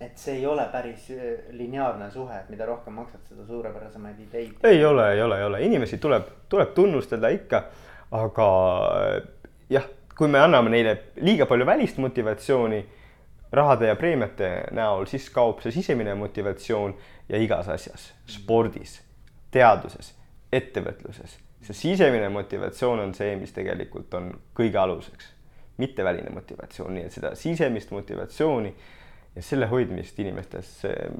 et 0.00 0.18
see 0.18 0.34
ei 0.36 0.46
ole 0.46 0.68
päris 0.72 1.10
äh, 1.10 1.38
lineaarne 1.50 2.10
suhe, 2.10 2.36
et 2.36 2.48
mida 2.48 2.66
rohkem 2.66 2.92
maksad, 2.92 3.20
seda 3.28 3.46
suurepärasemaid 3.46 4.18
ideid. 4.20 4.52
ei 4.64 4.84
ole, 4.84 5.12
ei 5.12 5.22
ole, 5.22 5.38
ei 5.38 5.44
ole, 5.44 5.62
inimesi 5.62 5.98
tuleb, 5.98 6.26
tuleb 6.48 6.74
tunnustada 6.74 7.28
ikka, 7.28 7.62
aga 8.10 8.48
äh, 9.16 9.22
jah, 9.70 9.88
kui 10.18 10.28
me 10.28 10.38
anname 10.38 10.70
neile 10.70 10.98
liiga 11.16 11.46
palju 11.46 11.66
välist 11.66 11.98
motivatsiooni 11.98 12.86
rahade 13.52 13.86
ja 13.86 13.96
preemiate 13.96 14.50
näol, 14.70 15.06
siis 15.06 15.30
kaob 15.30 15.60
see 15.64 15.72
sisemine 15.72 16.14
motivatsioon 16.14 16.94
ja 17.28 17.38
igas 17.38 17.68
asjas, 17.68 18.12
spordis, 18.26 19.00
teaduses 19.50 20.15
ettevõtluses. 20.56 21.38
see 21.66 21.74
sisemine 21.74 22.28
motivatsioon 22.30 23.00
on 23.02 23.14
see, 23.14 23.34
mis 23.40 23.52
tegelikult 23.52 24.14
on 24.14 24.30
kõige 24.54 24.78
aluseks, 24.78 25.32
mitte 25.82 26.04
väline 26.04 26.30
motivatsioon, 26.34 26.94
nii 26.94 27.06
et 27.08 27.16
seda 27.16 27.34
sisemist 27.34 27.90
motivatsiooni 27.90 28.74
ja 29.36 29.42
selle 29.42 29.66
hoidmist 29.70 30.18
inimestes, 30.22 30.72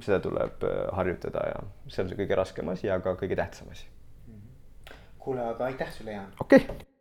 seda 0.04 0.20
tuleb 0.24 0.64
äh, 0.64 0.82
harjutada 0.96 1.46
ja 1.52 1.62
see 1.88 2.04
on 2.04 2.12
see 2.12 2.20
kõige 2.24 2.42
raskem 2.42 2.74
asi, 2.74 2.90
aga 2.90 3.16
kõige 3.20 3.38
tähtsam 3.38 3.72
asi. 3.74 3.88
kuule, 5.18 5.42
aga 5.42 5.72
aitäh 5.72 5.90
sulle, 5.92 6.12
Jaan. 6.18 6.32
okei 6.40 6.62
okay 6.68 6.95